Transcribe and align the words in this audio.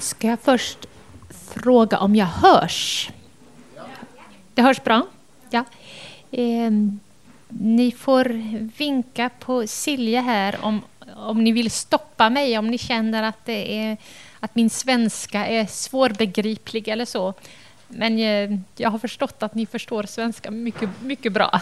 Ska 0.00 0.28
jag 0.28 0.40
först 0.40 0.86
fråga 1.30 1.98
om 1.98 2.16
jag 2.16 2.26
hörs? 2.26 3.10
Det 4.54 4.62
hörs 4.62 4.82
bra? 4.82 5.06
Ja. 5.50 5.64
Eh, 6.30 6.70
ni 7.48 7.92
får 7.92 8.24
vinka 8.78 9.30
på 9.38 9.66
Silje 9.66 10.20
här 10.20 10.58
om, 10.62 10.82
om 11.16 11.44
ni 11.44 11.52
vill 11.52 11.70
stoppa 11.70 12.30
mig, 12.30 12.58
om 12.58 12.66
ni 12.66 12.78
känner 12.78 13.22
att, 13.22 13.44
det 13.44 13.78
är, 13.78 13.96
att 14.40 14.54
min 14.54 14.70
svenska 14.70 15.46
är 15.46 15.66
svårbegriplig 15.66 16.88
eller 16.88 17.04
så. 17.04 17.34
Men 17.88 18.18
eh, 18.18 18.58
jag 18.76 18.90
har 18.90 18.98
förstått 18.98 19.42
att 19.42 19.54
ni 19.54 19.66
förstår 19.66 20.02
svenska 20.02 20.50
mycket, 20.50 20.90
mycket 21.02 21.32
bra 21.32 21.60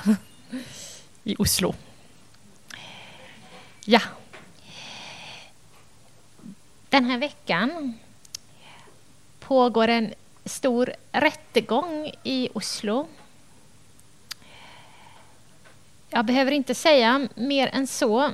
i 1.25 1.37
Oslo. 1.39 1.75
Ja. 3.85 4.01
Den 6.89 7.05
här 7.05 7.19
veckan 7.19 7.99
pågår 9.47 9.89
en 9.89 10.15
stor 10.45 10.93
rättegång 11.13 12.13
i 12.23 12.49
Oslo. 12.55 13.09
Jag 16.11 16.25
behöver 16.25 16.53
inte 16.53 16.75
säga 16.75 17.29
mer 17.35 17.71
än 17.73 17.87
så, 17.87 18.31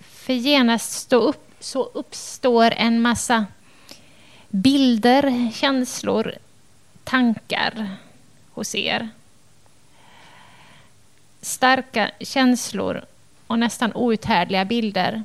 för 0.00 0.32
genast 0.32 0.92
stå 0.92 1.16
upp, 1.16 1.54
så 1.60 1.90
uppstår 1.94 2.70
en 2.76 3.00
massa 3.00 3.46
bilder, 4.48 5.50
känslor, 5.52 6.34
tankar 7.04 7.96
hos 8.52 8.74
er. 8.74 9.08
Starka 11.40 12.10
känslor 12.20 13.04
och 13.46 13.58
nästan 13.58 13.92
outhärdliga 13.94 14.64
bilder 14.64 15.24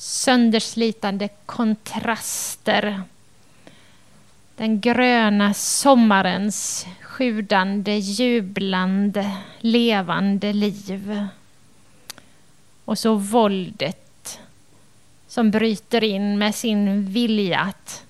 sönderslitande 0.00 1.28
kontraster. 1.46 3.02
Den 4.56 4.80
gröna 4.80 5.54
sommarens 5.54 6.86
sjudande, 7.00 7.98
jublande, 7.98 9.36
levande 9.58 10.52
liv. 10.52 11.26
Och 12.84 12.98
så 12.98 13.14
våldet 13.14 14.40
som 15.28 15.50
bryter 15.50 16.04
in 16.04 16.38
med 16.38 16.54
sin 16.54 17.06
vilja 17.06 17.60
att 17.60 18.04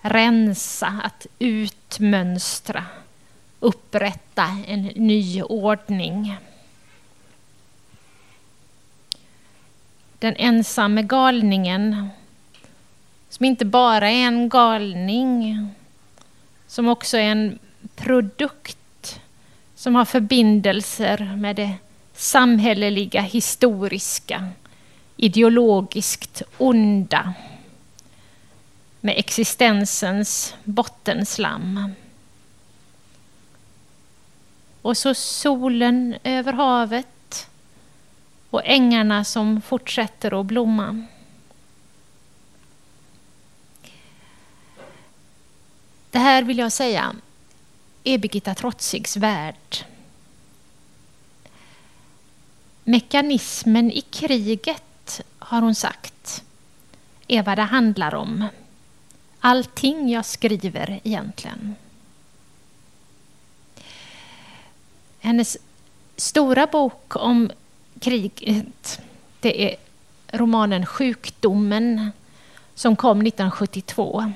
rensa, 0.00 1.00
att 1.02 1.26
utmönstra, 1.38 2.84
upprätta 3.60 4.46
en 4.66 4.82
ny 4.82 5.42
ordning. 5.42 6.36
Den 10.20 10.36
ensamme 10.36 11.02
galningen 11.02 12.08
som 13.28 13.44
inte 13.44 13.64
bara 13.64 14.10
är 14.10 14.26
en 14.26 14.48
galning, 14.48 15.66
som 16.66 16.88
också 16.88 17.16
är 17.16 17.22
en 17.22 17.58
produkt 17.96 19.20
som 19.74 19.94
har 19.94 20.04
förbindelser 20.04 21.36
med 21.36 21.56
det 21.56 21.74
samhälleliga, 22.14 23.20
historiska, 23.20 24.48
ideologiskt 25.16 26.42
onda 26.58 27.34
med 29.00 29.14
existensens 29.18 30.54
bottenslam. 30.64 31.94
Och 34.82 34.96
så 34.96 35.14
solen 35.14 36.16
över 36.24 36.52
havet 36.52 37.06
och 38.50 38.62
ängarna 38.64 39.24
som 39.24 39.62
fortsätter 39.62 40.40
att 40.40 40.46
blomma. 40.46 41.06
Det 46.10 46.18
här 46.18 46.42
vill 46.42 46.58
jag 46.58 46.72
säga 46.72 47.14
är 48.04 48.18
Birgitta 48.18 48.54
Trotzigs 48.54 49.16
värld. 49.16 49.84
Mekanismen 52.84 53.90
i 53.90 54.00
kriget, 54.00 55.20
har 55.38 55.62
hon 55.62 55.74
sagt, 55.74 56.44
är 57.28 57.42
vad 57.42 57.58
det 57.58 57.62
handlar 57.62 58.14
om. 58.14 58.46
Allting 59.40 60.08
jag 60.08 60.24
skriver 60.24 61.00
egentligen. 61.04 61.74
Hennes 65.20 65.56
stora 66.16 66.66
bok 66.66 67.16
om 67.16 67.50
kriget, 68.00 69.00
det 69.40 69.64
är 69.64 69.76
romanen 70.32 70.86
Sjukdomen 70.86 72.12
som 72.74 72.96
kom 72.96 73.20
1972. 73.20 74.32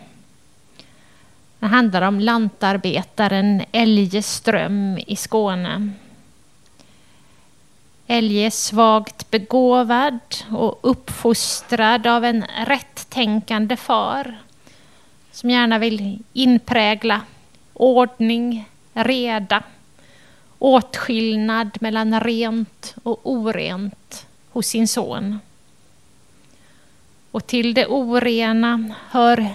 Den 1.59 1.71
handlar 1.71 2.03
om 2.03 2.21
lantarbetaren 2.21 3.63
Elje 3.73 4.23
Ström 4.23 4.99
i 5.07 5.17
Skåne. 5.17 5.91
Elje 8.07 8.47
är 8.47 8.51
svagt 8.51 9.31
begåvad 9.31 10.19
och 10.51 10.79
uppfostrad 10.83 12.07
av 12.07 12.25
en 12.25 12.45
rättänkande 12.67 13.77
far 13.77 14.39
som 15.33 15.51
gärna 15.51 15.79
vill 15.79 16.19
inprägla 16.33 17.21
ordning, 17.73 18.69
reda 18.93 19.63
åtskillnad 20.65 21.71
mellan 21.81 22.21
rent 22.21 22.95
och 23.03 23.21
orent 23.23 24.27
hos 24.49 24.67
sin 24.67 24.89
son. 24.89 25.39
Och 27.31 27.47
till 27.47 27.75
det 27.75 27.87
orena 27.87 28.95
hör 29.11 29.49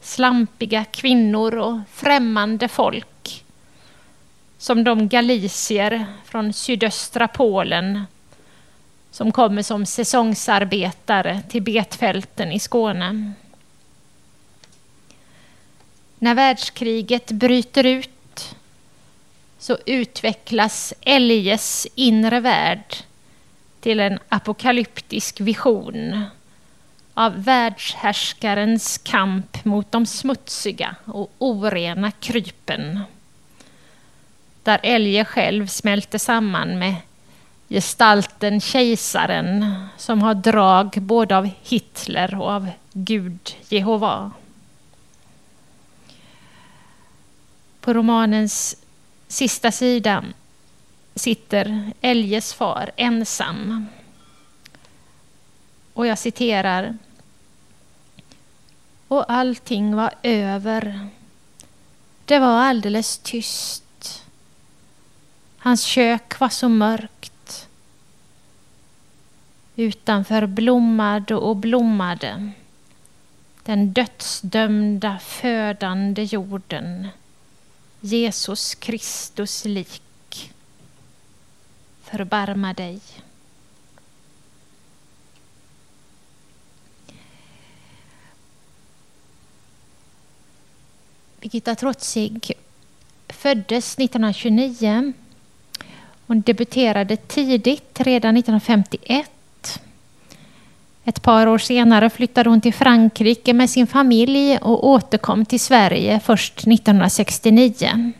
slampiga 0.00 0.84
kvinnor 0.84 1.54
och 1.54 1.78
främmande 1.92 2.68
folk 2.68 3.44
som 4.58 4.84
de 4.84 5.08
galicier 5.08 6.06
från 6.24 6.52
sydöstra 6.52 7.28
Polen 7.28 8.04
som 9.10 9.32
kommer 9.32 9.62
som 9.62 9.86
säsongsarbetare 9.86 11.42
till 11.48 11.62
betfälten 11.62 12.52
i 12.52 12.60
Skåne. 12.60 13.32
När 16.18 16.34
världskriget 16.34 17.30
bryter 17.30 17.84
ut 17.84 18.15
så 19.58 19.78
utvecklas 19.86 20.94
Eljes 21.00 21.86
inre 21.94 22.40
värld 22.40 22.96
till 23.80 24.00
en 24.00 24.18
apokalyptisk 24.28 25.40
vision 25.40 26.24
av 27.14 27.44
världshärskarens 27.44 28.98
kamp 28.98 29.64
mot 29.64 29.92
de 29.92 30.06
smutsiga 30.06 30.96
och 31.04 31.32
orena 31.38 32.10
krypen. 32.10 33.00
Där 34.62 34.80
Elje 34.82 35.24
själv 35.24 35.66
smälter 35.66 36.18
samman 36.18 36.78
med 36.78 36.94
gestalten 37.68 38.60
kejsaren 38.60 39.74
som 39.96 40.22
har 40.22 40.34
drag 40.34 40.98
både 41.02 41.36
av 41.36 41.50
Hitler 41.62 42.40
och 42.40 42.50
av 42.50 42.70
Gud 42.92 43.56
Jehova. 43.68 44.30
På 47.80 47.92
romanens 47.92 48.76
sista 49.28 49.72
sidan 49.72 50.34
sitter 51.14 51.92
Eljes 52.00 52.54
far 52.54 52.90
ensam. 52.96 53.86
Och 55.92 56.06
jag 56.06 56.18
citerar. 56.18 56.98
Och 59.08 59.32
allting 59.32 59.96
var 59.96 60.14
över. 60.22 61.08
Det 62.24 62.38
var 62.38 62.60
alldeles 62.60 63.18
tyst. 63.18 64.22
Hans 65.58 65.82
kök 65.82 66.40
var 66.40 66.48
så 66.48 66.68
mörkt. 66.68 67.68
Utanför 69.76 70.46
blommade 70.46 71.34
och 71.34 71.56
blommade 71.56 72.52
den 73.62 73.92
dödsdömda 73.92 75.18
födande 75.18 76.22
jorden 76.22 77.08
Jesus 78.00 78.74
Kristus 78.74 79.64
lik. 79.64 80.02
Förbarma 82.02 82.72
dig. 82.72 83.00
Birgitta 91.40 91.74
Trotzig 91.74 92.52
föddes 93.28 93.98
1929. 93.98 95.12
Hon 96.26 96.40
debuterade 96.40 97.16
tidigt, 97.16 98.00
redan 98.00 98.36
1951 98.36 99.30
ett 101.08 101.22
par 101.22 101.46
år 101.46 101.58
senare 101.58 102.10
flyttade 102.10 102.50
hon 102.50 102.60
till 102.60 102.74
Frankrike 102.74 103.52
med 103.52 103.70
sin 103.70 103.86
familj 103.86 104.58
och 104.58 104.86
återkom 104.86 105.44
till 105.44 105.60
Sverige 105.60 106.20
först 106.20 106.58
1969. 106.58 108.12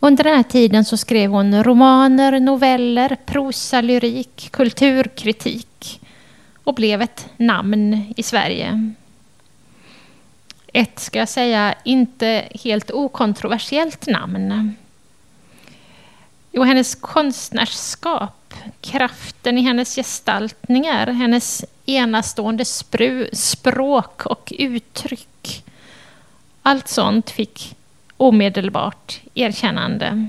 Under 0.00 0.24
den 0.24 0.36
här 0.36 0.42
tiden 0.42 0.84
så 0.84 0.96
skrev 0.96 1.30
hon 1.30 1.64
romaner, 1.64 2.40
noveller, 2.40 3.16
prosa, 3.26 3.80
lyrik, 3.80 4.48
kulturkritik 4.52 6.00
och 6.64 6.74
blev 6.74 7.02
ett 7.02 7.28
namn 7.36 8.12
i 8.16 8.22
Sverige. 8.22 8.92
Ett, 10.72 10.98
ska 10.98 11.18
jag 11.18 11.28
säga, 11.28 11.74
inte 11.84 12.48
helt 12.64 12.90
okontroversiellt 12.90 14.06
namn. 14.06 14.74
Jo, 16.52 16.62
hennes 16.62 16.94
konstnärskap, 16.94 18.39
kraften 18.80 19.58
i 19.58 19.60
hennes 19.60 19.94
gestaltningar, 19.94 21.06
hennes 21.06 21.64
enastående 21.86 22.64
språk 23.32 24.26
och 24.26 24.52
uttryck. 24.58 25.64
Allt 26.62 26.88
sånt 26.88 27.30
fick 27.30 27.76
omedelbart 28.16 29.20
erkännande. 29.34 30.28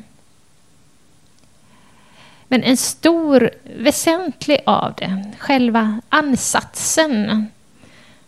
Men 2.47 2.63
en 2.63 2.77
stor, 2.77 3.51
väsentlig 3.77 4.59
av 4.65 4.93
det, 4.97 5.23
själva 5.39 6.01
ansatsen, 6.09 7.47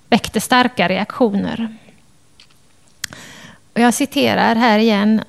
väckte 0.10 0.42
starka 0.42 0.90
reaktioner. 0.90 1.76
Och 3.74 3.80
jag 3.80 3.94
citerar 3.94 4.56
här 4.56 4.80
igen 4.80 5.22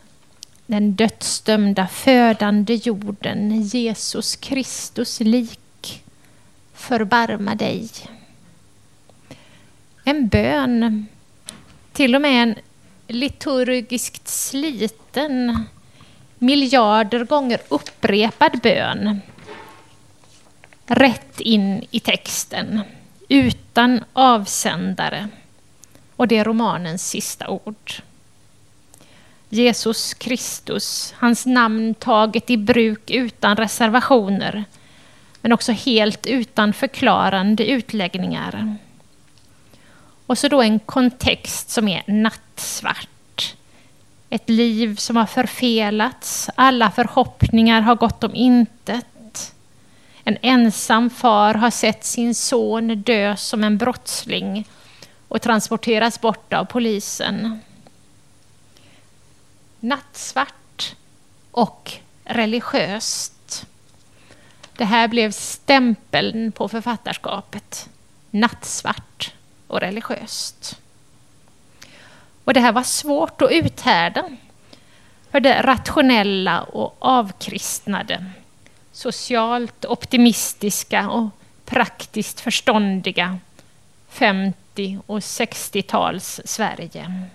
den 0.66 0.94
dödsdömda 0.94 1.87
födande 1.87 2.75
jorden, 2.75 3.62
Jesus 3.62 4.37
Kristus 4.37 5.20
lik, 5.20 6.05
förbarma 6.75 7.55
dig. 7.55 7.88
En 10.05 10.28
bön, 10.28 11.06
till 11.93 12.14
och 12.14 12.20
med 12.20 12.43
en 12.43 12.55
liturgiskt 13.06 14.28
sliten, 14.28 15.64
miljarder 16.38 17.25
gånger 17.25 17.60
upprepad 17.69 18.60
bön. 18.62 19.20
Rätt 20.87 21.40
in 21.40 21.84
i 21.90 22.00
texten, 22.00 22.81
utan 23.28 24.05
avsändare. 24.12 25.28
Och 26.17 26.28
det 26.28 26.37
är 26.37 26.44
romanens 26.44 27.08
sista 27.08 27.49
ord. 27.49 27.93
Jesus 29.55 30.15
Kristus, 30.15 31.15
hans 31.19 31.47
namn 31.47 31.95
taget 31.95 32.51
i 32.51 32.56
bruk 32.56 33.11
utan 33.11 33.56
reservationer, 33.56 34.65
men 35.41 35.53
också 35.53 35.73
helt 35.73 36.27
utan 36.27 36.73
förklarande 36.73 37.67
utläggningar. 37.67 38.77
Och 40.27 40.39
så 40.39 40.49
då 40.49 40.62
en 40.62 40.79
kontext 40.79 41.71
som 41.71 41.89
är 41.89 42.03
nattsvart. 42.06 43.55
Ett 44.31 44.49
liv 44.49 44.97
som 44.97 45.17
har 45.17 45.27
förfelats, 45.27 46.51
alla 46.55 46.91
förhoppningar 46.91 47.81
har 47.81 47.95
gått 47.95 48.25
om 48.25 48.35
intet. 48.35 49.55
En 50.25 50.39
ensam 50.43 51.11
far 51.11 51.55
har 51.55 51.71
sett 51.71 52.05
sin 52.05 52.35
son 52.35 53.03
dö 53.03 53.37
som 53.37 53.65
en 53.65 53.79
brottsling 53.79 54.69
och 55.29 55.43
transporteras 55.43 56.21
bort 56.21 56.53
av 56.53 56.65
polisen 56.65 57.61
nattsvart 59.84 60.96
och 61.50 61.92
religiöst. 62.25 63.66
Det 64.76 64.84
här 64.84 65.08
blev 65.08 65.31
stämpeln 65.31 66.52
på 66.52 66.69
författarskapet. 66.69 67.88
Nattsvart 68.31 69.32
och 69.66 69.81
religiöst. 69.81 70.81
Och 72.44 72.54
det 72.54 72.60
här 72.60 72.72
var 72.72 72.82
svårt 72.82 73.42
att 73.42 73.50
uthärda 73.50 74.28
för 75.31 75.40
det 75.40 75.62
rationella 75.62 76.62
och 76.62 76.96
avkristnade, 76.98 78.25
socialt 78.92 79.84
optimistiska 79.84 81.10
och 81.10 81.28
praktiskt 81.64 82.40
förståndiga 82.40 83.38
50 84.08 84.98
och 85.06 85.19
60-tals 85.19 86.40
Sverige 86.44 87.28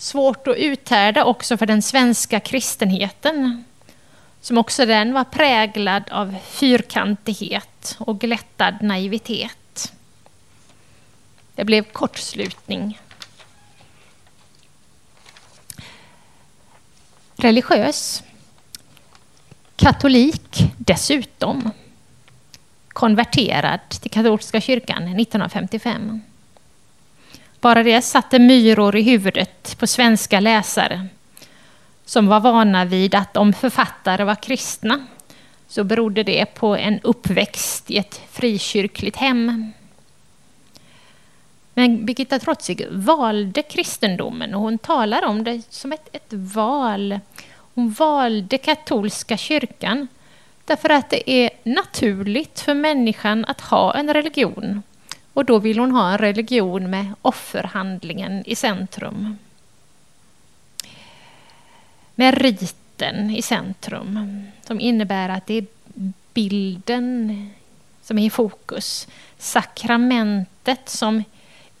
svårt 0.00 0.48
att 0.48 0.56
uthärda 0.56 1.24
också 1.24 1.56
för 1.56 1.66
den 1.66 1.82
svenska 1.82 2.40
kristenheten, 2.40 3.64
som 4.40 4.58
också 4.58 4.86
den 4.86 5.12
var 5.12 5.24
präglad 5.24 6.02
av 6.10 6.36
fyrkantighet 6.44 7.96
och 7.98 8.20
glättad 8.20 8.74
naivitet. 8.80 9.92
Det 11.54 11.64
blev 11.64 11.82
kortslutning. 11.82 13.00
Religiös. 17.36 18.22
Katolik 19.76 20.72
dessutom. 20.76 21.70
Konverterad 22.88 23.80
till 23.88 24.10
katolska 24.10 24.60
kyrkan 24.60 25.02
1955. 25.02 26.22
Bara 27.60 27.82
det 27.82 28.02
satte 28.02 28.38
myror 28.38 28.96
i 28.96 29.02
huvudet 29.02 29.78
på 29.78 29.86
svenska 29.86 30.40
läsare 30.40 31.06
som 32.04 32.26
var 32.26 32.40
vana 32.40 32.84
vid 32.84 33.14
att 33.14 33.36
om 33.36 33.52
författare 33.52 34.24
var 34.24 34.34
kristna 34.34 35.06
så 35.68 35.84
berodde 35.84 36.22
det 36.22 36.46
på 36.54 36.76
en 36.76 37.00
uppväxt 37.00 37.90
i 37.90 37.98
ett 37.98 38.20
frikyrkligt 38.30 39.16
hem. 39.16 39.72
Men 41.74 42.06
Birgitta 42.06 42.38
Trotzig 42.38 42.86
valde 42.90 43.62
kristendomen 43.62 44.54
och 44.54 44.60
hon 44.60 44.78
talar 44.78 45.24
om 45.24 45.44
det 45.44 45.62
som 45.68 45.92
ett, 45.92 46.08
ett 46.12 46.32
val. 46.32 47.20
Hon 47.74 47.90
valde 47.90 48.58
katolska 48.58 49.36
kyrkan 49.36 50.08
därför 50.64 50.90
att 50.90 51.10
det 51.10 51.30
är 51.30 51.50
naturligt 51.62 52.60
för 52.60 52.74
människan 52.74 53.44
att 53.44 53.60
ha 53.60 53.94
en 53.94 54.14
religion 54.14 54.82
och 55.40 55.46
då 55.46 55.58
vill 55.58 55.78
hon 55.78 55.90
ha 55.92 56.12
en 56.12 56.18
religion 56.18 56.90
med 56.90 57.12
offerhandlingen 57.22 58.42
i 58.46 58.54
centrum. 58.54 59.38
Med 62.14 62.38
riten 62.38 63.30
i 63.30 63.42
centrum, 63.42 64.42
som 64.66 64.80
innebär 64.80 65.28
att 65.28 65.46
det 65.46 65.54
är 65.54 65.66
bilden 66.34 67.50
som 68.02 68.18
är 68.18 68.26
i 68.26 68.30
fokus. 68.30 69.08
Sakramentet 69.38 70.88
som 70.88 71.24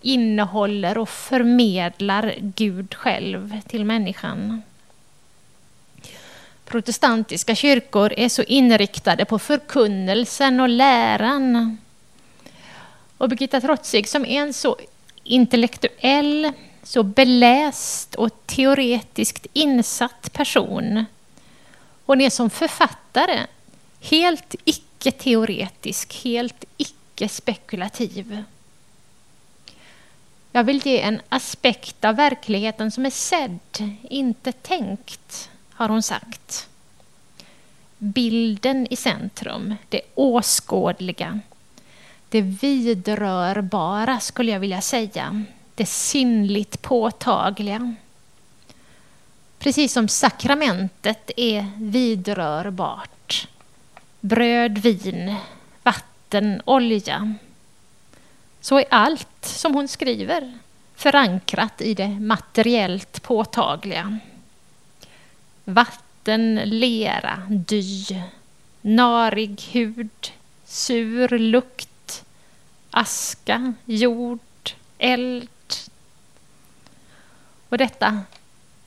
innehåller 0.00 0.98
och 0.98 1.08
förmedlar 1.08 2.34
Gud 2.40 2.94
själv 2.94 3.60
till 3.68 3.84
människan. 3.84 4.62
Protestantiska 6.64 7.54
kyrkor 7.54 8.12
är 8.16 8.28
så 8.28 8.42
inriktade 8.42 9.24
på 9.24 9.38
förkunnelsen 9.38 10.60
och 10.60 10.68
läran 10.68 11.78
och 13.20 13.28
Birgitta 13.28 13.60
Trotzig 13.60 14.08
som 14.08 14.24
är 14.24 14.42
en 14.42 14.52
så 14.52 14.76
intellektuell, 15.24 16.52
så 16.82 17.02
beläst 17.02 18.14
och 18.14 18.46
teoretiskt 18.46 19.46
insatt 19.52 20.32
person. 20.32 21.04
Hon 22.06 22.20
är 22.20 22.30
som 22.30 22.50
författare 22.50 23.46
helt 24.00 24.54
icke-teoretisk, 24.64 26.24
helt 26.24 26.64
icke-spekulativ. 26.76 28.44
Jag 30.52 30.64
vill 30.64 30.86
ge 30.86 31.00
en 31.00 31.20
aspekt 31.28 32.04
av 32.04 32.16
verkligheten 32.16 32.90
som 32.90 33.06
är 33.06 33.10
sedd, 33.10 33.98
inte 34.10 34.52
tänkt, 34.52 35.50
har 35.70 35.88
hon 35.88 36.02
sagt. 36.02 36.68
Bilden 37.98 38.86
i 38.90 38.96
centrum, 38.96 39.74
det 39.88 40.00
åskådliga, 40.14 41.40
det 42.30 42.40
vidrörbara, 42.40 44.20
skulle 44.20 44.52
jag 44.52 44.60
vilja 44.60 44.80
säga. 44.80 45.44
Det 45.74 45.86
sinnligt 45.86 46.82
påtagliga. 46.82 47.94
Precis 49.58 49.92
som 49.92 50.08
sakramentet 50.08 51.30
är 51.36 51.66
vidrörbart. 51.76 53.48
Bröd, 54.20 54.78
vin, 54.78 55.36
vatten, 55.82 56.62
olja. 56.64 57.34
Så 58.60 58.78
är 58.78 58.84
allt 58.90 59.44
som 59.44 59.74
hon 59.74 59.88
skriver 59.88 60.58
förankrat 60.94 61.80
i 61.80 61.94
det 61.94 62.08
materiellt 62.08 63.22
påtagliga. 63.22 64.18
Vatten, 65.64 66.54
lera, 66.64 67.42
dy, 67.48 68.04
narig 68.80 69.60
hud, 69.72 70.32
sur 70.64 71.38
lukt, 71.38 71.89
aska, 72.90 73.74
jord, 73.84 74.40
eld. 74.98 75.48
Och 77.68 77.78
detta 77.78 78.20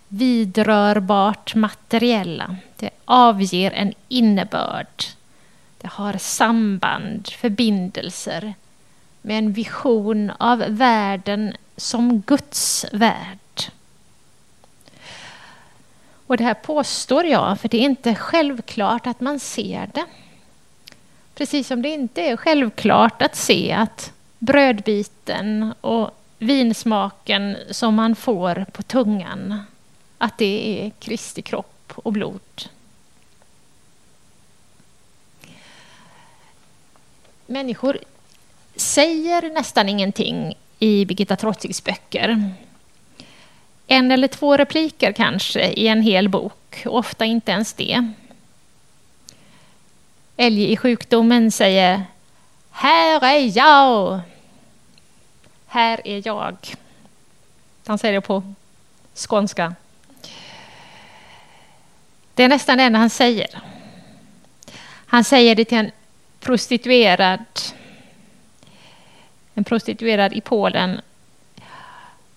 vidrörbart 0.07 1.55
materiella, 1.55 2.55
det 2.75 2.89
avger 3.05 3.71
en 3.71 3.93
innebörd. 4.07 5.03
Det 5.77 5.87
har 5.87 6.17
samband, 6.17 7.27
förbindelser 7.27 8.53
med 9.21 9.37
en 9.37 9.53
vision 9.53 10.31
av 10.39 10.59
världen 10.59 11.55
som 11.77 12.21
Guds 12.21 12.85
värld. 12.91 13.39
Och 16.27 16.37
det 16.37 16.43
här 16.43 16.53
påstår 16.53 17.25
jag, 17.25 17.59
för 17.59 17.69
det 17.69 17.77
är 17.77 17.85
inte 17.85 18.15
självklart 18.15 19.07
att 19.07 19.21
man 19.21 19.39
ser 19.39 19.89
det. 19.93 20.05
Precis 21.35 21.67
som 21.67 21.81
det 21.81 21.89
inte 21.89 22.21
är 22.21 22.37
självklart 22.37 23.21
att 23.21 23.35
se 23.35 23.71
att 23.71 24.13
brödbiten 24.39 25.73
och 25.81 26.11
vinsmaken 26.39 27.57
som 27.71 27.95
man 27.95 28.15
får 28.15 28.65
på 28.71 28.83
tungan, 28.83 29.59
att 30.17 30.37
det 30.37 30.85
är 30.85 30.91
Kristi 30.99 31.41
kropp 31.41 31.93
och 31.95 32.13
blod. 32.13 32.41
Människor 37.45 37.97
säger 38.75 39.53
nästan 39.53 39.89
ingenting 39.89 40.53
i 40.79 41.05
Birgitta 41.05 41.35
Trotzigs 41.35 41.83
böcker. 41.83 42.51
En 43.87 44.11
eller 44.11 44.27
två 44.27 44.57
repliker 44.57 45.11
kanske 45.11 45.67
i 45.67 45.87
en 45.87 46.01
hel 46.01 46.29
bok, 46.29 46.83
ofta 46.85 47.25
inte 47.25 47.51
ens 47.51 47.73
det. 47.73 48.11
Älg 50.37 50.71
i 50.71 50.77
sjukdomen 50.77 51.51
säger 51.51 52.03
Här 52.71 53.23
är 53.23 53.57
jag! 53.57 54.19
Här 55.67 56.07
är 56.07 56.27
jag. 56.27 56.57
Han 57.85 57.97
säger 57.97 58.13
det 58.13 58.21
på 58.21 58.53
skånska. 59.15 59.75
Det 62.33 62.43
är 62.43 62.49
nästan 62.49 62.77
det 62.77 62.83
enda 62.83 62.99
han 62.99 63.09
säger. 63.09 63.61
Han 65.05 65.23
säger 65.23 65.55
det 65.55 65.65
till 65.65 65.77
en 65.77 65.91
prostituerad, 66.39 67.45
en 69.53 69.63
prostituerad 69.63 70.33
i 70.33 70.41
Polen 70.41 71.01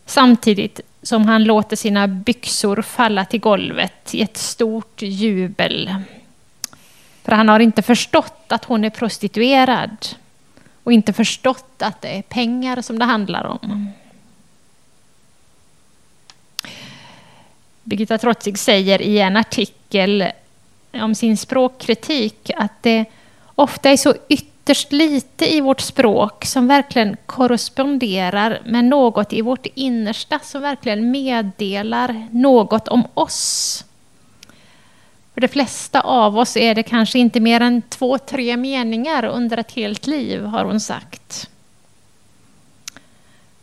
samtidigt 0.07 0.81
som 1.03 1.27
han 1.27 1.45
låter 1.45 1.77
sina 1.77 2.09
byxor 2.09 2.83
falla 2.83 3.25
till 3.25 3.41
golvet 3.41 4.15
i 4.15 4.23
ett 4.23 4.37
stort 4.37 5.03
jubel. 5.03 5.95
För 7.27 7.33
han 7.33 7.49
har 7.49 7.61
inte 7.61 7.83
förstått 7.83 8.53
att 8.53 8.65
hon 8.65 8.85
är 8.85 8.91
prostituerad 8.91 10.07
och 10.85 10.93
inte 10.93 11.13
förstått 11.13 11.83
att 11.83 12.03
det 12.03 12.09
är 12.09 12.23
pengar 12.23 12.83
som 12.83 12.99
det 12.99 13.05
handlar 13.05 13.45
om. 13.45 13.91
Birgitta 17.83 18.19
Trotzig 18.19 18.59
säger 18.59 19.03
i 19.03 19.19
en 19.19 19.37
artikel 19.37 20.25
om 20.93 21.15
sin 21.15 21.37
språkkritik 21.37 22.51
att 22.57 22.83
det 22.83 23.05
ofta 23.55 23.91
är 23.91 23.97
så 23.97 24.15
ytterst 24.29 24.93
lite 24.93 25.55
i 25.55 25.61
vårt 25.61 25.81
språk 25.81 26.45
som 26.45 26.67
verkligen 26.69 27.17
korresponderar 27.27 28.63
med 28.65 28.85
något 28.85 29.33
i 29.33 29.43
vårt 29.43 29.67
innersta 29.75 30.39
som 30.39 30.63
verkligen 30.63 31.11
meddelar 31.11 32.29
något 32.31 32.89
om 32.89 33.05
oss. 33.15 33.85
För 35.37 35.41
de 35.41 35.49
flesta 35.49 36.01
av 36.01 36.39
oss 36.39 36.57
är 36.57 36.75
det 36.75 36.83
kanske 36.83 37.19
inte 37.19 37.41
mer 37.41 37.61
än 37.61 37.83
två, 37.83 38.19
tre 38.19 38.57
meningar 38.57 39.25
under 39.25 39.57
ett 39.57 39.73
helt 39.73 40.07
liv, 40.07 40.43
har 40.45 40.65
hon 40.65 40.81
sagt. 40.81 41.51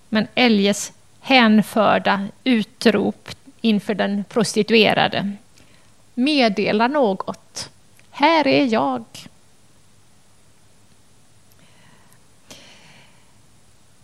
Men 0.09 0.27
Eljes 0.35 0.93
hänförda 1.21 2.27
utrop 2.43 3.29
inför 3.61 3.93
den 3.95 4.23
prostituerade 4.23 5.31
meddelar 6.13 6.89
något. 6.89 7.69
Här 8.11 8.47
är 8.47 8.65
jag. 8.65 9.03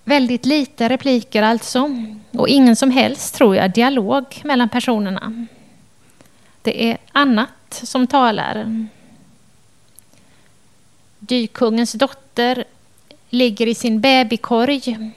Väldigt 0.03 0.45
lite 0.45 0.89
repliker 0.89 1.43
alltså, 1.43 1.89
och 2.31 2.47
ingen 2.47 2.75
som 2.75 2.91
helst, 2.91 3.35
tror 3.35 3.55
jag, 3.55 3.73
dialog 3.73 4.41
mellan 4.43 4.69
personerna. 4.69 5.45
Det 6.61 6.91
är 6.91 6.97
annat 7.11 7.49
som 7.73 8.07
talar. 8.07 8.87
Dykungens 11.19 11.93
dotter 11.93 12.63
ligger 13.29 13.67
i 13.67 13.75
sin 13.75 14.01
babykorg 14.01 15.11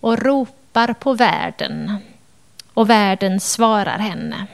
och 0.00 0.18
ropar 0.18 0.92
på 0.92 1.12
världen 1.12 1.98
och 2.74 2.90
världen 2.90 3.40
svarar 3.40 3.98
henne. 3.98 4.46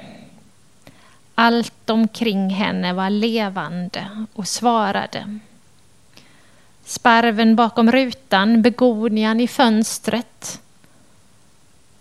Allt 1.34 1.90
omkring 1.90 2.50
henne 2.50 2.92
var 2.92 3.10
levande 3.10 4.26
och 4.32 4.48
svarade. 4.48 5.38
Sparven 6.84 7.56
bakom 7.56 7.92
rutan, 7.92 8.62
begonian 8.62 9.40
i 9.40 9.48
fönstret. 9.48 10.60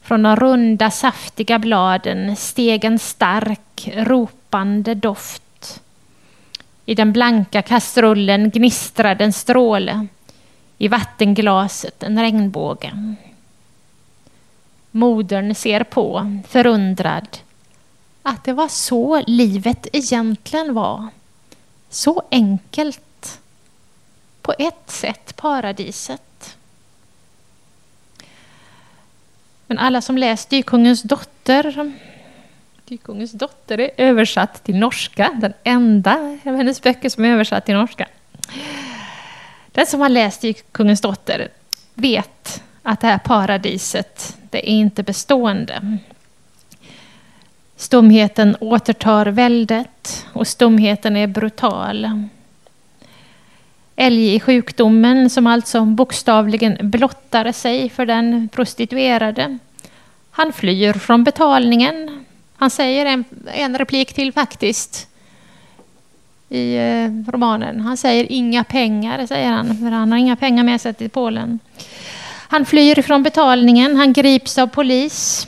Från 0.01 0.23
de 0.23 0.35
runda 0.35 0.91
saftiga 0.91 1.59
bladen 1.59 2.35
steg 2.35 2.85
en 2.85 2.99
stark 2.99 3.89
ropande 4.47 4.95
doft. 4.95 5.81
I 6.85 6.95
den 6.95 7.13
blanka 7.13 7.61
kastrullen 7.61 8.49
gnistrade 8.49 9.23
en 9.23 9.33
stråle. 9.33 10.07
I 10.77 10.87
vattenglaset 10.87 12.03
en 12.03 12.21
regnbåge. 12.21 13.15
Modern 14.91 15.55
ser 15.55 15.83
på, 15.83 16.39
förundrad, 16.47 17.37
att 18.23 18.43
det 18.43 18.53
var 18.53 18.67
så 18.67 19.23
livet 19.27 19.87
egentligen 19.93 20.73
var. 20.73 21.07
Så 21.89 22.23
enkelt. 22.31 23.39
På 24.41 24.53
ett 24.59 24.91
sätt 24.91 25.35
paradiset. 25.35 26.57
Men 29.67 29.77
alla 29.77 30.01
som 30.01 30.17
läst 30.17 30.49
Dykungens 30.49 31.03
dotter 31.03 31.93
Dykungens 32.87 33.31
dotter 33.31 33.79
är 33.79 33.91
översatt 33.97 34.63
till 34.63 34.75
norska, 34.75 35.31
den 35.41 35.53
enda 35.63 36.39
av 36.45 36.55
hennes 36.55 36.81
böcker 36.81 37.09
som 37.09 37.25
är 37.25 37.29
översatt 37.29 37.65
till 37.65 37.75
norska. 37.75 38.07
Den 39.71 39.85
som 39.85 40.01
har 40.01 40.09
läst 40.09 40.41
Dykungens 40.41 41.01
dotter 41.01 41.47
vet 41.93 42.63
att 42.83 43.01
det 43.01 43.07
här 43.07 43.17
paradiset, 43.17 44.37
det 44.49 44.69
är 44.69 44.71
inte 44.71 45.03
bestående. 45.03 45.97
Stumheten 47.75 48.55
återtar 48.59 49.25
väldet 49.25 50.25
och 50.33 50.47
stumheten 50.47 51.17
är 51.17 51.27
brutal. 51.27 52.27
Älg 53.95 54.35
i 54.35 54.39
sjukdomen 54.39 55.29
som 55.29 55.47
alltså 55.47 55.85
bokstavligen 55.85 56.77
blottar 56.81 57.51
sig 57.51 57.89
för 57.89 58.05
den 58.05 58.49
prostituerade. 58.49 59.57
Han 60.31 60.53
flyr 60.53 60.93
från 60.93 61.23
betalningen. 61.23 62.25
Han 62.57 62.69
säger 62.69 63.05
en, 63.05 63.25
en 63.53 63.77
replik 63.77 64.13
till 64.13 64.33
faktiskt 64.33 65.07
i 66.49 66.75
eh, 66.75 67.31
romanen. 67.31 67.81
Han 67.81 67.97
säger 67.97 68.31
inga 68.31 68.63
pengar, 68.63 69.25
säger 69.25 69.51
han, 69.51 69.77
för 69.77 69.91
han 69.91 70.11
har 70.11 70.19
inga 70.19 70.35
pengar 70.35 70.63
med 70.63 70.81
sig 70.81 70.93
till 70.93 71.09
Polen. 71.09 71.59
Han 72.49 72.65
flyr 72.65 73.01
från 73.01 73.23
betalningen, 73.23 73.95
han 73.95 74.13
grips 74.13 74.57
av 74.57 74.67
polis. 74.67 75.47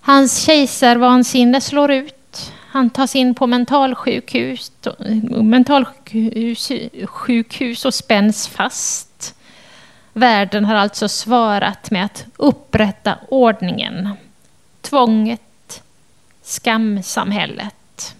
Hans 0.00 0.44
kejsarvansinne 0.44 1.60
slår 1.60 1.92
ut. 1.92 2.52
Han 2.68 2.90
tas 2.90 3.16
in 3.16 3.34
på 3.34 3.46
mentalsjukhus, 3.46 4.72
mentalsjukhus 5.42 7.84
och 7.84 7.94
spänns 7.94 8.48
fast. 8.48 9.34
Världen 10.12 10.64
har 10.64 10.74
alltså 10.74 11.08
svarat 11.08 11.90
med 11.90 12.04
att 12.04 12.26
upprätta 12.36 13.18
ordningen. 13.28 14.08
Tvånget, 14.80 15.40
skamsamhället. 16.46 18.16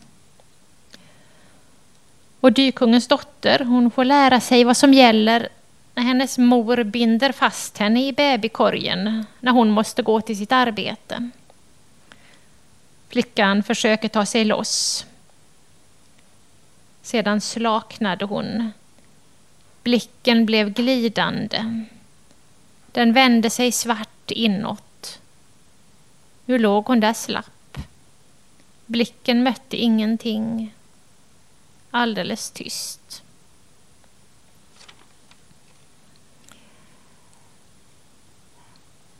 Och 2.40 2.52
dykungens 2.52 3.08
dotter, 3.08 3.58
hon 3.58 3.90
får 3.90 4.04
lära 4.04 4.40
sig 4.40 4.64
vad 4.64 4.76
som 4.76 4.94
gäller 4.94 5.48
när 5.94 6.02
hennes 6.02 6.38
mor 6.38 6.84
binder 6.84 7.32
fast 7.32 7.78
henne 7.78 8.06
i 8.06 8.12
babykorgen 8.12 9.24
när 9.40 9.52
hon 9.52 9.70
måste 9.70 10.02
gå 10.02 10.20
till 10.20 10.38
sitt 10.38 10.52
arbete. 10.52 11.30
Flickan 13.08 13.62
försöker 13.62 14.08
ta 14.08 14.26
sig 14.26 14.44
loss. 14.44 15.06
Sedan 17.02 17.40
slaknade 17.40 18.24
hon. 18.24 18.72
Blicken 19.82 20.46
blev 20.46 20.72
glidande. 20.72 21.84
Den 22.92 23.12
vände 23.12 23.50
sig 23.50 23.72
svart 23.72 24.30
inåt. 24.30 25.20
Nu 26.44 26.58
låg 26.58 26.86
hon 26.86 27.00
där 27.00 27.12
slapp. 27.12 27.55
Blicken 28.86 29.42
mötte 29.42 29.76
ingenting. 29.76 30.74
Alldeles 31.90 32.50
tyst. 32.50 33.22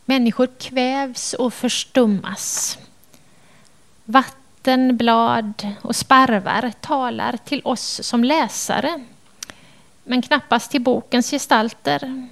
Människor 0.04 0.48
kvävs 0.58 1.32
och 1.34 1.54
förstummas. 1.54 2.78
Vatten, 4.04 4.96
blad 4.96 5.74
och 5.82 5.96
sparvar 5.96 6.72
talar 6.80 7.36
till 7.44 7.60
oss 7.64 8.00
som 8.02 8.24
läsare, 8.24 9.04
men 10.04 10.22
knappast 10.22 10.70
till 10.70 10.82
bokens 10.82 11.30
gestalter. 11.30 12.28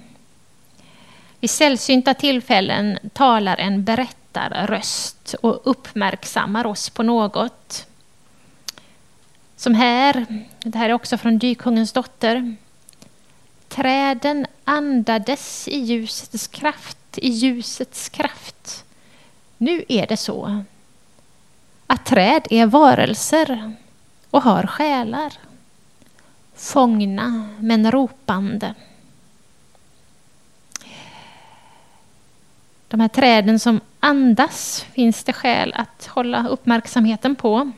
Vid 1.39 1.49
sällsynta 1.49 2.13
tillfällen 2.13 2.99
talar 3.13 3.57
en 3.57 3.83
berättelse 3.83 4.24
berättarröst 4.35 5.35
och 5.41 5.61
uppmärksammar 5.63 6.65
oss 6.65 6.89
på 6.89 7.03
något. 7.03 7.87
Som 9.55 9.73
här, 9.73 10.25
det 10.59 10.77
här 10.77 10.89
är 10.89 10.93
också 10.93 11.17
från 11.17 11.39
Dykungens 11.39 11.91
dotter, 11.91 12.55
Träden 13.67 14.45
andades 14.63 15.67
i 15.67 15.77
ljusets 15.77 16.47
kraft, 16.47 16.97
i 17.17 17.29
ljusets 17.29 18.09
kraft. 18.09 18.85
Nu 19.57 19.85
är 19.89 20.07
det 20.07 20.17
så 20.17 20.63
att 21.87 22.05
träd 22.05 22.47
är 22.49 22.65
varelser 22.65 23.73
och 24.31 24.41
har 24.41 24.67
själar. 24.67 25.33
Fångna 26.55 27.49
men 27.59 27.91
ropande. 27.91 28.73
De 32.95 33.01
här 33.01 33.07
träden 33.07 33.59
som 33.59 33.81
andas 33.99 34.85
finns 34.93 35.23
det 35.23 35.33
skäl 35.33 35.73
att 35.75 36.05
hålla 36.05 36.47
uppmärksamheten 36.47 37.35
på. 37.35 37.71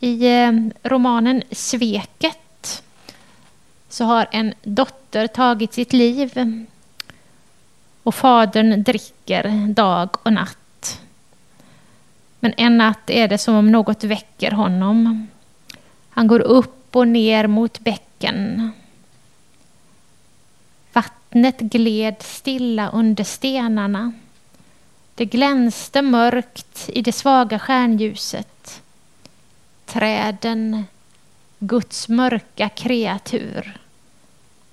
I 0.00 0.26
eh, 0.26 0.52
romanen 0.82 1.42
Sveket 1.50 2.82
så 3.88 4.04
har 4.04 4.26
en 4.30 4.54
dotter 4.62 5.26
tagit 5.26 5.72
sitt 5.72 5.92
liv 5.92 6.56
och 8.02 8.14
fadern 8.14 8.82
dricker 8.82 9.68
dag 9.74 10.08
och 10.22 10.32
natt. 10.32 11.00
Men 12.40 12.54
en 12.56 12.78
natt 12.78 13.10
är 13.10 13.28
det 13.28 13.38
som 13.38 13.54
om 13.54 13.72
något 13.72 14.04
väcker 14.04 14.50
honom. 14.50 15.26
Han 16.10 16.26
går 16.26 16.40
upp 16.40 16.96
och 16.96 17.08
ner 17.08 17.46
mot 17.46 17.80
bäcken. 17.80 18.72
Vattnet 21.28 21.60
gled 21.60 22.22
stilla 22.22 22.90
under 22.90 23.24
stenarna. 23.24 24.12
Det 25.14 25.24
glänste 25.24 26.02
mörkt 26.02 26.90
i 26.92 27.02
det 27.02 27.12
svaga 27.12 27.58
stjärnljuset. 27.58 28.82
Träden, 29.86 30.84
Guds 31.58 32.08
mörka 32.08 32.68
kreatur, 32.68 33.80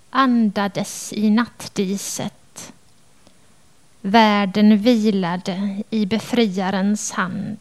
andades 0.09 1.13
i 1.13 1.29
nattdiset. 1.29 2.73
Världen 4.01 4.77
vilade 4.77 5.83
i 5.89 6.05
befriarens 6.05 7.11
hand. 7.11 7.59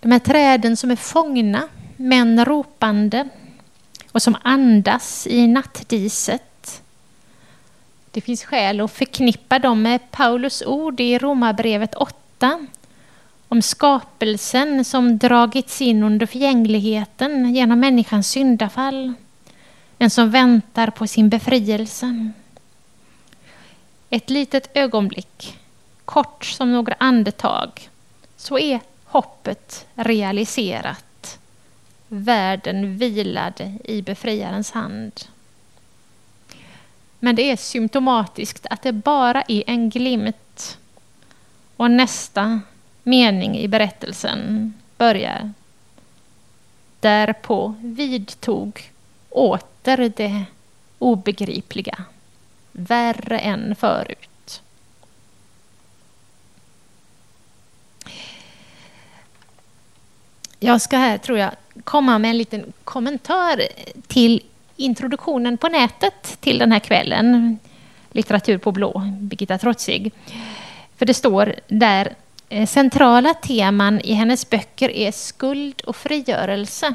De 0.00 0.12
här 0.12 0.18
träden 0.18 0.76
som 0.76 0.90
är 0.90 0.96
fångna, 0.96 1.68
män 1.96 2.44
ropande 2.44 3.28
och 4.18 4.22
som 4.22 4.36
andas 4.42 5.26
i 5.26 5.46
nattdiset. 5.46 6.82
Det 8.10 8.20
finns 8.20 8.44
skäl 8.44 8.80
att 8.80 8.92
förknippa 8.92 9.58
dem 9.58 9.82
med 9.82 10.10
Paulus 10.10 10.62
ord 10.66 11.00
i 11.00 11.18
Romarbrevet 11.18 11.94
8 11.94 12.66
om 13.48 13.62
skapelsen 13.62 14.84
som 14.84 15.18
dragits 15.18 15.82
in 15.82 16.02
under 16.02 16.26
förgängligheten 16.26 17.54
genom 17.54 17.80
människans 17.80 18.30
syndafall, 18.30 19.12
En 19.98 20.10
som 20.10 20.30
väntar 20.30 20.90
på 20.90 21.06
sin 21.06 21.28
befrielse. 21.28 22.30
Ett 24.10 24.30
litet 24.30 24.70
ögonblick, 24.74 25.58
kort 26.04 26.44
som 26.44 26.72
några 26.72 26.94
andetag, 26.98 27.88
så 28.36 28.58
är 28.58 28.80
hoppet 29.04 29.86
realiserat. 29.94 31.07
Världen 32.08 32.98
vilade 32.98 33.78
i 33.84 34.02
befriarens 34.02 34.70
hand. 34.70 35.12
Men 37.18 37.36
det 37.36 37.42
är 37.50 37.56
symptomatiskt 37.56 38.66
att 38.70 38.82
det 38.82 38.92
bara 38.92 39.42
är 39.48 39.62
en 39.66 39.90
glimt. 39.90 40.78
Och 41.76 41.90
nästa 41.90 42.60
mening 43.02 43.58
i 43.58 43.68
berättelsen 43.68 44.74
börjar. 44.96 45.52
Därpå 47.00 47.74
vidtog 47.80 48.90
åter 49.28 50.12
det 50.16 50.44
obegripliga, 50.98 52.04
värre 52.72 53.38
än 53.38 53.76
förut. 53.76 54.62
Jag 60.58 60.80
ska 60.80 60.96
här, 60.96 61.18
tror 61.18 61.38
jag, 61.38 61.50
komma 61.84 62.18
med 62.18 62.30
en 62.30 62.38
liten 62.38 62.72
kommentar 62.84 63.62
till 64.06 64.42
introduktionen 64.76 65.58
på 65.58 65.68
nätet 65.68 66.40
till 66.40 66.58
den 66.58 66.72
här 66.72 66.78
kvällen. 66.78 67.58
Litteratur 68.12 68.58
på 68.58 68.72
blå, 68.72 69.02
Birgitta 69.20 69.58
Trotzig. 69.58 70.12
För 70.96 71.06
det 71.06 71.14
står 71.14 71.54
där 71.68 72.14
eh, 72.48 72.66
centrala 72.66 73.34
teman 73.34 74.00
i 74.00 74.12
hennes 74.12 74.50
böcker 74.50 74.90
är 74.90 75.12
skuld 75.12 75.80
och 75.80 75.96
frigörelse. 75.96 76.94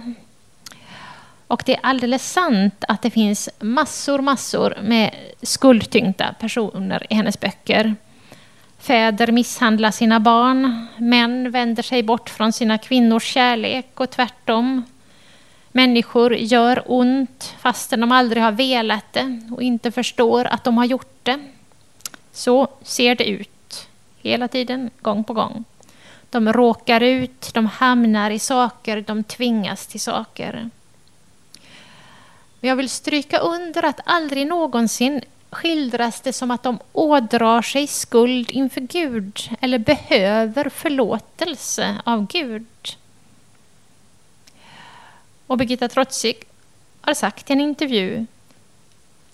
Och 1.48 1.64
det 1.66 1.74
är 1.74 1.80
alldeles 1.84 2.32
sant 2.32 2.84
att 2.88 3.02
det 3.02 3.10
finns 3.10 3.50
massor, 3.60 4.20
massor 4.20 4.78
med 4.84 5.16
skuldtyngda 5.42 6.36
personer 6.40 7.08
i 7.10 7.16
hennes 7.16 7.40
böcker. 7.40 7.96
Fäder 8.84 9.32
misshandlar 9.32 9.92
sina 9.92 10.20
barn, 10.20 10.88
män 10.98 11.52
vänder 11.52 11.84
sig 11.84 12.04
bort 12.04 12.30
från 12.30 12.54
sina 12.54 12.78
kvinnors 12.78 13.24
kärlek 13.24 14.00
och 14.00 14.10
tvärtom. 14.10 14.84
Människor 15.72 16.36
gör 16.36 16.84
ont 16.86 17.54
fastän 17.60 18.00
de 18.00 18.12
aldrig 18.12 18.44
har 18.44 18.52
velat 18.52 19.14
det 19.14 19.42
och 19.52 19.62
inte 19.62 19.92
förstår 19.92 20.46
att 20.46 20.64
de 20.64 20.78
har 20.78 20.86
gjort 20.86 21.18
det. 21.24 21.40
Så 22.32 22.68
ser 22.82 23.16
det 23.16 23.30
ut 23.30 23.88
hela 24.22 24.48
tiden, 24.48 24.90
gång 25.02 25.24
på 25.24 25.34
gång. 25.34 25.64
De 26.30 26.54
råkar 26.54 27.02
ut, 27.02 27.54
de 27.54 27.66
hamnar 27.66 28.32
i 28.32 28.40
saker, 28.40 29.02
de 29.02 29.24
tvingas 29.24 29.88
till 29.88 30.02
saker. 30.02 30.70
Jag 32.60 32.76
vill 32.76 32.90
stryka 32.90 33.38
under 33.38 33.86
att 33.86 34.00
aldrig 34.06 34.48
någonsin 34.48 35.22
skildras 35.54 36.22
det 36.22 36.34
som 36.34 36.52
att 36.52 36.64
de 36.64 36.80
ådrar 36.94 37.62
sig 37.62 37.88
skuld 37.88 38.52
inför 38.52 38.82
Gud 38.82 39.40
eller 39.62 39.78
behöver 39.78 40.70
förlåtelse 40.70 42.02
av 42.06 42.28
Gud. 42.28 42.66
Och 45.48 45.58
Birgitta 45.58 45.88
Trotzig 45.88 46.44
har 47.02 47.14
sagt 47.14 47.50
i 47.50 47.54
en 47.54 47.62
intervju 47.62 48.26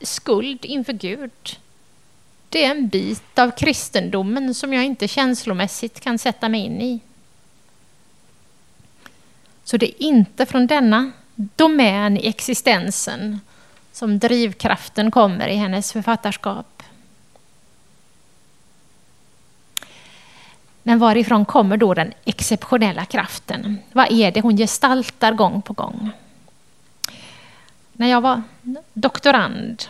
skuld 0.01 0.65
inför 0.65 0.93
Gud 0.93 1.57
det 2.49 2.65
är 2.65 2.71
en 2.71 2.87
bit 2.87 3.39
av 3.39 3.51
kristendomen 3.51 4.53
som 4.53 4.73
jag 4.73 4.85
inte 4.85 5.07
känslomässigt 5.07 5.99
kan 5.99 6.17
sätta 6.17 6.49
mig 6.49 6.61
in 6.61 6.81
i. 6.81 6.99
Så 9.63 9.77
det 9.77 9.85
är 9.85 10.03
inte 10.03 10.45
från 10.45 10.67
denna 10.67 11.11
domän 11.35 12.17
i 12.17 12.27
existensen 12.27 13.39
som 13.99 14.19
drivkraften 14.19 15.11
kommer 15.11 15.47
i 15.47 15.55
hennes 15.55 15.93
författarskap. 15.93 16.83
Men 20.83 20.99
varifrån 20.99 21.45
kommer 21.45 21.77
då 21.77 21.93
den 21.93 22.13
exceptionella 22.25 23.05
kraften? 23.05 23.77
Vad 23.91 24.11
är 24.11 24.31
det 24.31 24.41
hon 24.41 24.57
gestaltar 24.57 25.33
gång 25.33 25.61
på 25.61 25.73
gång? 25.73 26.11
När 27.93 28.07
jag 28.07 28.21
var 28.21 28.41
doktorand 28.93 29.83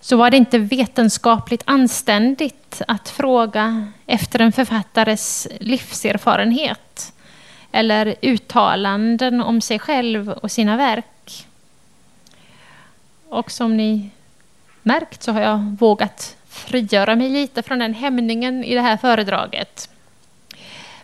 så 0.00 0.16
var 0.16 0.30
det 0.30 0.36
inte 0.36 0.58
vetenskapligt 0.58 1.62
anständigt 1.64 2.82
att 2.88 3.08
fråga 3.08 3.92
efter 4.06 4.38
en 4.38 4.52
författares 4.52 5.48
livserfarenhet 5.60 7.12
eller 7.72 8.14
uttalanden 8.22 9.40
om 9.40 9.60
sig 9.60 9.78
själv 9.78 10.30
och 10.30 10.50
sina 10.50 10.76
verk. 10.76 11.04
Och 13.28 13.50
som 13.50 13.76
ni 13.76 14.10
märkt 14.82 15.22
så 15.22 15.32
har 15.32 15.40
jag 15.40 15.76
vågat 15.78 16.36
frigöra 16.48 17.16
mig 17.16 17.28
lite 17.28 17.62
från 17.62 17.78
den 17.78 17.94
hämningen 17.94 18.64
i 18.64 18.74
det 18.74 18.80
här 18.80 18.96
föredraget. 18.96 19.90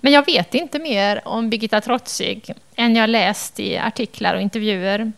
Men 0.00 0.12
jag 0.12 0.26
vet 0.26 0.54
inte 0.54 0.78
mer 0.78 1.28
om 1.28 1.50
Birgitta 1.50 1.80
Trotzig 1.80 2.54
än 2.76 2.96
jag 2.96 3.10
läst 3.10 3.60
i 3.60 3.78
artiklar 3.78 4.34
och 4.34 4.40
intervjuer. 4.40 5.12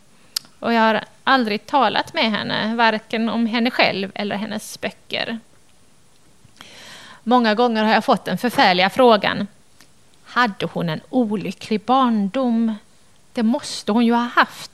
Och 0.59 0.73
jag 0.73 0.81
har 0.81 1.05
aldrig 1.25 1.67
talat 1.67 2.15
med 2.15 2.31
henne, 2.31 2.75
varken 2.75 3.29
om 3.29 3.47
henne 3.47 3.71
själv 3.71 4.13
eller 4.15 4.37
hennes 4.37 4.81
böcker. 4.81 5.39
Många 7.23 7.55
gånger 7.55 7.85
har 7.85 7.93
jag 7.93 8.05
fått 8.05 8.25
den 8.25 8.39
förfärliga 8.39 8.91
frågan. 8.91 9.47
Hade 10.25 10.67
hon 10.67 10.89
en 10.89 11.01
olycklig 11.11 11.81
barndom? 11.81 12.75
Det 13.33 13.43
måste 13.43 13.93
hon 13.93 14.07
ju 14.07 14.13
ha 14.13 14.31
haft. 14.35 14.71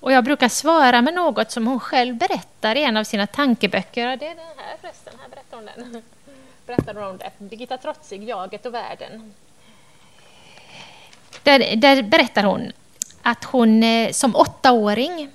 Och 0.00 0.12
jag 0.12 0.24
brukar 0.24 0.48
svara 0.48 1.02
med 1.02 1.14
något 1.14 1.50
som 1.50 1.66
hon 1.66 1.80
själv 1.80 2.14
berättar 2.14 2.76
i 2.76 2.84
en 2.84 2.96
av 2.96 3.04
sina 3.04 3.26
tankeböcker. 3.26 4.16
Det 4.16 4.26
är 4.26 4.34
den 4.34 4.44
här 4.56 4.76
förresten, 4.80 5.12
här 5.20 5.28
berättar 5.28 5.56
hon 5.56 5.66
den. 5.66 6.02
Berättar 6.66 6.94
hon 6.94 7.04
om 7.04 7.18
det. 7.18 7.30
Birgitta 7.38 7.78
Trotzig, 7.78 8.28
Jaget 8.28 8.66
och 8.66 8.74
världen. 8.74 9.34
Där, 11.42 11.76
där 11.76 12.02
berättar 12.02 12.42
hon 12.42 12.72
att 13.22 13.44
hon 13.44 13.82
eh, 13.82 14.10
som 14.10 14.36
åttaåring 14.36 15.30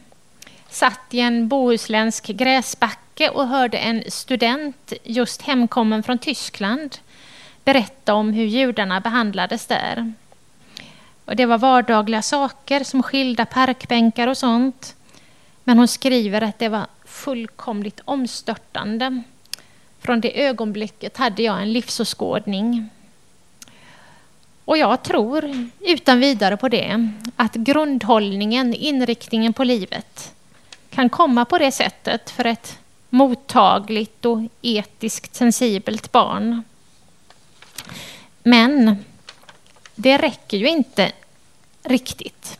satt 0.69 0.99
i 1.09 1.19
en 1.19 1.47
bohuslänsk 1.47 2.27
gräsbacke 2.27 3.29
och 3.29 3.47
hörde 3.47 3.77
en 3.77 4.03
student 4.11 4.93
just 5.03 5.41
hemkommen 5.41 6.03
från 6.03 6.17
Tyskland 6.17 6.97
berätta 7.63 8.13
om 8.13 8.33
hur 8.33 8.45
judarna 8.45 8.99
behandlades 8.99 9.65
där. 9.65 10.13
Och 11.25 11.35
det 11.35 11.45
var 11.45 11.57
vardagliga 11.57 12.21
saker 12.21 12.83
som 12.83 13.03
skilda 13.03 13.45
parkbänkar 13.45 14.27
och 14.27 14.37
sånt. 14.37 14.95
Men 15.63 15.77
hon 15.77 15.87
skriver 15.87 16.41
att 16.41 16.59
det 16.59 16.69
var 16.69 16.87
fullkomligt 17.05 18.01
omstörtande. 18.05 19.21
Från 19.99 20.21
det 20.21 20.45
ögonblicket 20.45 21.17
hade 21.17 21.43
jag 21.43 21.61
en 21.61 21.73
livsåskådning. 21.73 22.89
Och 24.65 24.77
jag 24.77 25.03
tror 25.03 25.69
utan 25.79 26.19
vidare 26.19 26.57
på 26.57 26.69
det, 26.69 27.09
att 27.35 27.53
grundhållningen, 27.53 28.73
inriktningen 28.73 29.53
på 29.53 29.63
livet 29.63 30.33
kan 30.89 31.09
komma 31.09 31.45
på 31.45 31.57
det 31.57 31.71
sättet 31.71 32.29
för 32.29 32.45
ett 32.45 32.79
mottagligt 33.09 34.25
och 34.25 34.41
etiskt 34.61 35.35
sensibelt 35.35 36.11
barn. 36.11 36.63
Men 38.43 39.05
det 39.95 40.17
räcker 40.17 40.57
ju 40.57 40.67
inte 40.67 41.11
riktigt 41.83 42.59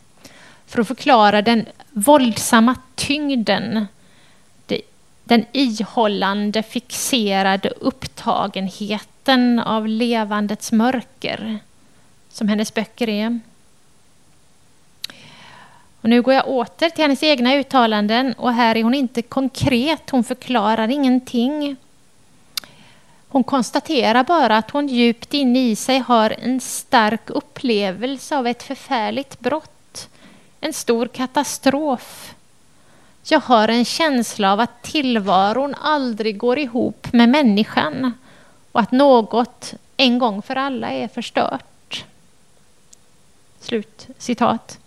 för 0.66 0.80
att 0.80 0.88
förklara 0.88 1.42
den 1.42 1.66
våldsamma 1.90 2.76
tyngden, 2.94 3.86
den 5.24 5.46
ihållande, 5.52 6.62
fixerade 6.62 7.68
upptagenheten 7.68 9.58
av 9.58 9.88
levandets 9.88 10.72
mörker 10.72 11.58
som 12.30 12.48
hennes 12.48 12.74
böcker 12.74 13.08
är. 13.08 13.40
Och 16.00 16.10
nu 16.10 16.22
går 16.22 16.34
jag 16.34 16.48
åter 16.48 16.90
till 16.90 17.04
hennes 17.04 17.22
egna 17.22 17.54
uttalanden 17.54 18.32
och 18.32 18.52
här 18.52 18.76
är 18.76 18.82
hon 18.82 18.94
inte 18.94 19.22
konkret, 19.22 20.10
hon 20.10 20.24
förklarar 20.24 20.88
ingenting. 20.88 21.76
Hon 23.34 23.44
konstaterar 23.44 24.24
bara 24.24 24.56
att 24.56 24.70
hon 24.70 24.88
djupt 24.88 25.34
inne 25.34 25.70
i 25.70 25.76
sig 25.76 25.98
har 25.98 26.30
en 26.38 26.60
stark 26.60 27.30
upplevelse 27.30 28.36
av 28.36 28.46
ett 28.46 28.62
förfärligt 28.62 29.40
brott, 29.40 30.08
en 30.60 30.72
stor 30.72 31.06
katastrof. 31.06 32.34
Jag 33.24 33.40
har 33.40 33.68
en 33.68 33.84
känsla 33.84 34.52
av 34.52 34.60
att 34.60 34.82
tillvaron 34.82 35.74
aldrig 35.74 36.38
går 36.38 36.58
ihop 36.58 37.12
med 37.12 37.28
människan 37.28 38.12
och 38.72 38.80
att 38.80 38.92
något 38.92 39.74
en 39.96 40.18
gång 40.18 40.42
för 40.42 40.56
alla 40.56 40.90
är 40.90 41.08
förstört. 41.08 42.04
Slut 43.60 44.06
citat. 44.18 44.78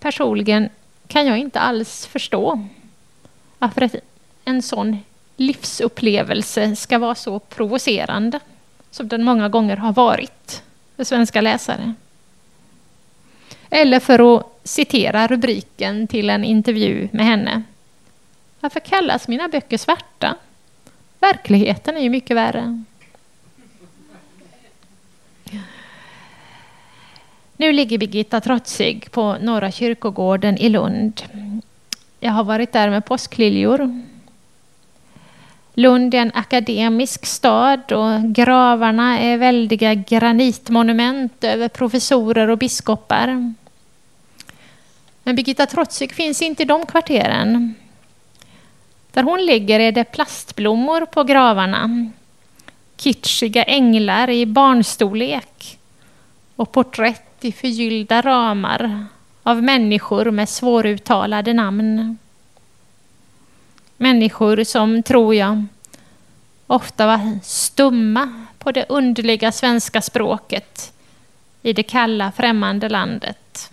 Personligen 0.00 0.68
kan 1.06 1.26
jag 1.26 1.38
inte 1.38 1.60
alls 1.60 2.06
förstå 2.06 2.68
varför 3.58 3.90
en 4.44 4.62
sån 4.62 4.98
livsupplevelse 5.36 6.76
ska 6.76 6.98
vara 6.98 7.14
så 7.14 7.38
provocerande 7.38 8.40
som 8.90 9.08
den 9.08 9.24
många 9.24 9.48
gånger 9.48 9.76
har 9.76 9.92
varit 9.92 10.62
för 10.96 11.04
svenska 11.04 11.40
läsare. 11.40 11.94
Eller 13.70 14.00
för 14.00 14.36
att 14.36 14.60
citera 14.64 15.26
rubriken 15.26 16.06
till 16.06 16.30
en 16.30 16.44
intervju 16.44 17.08
med 17.12 17.26
henne. 17.26 17.62
Varför 18.60 18.80
kallas 18.80 19.28
mina 19.28 19.48
böcker 19.48 19.78
svarta? 19.78 20.36
Verkligheten 21.20 21.96
är 21.96 22.00
ju 22.00 22.10
mycket 22.10 22.36
värre. 22.36 22.84
Nu 27.56 27.72
ligger 27.72 27.98
Birgitta 27.98 28.40
Trotzig 28.40 29.10
på 29.10 29.36
Norra 29.40 29.70
kyrkogården 29.70 30.58
i 30.58 30.68
Lund. 30.68 31.22
Jag 32.20 32.32
har 32.32 32.44
varit 32.44 32.72
där 32.72 32.90
med 32.90 33.04
påskliljor. 33.04 34.02
Lund 35.74 36.14
är 36.14 36.18
en 36.18 36.32
akademisk 36.34 37.26
stad 37.26 37.92
och 37.92 38.34
gravarna 38.34 39.18
är 39.18 39.36
väldiga 39.36 39.94
granitmonument 39.94 41.44
över 41.44 41.68
professorer 41.68 42.50
och 42.50 42.58
biskopar. 42.58 43.54
Men 45.22 45.36
Birgitta 45.36 45.66
Trotzig 45.66 46.12
finns 46.12 46.42
inte 46.42 46.62
i 46.62 46.66
de 46.66 46.86
kvarteren. 46.86 47.74
Där 49.12 49.22
hon 49.22 49.46
ligger 49.46 49.80
är 49.80 49.92
det 49.92 50.04
plastblommor 50.04 51.06
på 51.06 51.24
gravarna. 51.24 52.10
Kitschiga 52.96 53.62
änglar 53.62 54.30
i 54.30 54.46
barnstorlek 54.46 55.78
och 56.56 56.72
porträtt 56.72 57.44
i 57.44 57.52
förgyllda 57.52 58.20
ramar 58.20 59.06
av 59.42 59.62
människor 59.62 60.30
med 60.30 60.48
svåruttalade 60.48 61.52
namn. 61.52 62.18
Människor 63.96 64.64
som, 64.64 65.02
tror 65.02 65.34
jag, 65.34 65.66
ofta 66.66 67.06
var 67.06 67.38
stumma 67.42 68.46
på 68.58 68.72
det 68.72 68.86
underliga 68.88 69.52
svenska 69.52 70.02
språket 70.02 70.92
i 71.62 71.72
det 71.72 71.82
kalla 71.82 72.32
främmande 72.32 72.88
landet. 72.88 73.70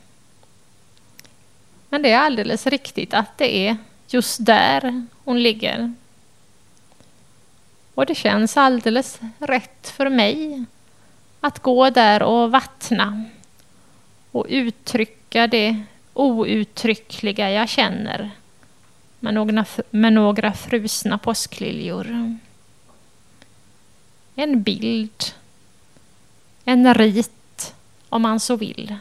Men 1.89 2.01
det 2.01 2.11
är 2.11 2.19
alldeles 2.19 2.67
riktigt 2.67 3.13
att 3.13 3.37
det 3.37 3.67
är 3.67 3.77
just 4.07 4.45
där 4.45 5.05
hon 5.23 5.43
ligger. 5.43 5.93
Och 7.95 8.05
det 8.05 8.15
känns 8.15 8.57
alldeles 8.57 9.19
rätt 9.39 9.89
för 9.89 10.09
mig 10.09 10.65
att 11.39 11.59
gå 11.59 11.89
där 11.89 12.23
och 12.23 12.51
vattna 12.51 13.25
och 14.31 14.45
uttrycka 14.49 15.47
det 15.47 15.83
outtryckliga 16.13 17.51
jag 17.51 17.69
känner 17.69 18.31
med 19.21 19.33
några, 19.33 19.65
med 19.89 20.13
några 20.13 20.53
frusna 20.53 21.17
påskliljor. 21.17 22.37
En 24.35 24.63
bild, 24.63 25.23
en 26.65 26.93
rit 26.93 27.73
om 28.09 28.21
man 28.21 28.39
så 28.39 28.55
vill, 28.55 28.95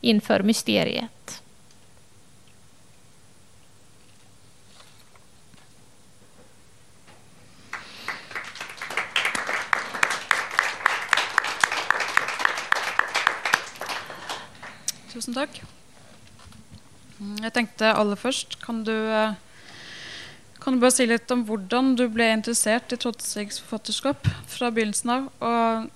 inför 0.00 0.42
mysteriet. 0.42 1.42
Tusen 15.12 15.34
tack. 15.34 15.73
Mm, 17.24 17.38
jeg 17.46 17.52
tenkte 17.56 17.92
aller 17.96 18.18
først 18.20 18.58
Kan 18.64 18.82
du, 18.84 18.92
eh, 18.92 19.32
kan 20.60 20.74
du 20.76 20.80
bare 20.82 20.92
si 20.96 21.06
litt 21.08 21.30
om 21.32 21.44
hvordan 21.48 21.94
du 21.96 22.06
ble 22.12 22.26
interessert 22.32 22.92
i 22.92 22.96
Trotsigs 23.00 23.58
forfatterskap 23.60 24.28
fra 24.48 24.70
begynnelsen 24.72 25.10
av? 25.12 25.26
Og 25.44 25.90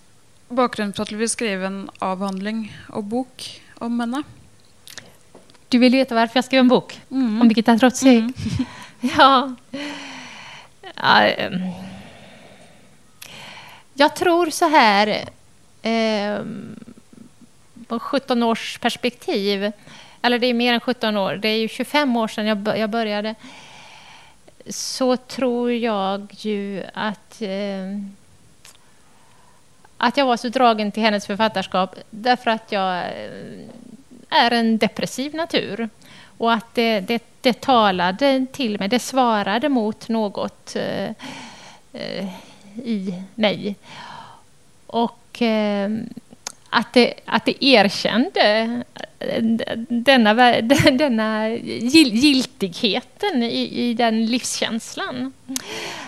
bakgrunnen 0.57 0.93
for 0.97 1.05
at 1.07 1.12
du 1.12 1.17
vil 1.21 1.29
skrive 1.33 1.64
en 1.69 1.79
avhandling 2.05 2.67
og 2.93 3.07
bok 3.12 3.47
om 3.85 4.01
henne? 4.01 4.23
Du 5.71 5.79
vill 5.79 5.93
veta 5.93 6.14
varför 6.14 6.37
jag 6.38 6.45
skrev 6.45 6.61
en 6.61 6.69
bok 6.69 6.99
Mm. 7.11 7.41
om 7.41 7.49
Birgitta 7.49 7.79
Trotzig? 7.79 8.19
Mm. 8.19 8.35
Ja. 9.01 9.55
ja. 10.97 11.51
Jag 13.95 14.17
tror 14.17 14.51
så 14.51 14.69
här, 14.69 15.29
ehm, 15.83 16.77
på 17.87 17.99
17 17.99 18.43
års 18.43 18.79
perspektiv, 18.79 19.73
eller 20.22 20.38
det 20.38 20.46
är 20.46 20.54
mer 20.54 20.74
än 20.74 20.81
17 20.81 21.16
år, 21.16 21.33
det 21.35 21.48
är 21.48 21.59
ju 21.59 21.68
25 21.68 22.16
år 22.16 22.28
sedan 22.28 22.46
jag, 22.46 22.78
jag 22.78 22.90
började, 22.90 23.35
så 24.68 25.16
tror 25.16 25.72
jag 25.72 26.26
ju 26.31 26.83
att 26.94 27.42
eh, 27.42 27.98
att 29.98 30.16
jag 30.16 30.26
var 30.26 30.37
så 30.37 30.48
dragen 30.48 30.92
till 30.92 31.02
hennes 31.02 31.26
författarskap 31.26 31.96
därför 32.11 32.50
att 32.50 32.72
jag 32.72 32.98
eh, 32.98 33.68
är 34.28 34.50
en 34.50 34.78
depressiv 34.78 35.35
natur. 35.35 35.88
Och 36.38 36.52
att 36.52 36.74
det, 36.74 37.00
det, 37.00 37.22
det 37.40 37.61
talade 37.61 38.46
till 38.52 38.78
mig, 38.78 38.88
det 38.88 38.98
svarade 38.98 39.68
mot 39.68 40.09
något 40.09 40.76
eh, 40.76 41.11
eh, 41.92 42.28
i 42.74 43.22
mig. 43.35 43.76
Och 44.87 45.42
eh, 45.42 45.90
att, 46.70 46.92
det, 46.92 47.14
att 47.24 47.44
det 47.44 47.64
erkände 47.64 48.83
eh, 49.18 49.42
denna, 49.88 50.61
denna 50.92 51.48
giltigheten 51.48 53.42
i, 53.42 53.88
i 53.88 53.94
den 53.94 54.26
livskänslan. 54.26 55.33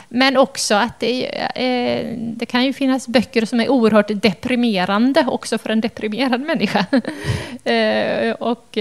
Men 0.08 0.36
också 0.36 0.74
att 0.74 1.00
det, 1.00 1.26
eh, 1.54 2.16
det 2.18 2.46
kan 2.46 2.64
ju 2.64 2.72
finnas 2.72 3.08
böcker 3.08 3.44
som 3.46 3.60
är 3.60 3.68
oerhört 3.68 4.10
deprimerande 4.22 5.24
också 5.28 5.58
för 5.58 5.70
en 5.70 5.80
deprimerad 5.80 6.40
människa. 6.40 6.86
Eh, 7.64 8.32
och, 8.32 8.78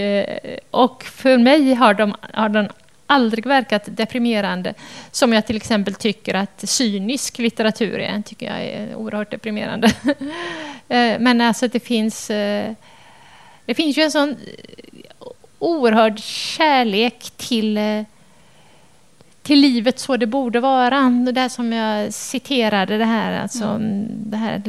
och 0.71 1.03
för 1.03 1.37
mig 1.37 1.73
har 1.73 1.93
de, 1.93 2.15
har 2.33 2.49
de 2.49 2.67
aldrig 3.09 3.45
verkat 3.45 3.83
deprimerande 3.85 4.73
som 5.11 5.33
jag 5.33 5.45
till 5.47 5.55
exempel 5.55 5.93
tycker 5.93 6.33
att 6.33 6.69
cynisk 6.69 7.37
litteratur 7.37 7.99
är. 7.99 8.21
tycker 8.21 8.45
jag 8.45 8.61
är 8.61 8.95
oerhört 8.95 9.31
deprimerande. 9.31 9.91
eh, 10.89 11.19
men 11.19 11.41
alltså 11.41 11.67
det 11.67 11.79
finns, 11.79 12.29
eh, 12.29 12.73
det 13.65 13.73
finns 13.73 13.97
ju 13.97 14.01
en 14.01 14.11
sån 14.11 14.35
oerhörd 15.59 16.19
kärlek 16.19 17.31
till 17.37 17.77
eh, 17.77 18.03
till 19.49 19.59
livet 19.59 19.99
så 19.99 20.17
det 20.17 20.25
borde 20.25 20.59
vara. 20.59 21.09
Det 21.25 21.31
där 21.31 21.49
som 21.49 21.73
jag 21.73 22.13
citerade, 22.13 22.97
det 22.97 23.05
här, 23.05 23.41
alltså, 23.41 23.65
mm. 23.65 24.07
det 24.09 24.37
här 24.37 24.61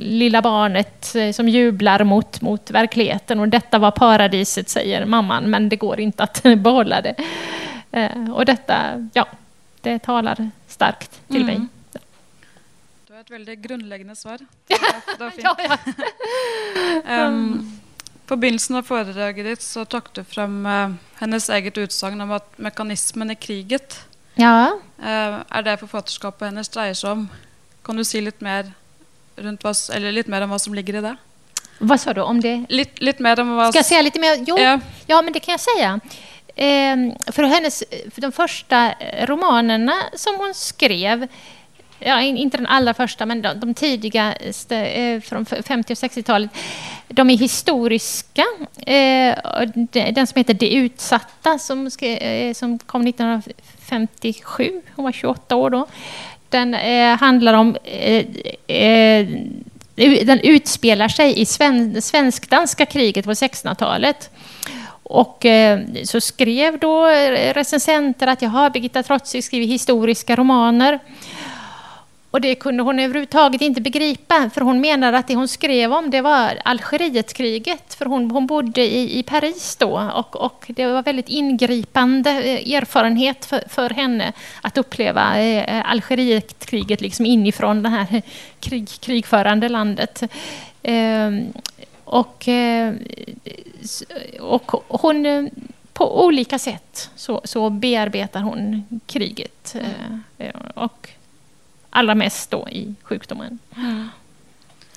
lilla 0.00 0.42
barnet 0.42 1.14
eh, 1.14 1.32
som 1.32 1.48
jublar 1.48 2.04
mot, 2.04 2.40
mot 2.40 2.70
verkligheten. 2.70 3.40
Och 3.40 3.48
detta 3.48 3.78
var 3.78 3.90
paradiset, 3.90 4.68
säger 4.68 5.04
mamman, 5.04 5.50
men 5.50 5.68
det 5.68 5.76
går 5.76 6.00
inte 6.00 6.22
att 6.22 6.42
behålla 6.56 7.00
det. 7.00 7.14
Eh, 7.92 8.30
och 8.32 8.44
detta, 8.44 9.08
ja, 9.12 9.26
det 9.80 9.98
talar 9.98 10.50
starkt 10.68 11.20
till 11.28 11.42
mm. 11.42 11.46
mig. 11.46 11.66
Var 13.26 13.36
ett 13.36 13.40
väldigt 13.40 13.58
grundläggande 13.58 14.16
svar. 14.16 14.38
Det 14.66 15.18
var, 15.18 15.32
ja, 15.36 15.56
ja. 17.04 17.26
um, 17.26 17.80
på 18.26 18.36
begynnelsen 18.36 18.76
av 18.76 18.82
foredraget 18.82 19.46
ditt 19.46 19.62
så 19.62 19.84
tok 19.84 20.12
du 20.14 20.24
fram 20.24 20.66
uh, 20.66 20.92
hennes 21.18 21.50
eget 21.50 21.78
utsagn 21.78 22.20
om 22.20 22.30
at 22.30 22.58
mekanismen 22.58 23.30
i 23.30 23.34
kriget 23.34 23.98
ja. 24.34 24.78
uh, 25.02 25.42
er 25.50 25.66
det 25.66 25.74
forfatterskapet 25.80 26.52
hennes 26.52 26.70
dreier 26.70 26.94
seg 26.94 27.10
om. 27.16 27.26
Kan 27.82 27.98
du 27.98 28.04
si 28.06 28.22
litt 28.22 28.38
mer, 28.40 28.70
hva, 29.34 29.74
eller 29.96 30.14
litt 30.14 30.30
mer 30.30 30.46
om 30.46 30.54
hva 30.54 30.60
som 30.62 30.78
ligger 30.78 31.00
i 31.00 31.04
det? 31.08 31.16
Vad 31.78 32.00
sa 32.00 32.14
du 32.14 32.22
om 32.22 32.40
det? 32.40 32.54
Lite, 32.68 33.04
lite 33.04 33.22
mer 33.22 33.40
om 33.40 33.56
vad... 33.56 33.74
Ska 33.74 33.82
jag 33.82 33.90
säga 33.90 34.06
lite 34.06 34.22
mer? 34.22 34.38
Jo, 34.46 34.58
ja. 34.58 34.78
ja 35.06 35.22
men 35.22 35.32
det 35.32 35.40
kan 35.40 35.58
jag 35.58 35.66
säga. 35.66 36.00
Eh, 36.46 36.96
för, 37.32 37.42
hennes, 37.42 37.84
för 38.14 38.20
de 38.20 38.32
första 38.32 38.94
romanerna 39.26 40.02
som 40.14 40.36
hon 40.36 40.54
skrev 40.54 41.26
ja, 41.98 42.20
inte 42.20 42.56
den 42.56 42.66
allra 42.66 42.94
första, 42.94 43.26
men 43.26 43.42
de, 43.42 43.60
de 43.60 43.74
tidigaste 43.74 44.76
eh, 44.76 45.20
från 45.20 45.46
50 45.46 45.92
och 45.92 45.96
60-talet, 45.96 46.50
de 47.08 47.30
är 47.30 47.36
historiska. 47.36 48.44
Eh, 48.86 49.38
den 50.12 50.26
som 50.26 50.38
heter 50.38 50.54
Det 50.54 50.74
utsatta, 50.74 51.58
som, 51.58 51.90
eh, 52.00 52.54
som 52.54 52.78
kom 52.78 53.06
1957, 53.06 54.82
hon 54.96 55.04
var 55.04 55.12
28 55.12 55.56
år 55.56 55.70
då, 55.70 55.86
den 56.48 56.74
eh, 56.74 57.18
handlar 57.18 57.54
om 57.54 57.76
eh, 57.84 58.26
eh, 58.76 59.26
den 60.24 60.40
utspelar 60.40 61.08
sig 61.08 61.40
i 61.40 61.46
sven, 61.46 62.02
svensk-danska 62.02 62.86
kriget 62.86 63.24
på 63.24 63.32
1600-talet. 63.32 64.30
Och 65.08 65.46
så 66.04 66.20
skrev 66.20 66.78
då 66.78 67.06
recensenter 67.54 68.26
att 68.26 68.42
jaha, 68.42 68.70
Birgitta 68.70 69.02
Trotzig 69.02 69.44
skriver 69.44 69.66
historiska 69.66 70.36
romaner. 70.36 70.98
Och 72.36 72.42
det 72.42 72.54
kunde 72.54 72.82
hon 72.82 72.98
överhuvudtaget 72.98 73.60
inte 73.60 73.80
begripa, 73.80 74.50
för 74.54 74.60
hon 74.60 74.80
menade 74.80 75.18
att 75.18 75.28
det 75.28 75.34
hon 75.34 75.48
skrev 75.48 75.92
om 75.92 76.10
det 76.10 76.20
var 76.20 76.58
Algerietkriget, 76.64 77.94
för 77.94 78.06
hon, 78.06 78.30
hon 78.30 78.46
bodde 78.46 78.80
i, 78.80 79.18
i 79.18 79.22
Paris 79.22 79.76
då 79.76 80.10
och, 80.14 80.36
och 80.36 80.64
det 80.68 80.86
var 80.86 81.02
väldigt 81.02 81.28
ingripande 81.28 82.30
eh, 82.30 82.74
erfarenhet 82.74 83.44
för, 83.44 83.62
för 83.68 83.90
henne 83.90 84.32
att 84.62 84.78
uppleva 84.78 85.40
eh, 85.40 85.90
Algerietkriget 85.90 87.00
liksom 87.00 87.26
inifrån 87.26 87.82
det 87.82 87.88
här 87.88 88.22
krig, 88.60 88.88
krigförande 89.00 89.68
landet. 89.68 90.22
Eh, 90.82 91.30
och, 92.04 92.48
eh, 92.48 92.94
och 94.40 94.72
hon 94.88 95.50
på 95.92 96.24
olika 96.24 96.58
sätt 96.58 97.10
så, 97.14 97.40
så 97.44 97.70
bearbetar 97.70 98.40
hon 98.40 98.84
kriget. 99.06 99.76
Eh, 100.38 100.50
och 100.74 101.10
allra 101.96 102.14
mest 102.14 102.50
då 102.50 102.68
i 102.68 102.94
sjukdomen. 103.02 103.58
Mm. 103.76 104.08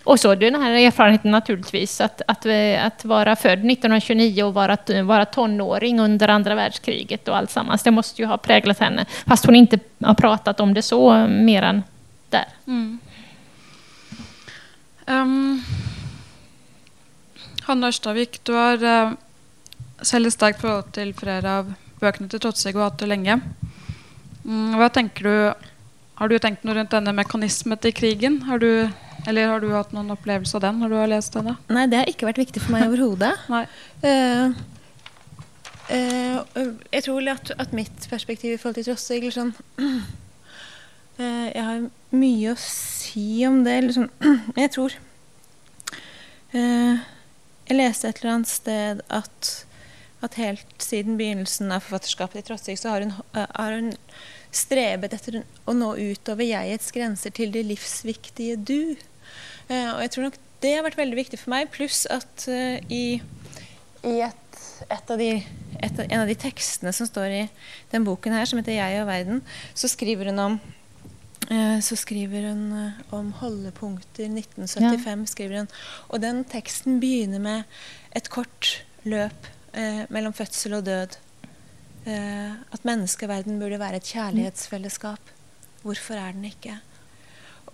Och 0.03 0.19
så 0.19 0.35
den 0.35 0.55
här 0.55 0.71
erfarenheten 0.71 1.31
naturligtvis 1.31 2.01
att, 2.01 2.21
att, 2.27 2.45
eh, 2.45 2.85
att 2.85 3.05
vara 3.05 3.35
född 3.35 3.65
1929 3.65 4.43
och 4.43 4.53
vara, 4.53 4.77
vara 5.03 5.25
tonåring 5.25 5.99
under 5.99 6.27
andra 6.27 6.55
världskriget 6.55 7.27
och 7.27 7.37
allt 7.37 7.51
sammans. 7.51 7.83
Det 7.83 7.91
måste 7.91 8.21
ju 8.21 8.25
ha 8.25 8.37
präglat 8.37 8.79
henne, 8.79 9.05
fast 9.27 9.45
hon 9.45 9.55
inte 9.55 9.79
har 10.03 10.13
pratat 10.13 10.59
om 10.59 10.73
det 10.73 10.81
så 10.81 11.27
mer 11.27 11.61
än 11.61 11.83
där. 12.29 12.45
Mm. 12.67 12.99
Um, 15.05 15.63
Hanna 17.61 17.87
Ørstavik, 17.87 18.39
du 18.43 18.53
har 18.53 18.83
uh, 18.83 19.13
selv 20.01 20.27
et 20.27 20.33
sterkt 20.33 20.61
forhold 20.61 20.91
til 20.93 21.13
flere 21.17 21.53
av 21.61 21.73
bøkene 21.99 22.29
til 22.29 22.41
Trotsig 22.41 22.75
og 22.75 22.83
hatt 22.83 23.01
det 23.01 23.09
lenge. 23.09 23.39
Mm, 24.45 24.77
hva 24.77 24.89
tenker 24.93 25.23
du 25.25 25.35
har 26.19 26.27
du 26.27 26.35
tenkt 26.35 26.65
noe 26.67 26.75
rundt 26.75 26.91
denne 26.91 27.13
mekanismen 27.15 27.79
til 27.79 27.93
krigen? 27.95 28.41
Har 28.49 28.59
du, 28.59 28.89
eller 29.23 29.53
har 29.53 29.61
du 29.63 29.69
hatt 29.71 29.93
noen 29.95 30.11
opplevelse 30.11 30.57
av 30.57 30.65
den 30.65 30.81
når 30.81 30.91
du 30.91 30.95
har 30.99 31.11
lest 31.13 31.35
denne? 31.37 31.53
Nei, 31.71 31.85
det 31.87 32.01
har 32.01 32.09
ikke 32.11 32.27
vært 32.27 32.41
viktig 32.41 32.63
for 32.65 32.75
meg 32.75 32.89
overhodet. 32.89 33.31
uh, 34.03 34.51
uh, 35.95 36.73
jeg 36.91 37.05
tror 37.05 37.29
at, 37.31 37.53
at, 37.55 37.71
mitt 37.75 38.07
perspektiv 38.11 38.57
i 38.57 38.59
forhold 38.59 38.81
til 38.81 38.89
Trosse 38.89 39.31
sånn, 39.31 39.53
uh, 39.79 40.01
Jeg 41.19 41.63
har 41.69 41.87
mye 42.11 42.51
å 42.51 42.57
si 42.59 43.45
om 43.47 43.61
det. 43.63 43.77
Sånn, 43.95 44.11
jeg 44.59 44.73
tror 44.75 44.97
Jeg 46.49 47.77
leste 47.77 48.09
et 48.09 48.19
eller 48.19 48.33
annet 48.33 48.51
sted 48.51 49.01
at, 49.13 49.49
at 50.25 50.35
helt 50.41 50.83
siden 50.83 51.15
begynnelsen 51.19 51.71
av 51.71 51.85
forfatterskapet 51.85 52.41
til 52.41 52.47
Trossig, 52.49 52.79
så 52.81 52.95
har 52.95 53.05
hun, 53.05 53.15
har 53.37 53.75
hun 53.77 53.91
strebet 54.55 55.13
etter 55.13 55.41
å 55.69 55.75
nå 55.77 55.93
utover 55.97 56.47
jegets 56.47 56.93
grenser 56.93 57.33
til 57.35 57.53
det 57.53 57.65
livsviktige 57.67 58.57
du. 58.57 58.95
Uh, 59.69 59.95
og 59.95 60.01
jeg 60.03 60.13
tror 60.15 60.27
nok 60.29 60.39
det 60.63 60.73
har 60.75 60.83
vært 60.83 60.99
veldig 60.99 61.19
viktig 61.19 61.39
for 61.39 61.53
meg. 61.53 61.69
Pluss 61.73 62.03
at 62.11 62.47
uh, 62.49 62.79
i, 62.91 63.19
i 64.09 64.15
et, 64.25 64.59
et 64.89 65.13
av 65.13 65.21
de, 65.21 65.29
et, 65.77 66.01
en 66.07 66.23
av 66.23 66.27
de 66.29 66.37
tekstene 66.39 66.93
som 66.95 67.07
står 67.09 67.37
i 67.43 67.45
den 67.93 68.07
boken 68.07 68.35
her, 68.35 68.49
som 68.49 68.61
heter 68.61 68.77
'Jeg 68.79 69.03
og 69.03 69.07
verden', 69.11 69.45
så 69.77 69.91
skriver 69.91 70.33
hun 70.33 70.43
om 70.47 70.59
uh, 71.51 71.77
så 71.85 71.95
skriver 71.99 72.49
hun 72.49 72.91
om 73.13 73.31
holdepunkter 73.37 74.25
1975. 74.33 75.05
Ja. 75.05 75.25
skriver 75.25 75.57
hun. 75.61 75.71
Og 76.09 76.21
den 76.25 76.43
teksten 76.43 76.99
begynner 76.99 77.39
med 77.39 77.63
et 78.17 78.29
kort 78.29 78.83
løp 79.05 79.53
mellom 80.09 80.33
fødsel 80.33 80.73
og 80.73 80.85
død. 80.87 81.13
Eh, 82.07 82.51
at 82.71 82.85
menneskeverden 82.87 83.59
burde 83.59 83.79
være 83.79 83.99
et 83.99 84.11
kjærlighetsfellesskap. 84.13 85.33
Hvorfor 85.83 86.13
er 86.13 86.31
den 86.31 86.45
ikke? 86.45 86.77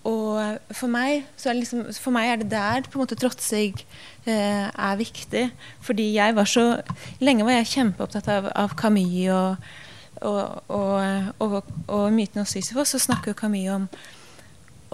Og 0.06 0.60
for 0.72 0.92
meg, 0.92 1.24
er 1.46 1.54
det, 1.54 1.62
liksom, 1.64 1.86
for 1.98 2.14
meg 2.14 2.30
er 2.30 2.42
det 2.42 2.52
der 2.52 2.86
på 2.86 3.00
en 3.00 3.04
måte 3.06 3.18
Trotsig 3.18 3.74
eh, 4.26 4.68
er 4.70 5.00
viktig. 5.00 5.48
Fordi 5.82 6.12
jeg 6.14 6.36
var 6.38 6.50
så 6.50 6.66
Lenge 7.26 7.46
var 7.46 7.58
jeg 7.58 7.72
kjempeopptatt 7.72 8.30
av, 8.30 8.52
av 8.54 8.76
Camus 8.78 9.32
og, 9.34 9.72
og, 10.22 10.62
og, 10.70 11.34
og, 11.42 11.58
og 11.88 12.06
myten 12.14 12.44
om 12.44 12.50
Sisyfos. 12.50 12.94
Så 12.94 13.02
snakker 13.02 13.34
jo 13.34 13.40
Camus 13.40 13.74
om, 13.74 13.90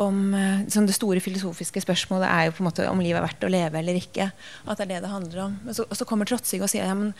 om 0.07 0.23
eh, 0.37 0.63
sånn 0.71 0.87
det 0.87 0.95
store 0.95 1.23
filosofiske 1.23 1.83
spørsmålet 1.83 2.29
er 2.31 2.47
jo 2.47 2.55
på 2.55 2.63
en 2.63 2.71
måte 2.71 2.87
om 2.87 3.03
livet 3.03 3.19
er 3.19 3.27
verdt 3.27 3.47
å 3.47 3.51
leve 3.51 3.83
eller 3.83 3.99
ikke. 3.99 4.31
At 4.63 4.79
det 4.79 4.87
er 4.87 4.93
det 4.95 5.05
det 5.07 5.15
handler 5.15 5.47
om. 5.49 5.59
Så, 5.75 5.87
og 5.89 5.99
så 5.99 6.07
kommer 6.07 6.29
Trotsig 6.29 6.63
og 6.63 6.71
sier 6.71 6.87
ja, 6.87 6.95
men 6.95 7.11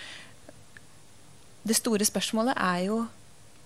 det 1.68 1.78
store 1.78 2.06
spørsmålet 2.08 2.58
er 2.58 2.84
jo 2.88 3.00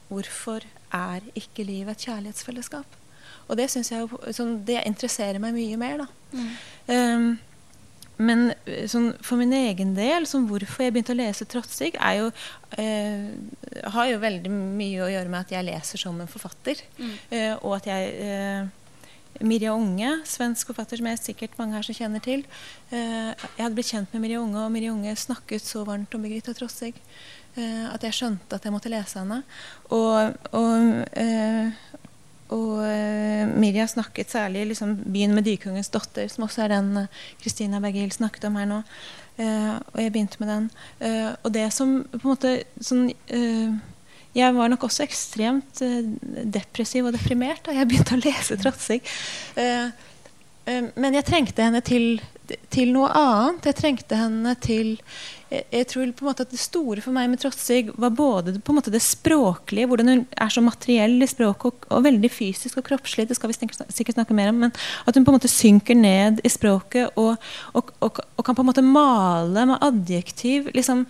hvorfor 0.09 0.65
er 0.93 1.25
ikke 1.35 1.65
livet 1.65 1.95
et 1.95 2.07
kjærlighetsfellesskap? 2.09 3.01
Og 3.47 3.57
det 3.59 3.69
synes 3.71 3.91
jeg 3.91 4.33
sånn, 4.33 4.59
det 4.65 4.81
interesserer 4.85 5.41
meg 5.41 5.53
mye 5.55 5.77
mer. 5.77 6.05
da. 6.05 6.07
Mm. 6.33 6.55
Um, 6.89 7.27
men 8.15 8.45
sånn, 8.87 9.09
for 9.25 9.39
min 9.39 9.51
egen 9.55 9.91
del, 9.97 10.23
sånn, 10.29 10.47
hvorfor 10.47 10.85
jeg 10.85 10.93
begynte 10.95 11.11
å 11.11 11.19
lese 11.19 11.47
Trotsig, 11.51 11.97
er 11.99 12.21
jo, 12.21 12.29
eh, 12.79 13.27
har 13.91 14.07
jo 14.07 14.21
veldig 14.21 14.51
mye 14.53 15.03
å 15.03 15.11
gjøre 15.11 15.31
med 15.33 15.41
at 15.41 15.51
jeg 15.51 15.67
leser 15.67 15.99
som 15.99 16.21
en 16.21 16.31
forfatter. 16.31 16.79
Mm. 16.95 17.13
Eh, 17.35 17.53
og 17.59 17.75
at 17.81 17.89
jeg 17.91 18.13
eh, 18.23 18.69
Mirja 19.43 19.73
Unge, 19.75 20.21
svensk 20.23 20.71
forfatter 20.71 21.01
som 21.01 21.09
jeg 21.11 21.23
sikkert 21.23 21.57
mange 21.59 21.75
her 21.75 21.83
som 21.83 21.97
kjenner 21.97 22.23
til. 22.23 22.45
Eh, 22.91 23.33
jeg 23.35 23.65
hadde 23.65 23.75
blitt 23.75 23.91
kjent 23.91 24.15
med 24.15 24.23
Mirja 24.23 24.39
Unge, 24.39 24.63
og 24.63 24.71
Mirja 24.71 24.95
Unge 24.95 25.15
snakket 25.19 25.67
så 25.67 25.83
varmt 25.87 26.15
om 26.15 26.23
Birgitta 26.23 26.55
Trossig. 26.55 26.95
Eh, 27.55 27.63
uh, 27.63 27.93
at 27.95 28.03
jeg 28.03 28.17
skjønte 28.17 28.57
at 28.57 28.65
jeg 28.67 28.73
måtte 28.75 28.91
lese 28.91 29.21
henne. 29.21 29.41
Og, 29.95 30.35
og, 30.51 31.05
uh, 31.15 31.95
og 32.53 32.81
Mirja 33.57 33.87
snakket 33.89 34.29
særlig 34.29 34.67
liksom, 34.69 34.95
'Byen 34.95 35.33
med 35.33 35.43
dykungens 35.43 35.89
datter', 35.89 36.27
som 36.29 36.43
også 36.43 36.63
er 36.63 36.67
den 36.75 36.97
eh, 36.97 37.07
Kristina 37.41 37.79
Bergil 37.79 38.11
snakket 38.11 38.45
om 38.45 38.55
her 38.55 38.65
nå. 38.65 38.81
og 39.93 39.99
jeg 39.99 40.11
begynte 40.11 40.37
med 40.39 40.47
den. 40.47 40.69
Eh, 40.99 41.35
og 41.43 41.53
det 41.53 41.73
som 41.73 42.05
på 42.11 42.21
en 42.23 42.29
måte 42.35 42.63
sånn, 42.81 43.11
Jeg 44.35 44.51
var 44.51 44.67
nok 44.67 44.83
også 44.83 45.03
ekstremt 45.03 45.79
depressiv 46.51 47.05
og 47.05 47.13
deprimert 47.13 47.63
da 47.63 47.71
jeg 47.71 47.87
begynte 47.87 48.15
å 48.15 48.23
lese 48.23 48.57
'Trotsig'. 48.57 49.01
men 50.95 51.13
jeg 51.13 51.25
trengte 51.25 51.63
henne 51.63 51.81
til, 51.81 52.21
til 52.73 52.91
noe 52.95 53.09
annet. 53.15 53.65
Jeg 53.69 53.77
trengte 53.79 54.19
henne 54.19 54.53
til 54.63 54.93
eh, 55.49 55.63
jeg 55.71 55.87
tror 55.91 56.11
på 56.15 56.25
en 56.25 56.29
måte 56.29 56.45
at 56.45 56.53
Det 56.53 56.61
store 56.61 57.03
for 57.03 57.15
meg 57.15 57.29
med 57.31 57.41
Trotsig 57.41 57.91
var 57.95 58.13
både 58.15 58.57
på 58.59 58.73
en 58.73 58.79
måte 58.79 58.93
det 58.93 59.03
språklige, 59.03 59.89
hvordan 59.89 60.11
hun 60.11 60.23
er 60.31 60.53
så 60.53 60.63
materiell 60.65 61.17
i 61.21 61.29
språket, 61.29 61.65
og, 61.71 61.87
og, 61.89 62.03
veldig 62.07 62.31
fysisk 62.31 62.81
og 62.81 62.87
kroppslig. 62.89 63.27
Det 63.29 63.37
skal 63.39 63.51
vi 63.51 63.57
sikkert 63.57 64.17
snakke 64.19 64.37
mer 64.37 64.51
om, 64.53 64.63
men 64.65 64.75
At 65.05 65.15
hun 65.15 65.25
på 65.25 65.33
en 65.33 65.39
måte 65.39 65.51
synker 65.51 65.97
ned 65.97 66.41
i 66.43 66.51
språket 66.51 67.15
og, 67.15 67.37
og, 67.73 67.93
og 68.01 68.43
kan 68.45 68.55
på 68.57 68.65
en 68.65 68.71
måte 68.71 68.85
male 68.85 69.65
med 69.69 69.81
adjektiv 69.81 70.69
liksom, 70.75 71.05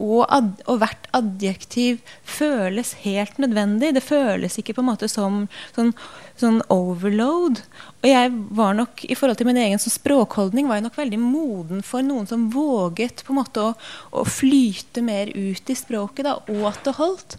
og, 0.00 0.24
ad, 0.32 0.52
og, 0.66 0.80
hvert 0.80 1.08
adjektiv 1.16 2.00
føles 2.24 2.94
helt 3.04 3.38
nødvendig. 3.38 3.92
Det 3.94 4.02
føles 4.02 4.58
ikke 4.58 4.74
på 4.78 4.84
en 4.84 4.88
måte 4.88 5.08
som 5.12 5.42
sånn, 5.74 5.92
sånn 6.40 6.62
overload. 6.72 7.60
Og 8.00 8.08
jeg 8.08 8.32
var 8.56 8.76
nok, 8.78 9.02
i 9.04 9.16
forhold 9.18 9.36
til 9.36 9.48
min 9.50 9.60
egen 9.60 9.80
språkhållning 9.80 9.92
språkholdning, 9.92 10.68
var 10.68 10.78
jeg 10.78 10.86
nok 10.86 10.96
veldig 10.96 11.18
moden 11.20 11.82
for 11.84 12.04
noen 12.04 12.28
som 12.28 12.48
våget 12.54 13.24
på 13.26 13.34
en 13.34 13.40
måte 13.42 13.64
å, 13.64 13.74
å 14.16 14.24
flyte 14.24 15.04
mer 15.04 15.28
ut 15.34 15.70
i 15.70 15.76
språket, 15.76 16.24
da, 16.24 16.38
og 16.40 16.70
at 16.70 16.80
det 16.86 16.96
holdt. 16.96 17.36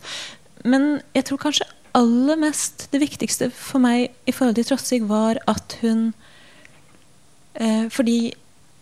Men 0.62 1.00
jeg 1.15 1.26
tror 1.30 1.41
kanskje 1.47 1.69
aller 1.97 2.38
mest 2.39 2.86
det 2.93 3.02
viktigste 3.02 3.50
for 3.56 3.82
meg 3.84 4.12
i 4.30 4.36
forhold 4.36 4.60
til 4.60 4.69
Trotsig 4.69 5.02
var 5.10 5.41
at 5.50 5.76
hun 5.82 6.12
eh, 7.56 7.89
Fordi 7.91 8.32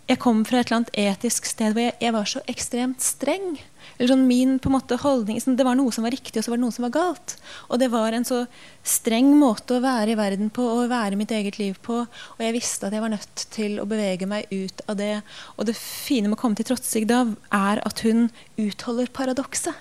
jeg 0.10 0.22
kom 0.22 0.44
fra 0.46 0.60
et 0.60 0.70
eller 0.70 0.82
annet 0.82 1.00
etisk 1.00 1.48
sted 1.48 1.74
hvor 1.74 1.86
jeg, 1.86 1.96
jeg 2.02 2.14
var 2.16 2.30
så 2.30 2.42
ekstremt 2.50 3.04
streng. 3.06 3.60
Eller 4.00 4.14
sånn 4.14 4.28
min 4.30 4.54
på 4.64 4.70
en 4.70 4.78
måte 4.78 4.96
holdning, 5.02 5.42
sånn, 5.44 5.58
Det 5.60 5.66
var 5.68 5.76
noe 5.76 5.92
som 5.92 6.06
var 6.08 6.16
riktig, 6.16 6.40
og 6.40 6.46
så 6.46 6.54
var 6.54 6.60
det 6.60 6.64
noe 6.64 6.76
som 6.76 6.86
var 6.88 6.94
galt. 6.96 7.36
Og 7.68 7.82
det 7.82 7.90
var 7.92 8.16
en 8.16 8.24
så 8.26 8.46
streng 8.88 9.34
måte 9.36 9.76
å 9.76 9.84
være 9.84 10.14
i 10.14 10.16
verden 10.16 10.50
på 10.56 10.64
og 10.64 10.88
være 10.90 11.20
mitt 11.20 11.34
eget 11.36 11.60
liv 11.60 11.76
på. 11.84 12.06
Og 12.08 12.40
jeg 12.40 12.56
visste 12.56 12.88
at 12.88 12.96
jeg 12.96 13.04
var 13.04 13.12
nødt 13.12 13.44
til 13.52 13.76
å 13.84 13.88
bevege 13.90 14.30
meg 14.30 14.48
ut 14.56 14.82
av 14.88 14.96
det. 15.02 15.20
Og 15.58 15.68
det 15.68 15.76
fine 15.76 16.32
med 16.32 16.40
å 16.40 16.42
komme 16.42 16.56
til 16.56 16.70
Trotsig 16.72 17.10
da, 17.12 17.26
er 17.52 17.84
at 17.84 18.06
hun 18.08 18.30
utholder 18.56 19.12
paradokset. 19.12 19.76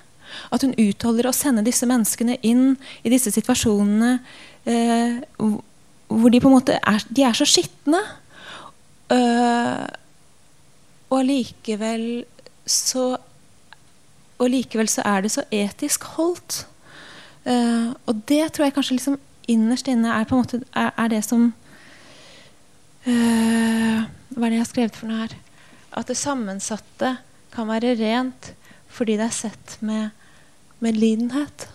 At 0.51 0.67
hun 0.67 0.75
utholder 0.75 1.31
å 1.31 1.37
sende 1.37 1.63
disse 1.65 1.87
menneskene 1.89 2.41
inn 2.43 2.75
i 3.07 3.15
disse 3.15 3.31
situasjonene 3.33 4.19
eh, 4.69 5.23
hvor 5.39 6.33
de 6.33 6.41
på 6.43 6.51
en 6.51 6.57
måte 6.57 6.77
er, 6.81 7.07
de 7.09 7.25
er 7.25 7.39
så 7.39 7.47
skitne. 7.49 8.01
Uh, 9.09 9.87
og 11.09 11.23
allikevel 11.23 12.03
så 12.69 13.15
Og 14.38 14.51
likevel 14.53 14.90
så 14.90 15.03
er 15.07 15.24
det 15.24 15.33
så 15.35 15.44
etisk 15.55 16.05
holdt. 16.16 16.62
Uh, 17.48 17.94
og 18.07 18.22
det 18.29 18.53
tror 18.53 18.68
jeg 18.68 18.77
kanskje 18.77 18.98
liksom 18.98 19.18
innerst 19.48 19.88
inne 19.88 20.12
er 20.12 20.27
på 20.29 20.37
en 20.37 20.42
måte 20.42 20.61
er, 20.77 20.90
er 21.01 21.09
det 21.09 21.22
som 21.24 21.46
uh, 23.07 24.01
Hva 24.35 24.42
er 24.44 24.51
det 24.51 24.59
jeg 24.59 24.64
har 24.64 24.68
skrevet 24.72 24.98
for 24.98 25.09
noe 25.09 25.22
her? 25.22 25.37
At 25.96 26.11
det 26.11 26.18
sammensatte 26.20 27.14
kan 27.55 27.70
være 27.70 27.96
rent 27.98 28.53
fordi 28.92 29.16
det 29.18 29.29
er 29.29 29.37
sett 29.37 29.77
med 29.85 30.11
medlidenhet. 30.83 31.68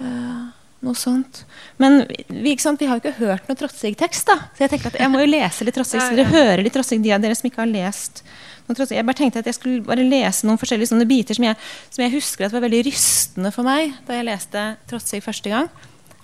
Uh, 0.00 0.52
noe 0.84 0.98
sånt. 0.98 1.44
Men 1.80 2.02
vi, 2.28 2.54
vi 2.54 2.88
har 2.88 2.98
jo 2.98 3.00
ikke 3.00 3.18
hørt 3.18 3.48
noe 3.48 3.58
Trotsig-tekst. 3.58 4.28
da. 4.28 4.36
Så 4.52 4.66
jeg 4.66 4.74
tenkte 4.74 4.92
at 4.92 4.98
jeg 5.00 5.12
må 5.12 5.22
jo 5.22 5.30
lese 5.30 5.66
litt 5.66 5.76
Trotsig, 5.78 6.02
så 6.02 6.12
dere 6.12 6.28
hører 6.32 6.64
litt 6.64 6.76
Trotsig, 6.76 7.00
de 7.04 7.14
av 7.14 7.24
dere 7.24 7.38
som 7.38 7.48
ikke 7.48 7.62
har 7.62 7.72
lest 7.72 8.20
Trotsig. 8.20 8.52
Jeg 8.64 9.04
bare 9.04 9.18
tenkte 9.18 9.42
at 9.42 9.48
jeg 9.50 9.58
skulle 9.58 9.84
bare 9.84 10.06
lese 10.06 10.46
noen 10.48 10.60
forskjellige 10.60 10.88
sånne 10.92 11.08
biter 11.08 11.36
som 11.36 11.44
jeg, 11.44 11.58
som 11.92 12.04
jeg 12.04 12.14
husker 12.14 12.46
at 12.46 12.54
var 12.54 12.64
veldig 12.64 12.84
rystende 12.86 13.52
for 13.52 13.66
meg 13.66 13.92
da 14.06 14.16
jeg 14.16 14.28
leste 14.30 14.62
Trotsig 14.88 15.20
første 15.24 15.52
gang. 15.52 15.68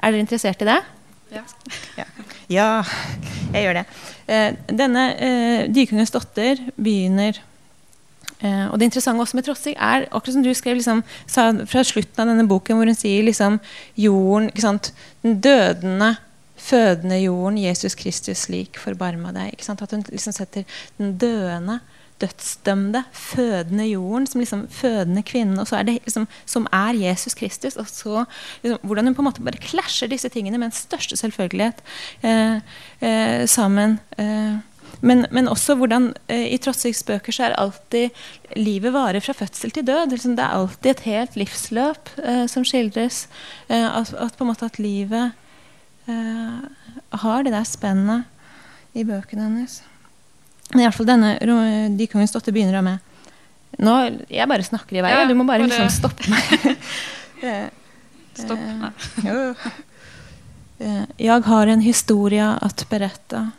Er 0.01 0.15
dere 0.15 0.25
interessert 0.25 0.65
i 0.65 0.71
det? 0.71 0.79
Ja. 1.31 1.45
ja. 1.99 2.07
ja 2.49 2.71
jeg 3.53 3.67
gjør 3.67 3.81
det. 3.81 3.85
Uh, 4.25 4.75
denne 4.81 5.05
uh, 5.21 5.63
Dykungens 5.71 6.17
datter 6.17 6.67
begynner 6.81 7.45
Uh, 8.41 8.71
og 8.73 8.79
det 8.81 8.87
interessante 8.89 9.21
også 9.21 9.37
med 9.37 9.45
Trossig 9.45 9.75
er 9.77 10.07
akkurat 10.09 10.33
som 10.33 10.45
du 10.45 10.49
skrev 10.57 10.79
liksom, 10.79 11.03
fra 11.29 11.83
slutten 11.85 12.23
av 12.23 12.31
denne 12.31 12.47
boken, 12.49 12.79
hvor 12.79 12.89
hun 12.89 12.97
sier 12.97 13.27
liksom, 13.27 13.59
jorden, 14.01 14.79
Den 15.21 15.41
dødende, 15.45 16.15
fødende 16.57 17.19
jorden, 17.21 17.59
Jesus 17.61 17.95
Kristus 17.95 18.49
lik, 18.49 18.79
forbarma 18.81 19.35
deg. 19.37 19.61
At 19.61 19.93
hun 19.93 20.07
liksom 20.09 20.33
setter 20.33 20.65
den 20.97 21.19
døende, 21.21 21.81
dödsdömda, 22.21 23.03
fødende 23.13 23.87
jorden 23.87 24.27
som 24.27 24.41
liksom 24.41 24.69
fødende 24.69 25.23
kvinne, 25.23 25.61
och 25.61 25.69
så 25.69 25.77
är 25.77 25.85
det 25.85 25.93
liksom, 25.93 26.27
som 26.45 26.67
är 26.73 26.95
Jesus 26.95 27.35
Kristus. 27.35 27.77
Och 27.77 27.89
så 27.89 28.25
liksom, 28.63 28.89
hur 28.89 29.07
hun 29.07 29.15
på 29.15 29.23
något 29.23 29.39
måte 29.39 29.43
bare 29.43 29.57
klasjer 29.57 30.09
disse 30.09 30.29
tingene 30.29 30.59
med 30.59 30.67
en 30.67 30.73
självklarhet 31.33 31.83
eh, 32.21 32.57
eh, 33.01 33.47
samman. 33.47 33.99
Eh, 34.17 34.57
Men, 35.03 35.27
men, 35.31 35.49
också 35.49 35.75
hur 35.75 36.15
eh, 36.27 36.53
i 36.53 36.59
Trotsiks 36.59 37.07
böcker 37.07 37.33
så 37.33 37.43
är 37.43 37.51
alltid 37.51 38.11
livet 38.57 38.93
varer 38.93 39.21
från 39.21 39.35
födsel 39.35 39.71
till 39.71 39.85
död. 39.85 40.11
Liksom, 40.11 40.37
det 40.37 40.43
är 40.43 40.49
alltid 40.49 40.91
ett 40.91 41.01
helt 41.01 41.37
livslöp 41.37 42.19
eh, 42.19 42.47
som 42.47 42.65
skildras. 42.65 43.29
Eh, 43.69 43.97
att 43.97 44.15
at, 44.15 44.37
på 44.37 44.45
något 44.45 44.63
måte 44.63 44.79
livet 44.79 45.31
eh, 46.07 46.59
har 47.11 47.43
det 47.43 47.51
där 47.51 47.65
spännande 47.65 48.23
i 48.93 49.05
böckerna 49.05 49.43
hennes. 49.43 49.83
I 50.75 50.83
hvert 50.85 50.95
fall 50.95 51.09
denne 51.09 51.33
De 51.99 52.07
kongens 52.07 52.33
datter 52.33 52.55
begynner 52.55 52.83
med 52.83 52.99
Nå, 53.81 53.95
Jeg 54.29 54.49
bare 54.51 54.67
snakker 54.67 54.99
i 54.99 55.03
vei. 55.05 55.11
Ja, 55.15 55.25
du 55.27 55.35
må 55.39 55.47
bare 55.49 55.65
liksom 55.65 55.89
stoppe 55.95 56.27
meg. 56.31 56.77
Stopp. 58.35 58.59
Eh, 60.81 61.03
jeg 61.21 61.43
har 61.45 61.67
en 61.67 61.81
historia 61.85 62.55
att 62.57 62.89
berätta 62.89 63.51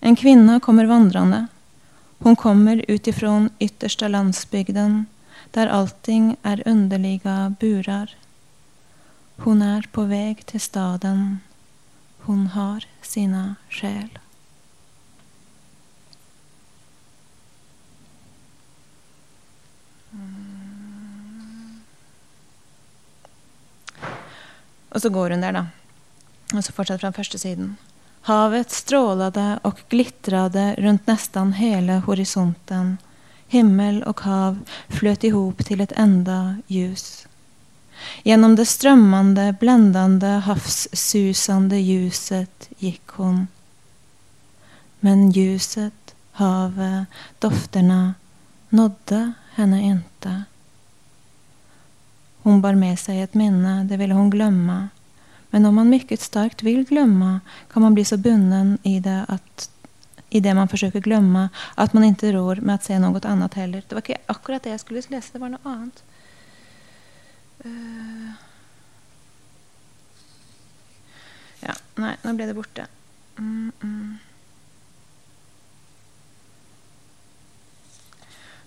en 0.00 0.16
kvinna 0.16 0.60
kommer 0.60 0.84
vandrande. 0.84 1.46
Hon 2.18 2.36
kommer 2.36 2.84
utifrån 2.88 3.50
yttersta 3.58 4.08
landsbygden 4.08 5.06
där 5.50 5.66
allting 5.66 6.36
är 6.42 6.62
underliga 6.66 7.54
burar. 7.60 8.16
Hon 9.36 9.62
är 9.62 9.82
på 9.92 10.02
väg 10.02 10.46
till 10.46 10.60
staden. 10.60 11.40
Hon 12.18 12.46
har 12.46 12.84
sina 13.02 13.54
skäl. 13.68 14.18
Och 24.88 25.02
så 25.02 25.08
går 25.08 25.30
hon 25.30 25.40
där 25.40 25.52
då. 25.52 25.66
Och 26.56 26.64
så 26.64 26.72
fortsätter 26.72 26.98
från 26.98 27.12
första 27.12 27.38
sidan. 27.38 27.76
Havet 28.20 28.70
strålade 28.70 29.58
och 29.62 29.80
glittrade 29.88 30.74
runt 30.78 31.06
nästan 31.06 31.52
hela 31.52 31.98
horisonten. 31.98 32.98
Himmel 33.48 34.02
och 34.02 34.20
hav 34.20 34.58
flöt 34.88 35.24
ihop 35.24 35.64
till 35.64 35.80
ett 35.80 35.92
enda 35.92 36.56
ljus. 36.66 37.26
Genom 38.22 38.56
det 38.56 38.66
strömmande, 38.66 39.54
bländande, 39.60 40.26
havssusande 40.26 41.76
ljuset 41.78 42.68
gick 42.78 43.06
hon. 43.06 43.46
Men 45.00 45.30
ljuset, 45.30 46.14
havet, 46.32 47.06
dofterna 47.38 48.14
nådde 48.68 49.32
henne 49.54 49.82
inte. 49.82 50.42
Hon 52.48 52.60
bar 52.60 52.74
med 52.74 52.98
sig 52.98 53.22
ett 53.22 53.34
minne, 53.34 53.84
det 53.84 53.96
ville 53.96 54.14
hon 54.14 54.30
glömma. 54.30 54.88
Men 55.50 55.66
om 55.66 55.74
man 55.74 55.88
mycket 55.88 56.20
starkt 56.20 56.62
vill 56.62 56.84
glömma 56.84 57.40
kan 57.72 57.82
man 57.82 57.94
bli 57.94 58.04
så 58.04 58.16
bunden 58.16 58.78
i 58.82 59.00
det, 59.00 59.24
att, 59.28 59.70
i 60.28 60.40
det 60.40 60.54
man 60.54 60.68
försöker 60.68 61.00
glömma 61.00 61.48
att 61.74 61.92
man 61.92 62.04
inte 62.04 62.32
rår 62.32 62.56
med 62.56 62.74
att 62.74 62.84
säga 62.84 62.98
något 62.98 63.24
annat 63.24 63.54
heller. 63.54 63.82
Det 63.88 63.94
var 63.94 64.10
inte 64.10 64.22
akkurat 64.26 64.62
det 64.62 64.70
jag 64.70 64.80
skulle 64.80 65.02
läsa, 65.08 65.28
det 65.32 65.38
var 65.38 65.48
något 65.48 65.66
annat. 65.66 66.02
Uh. 67.64 68.30
Ja, 71.60 71.74
nej, 71.94 72.16
nu 72.22 72.32
blev 72.32 72.48
det 72.48 72.54
borta. 72.54 72.86
Mm, 73.38 73.72
mm. 73.82 74.18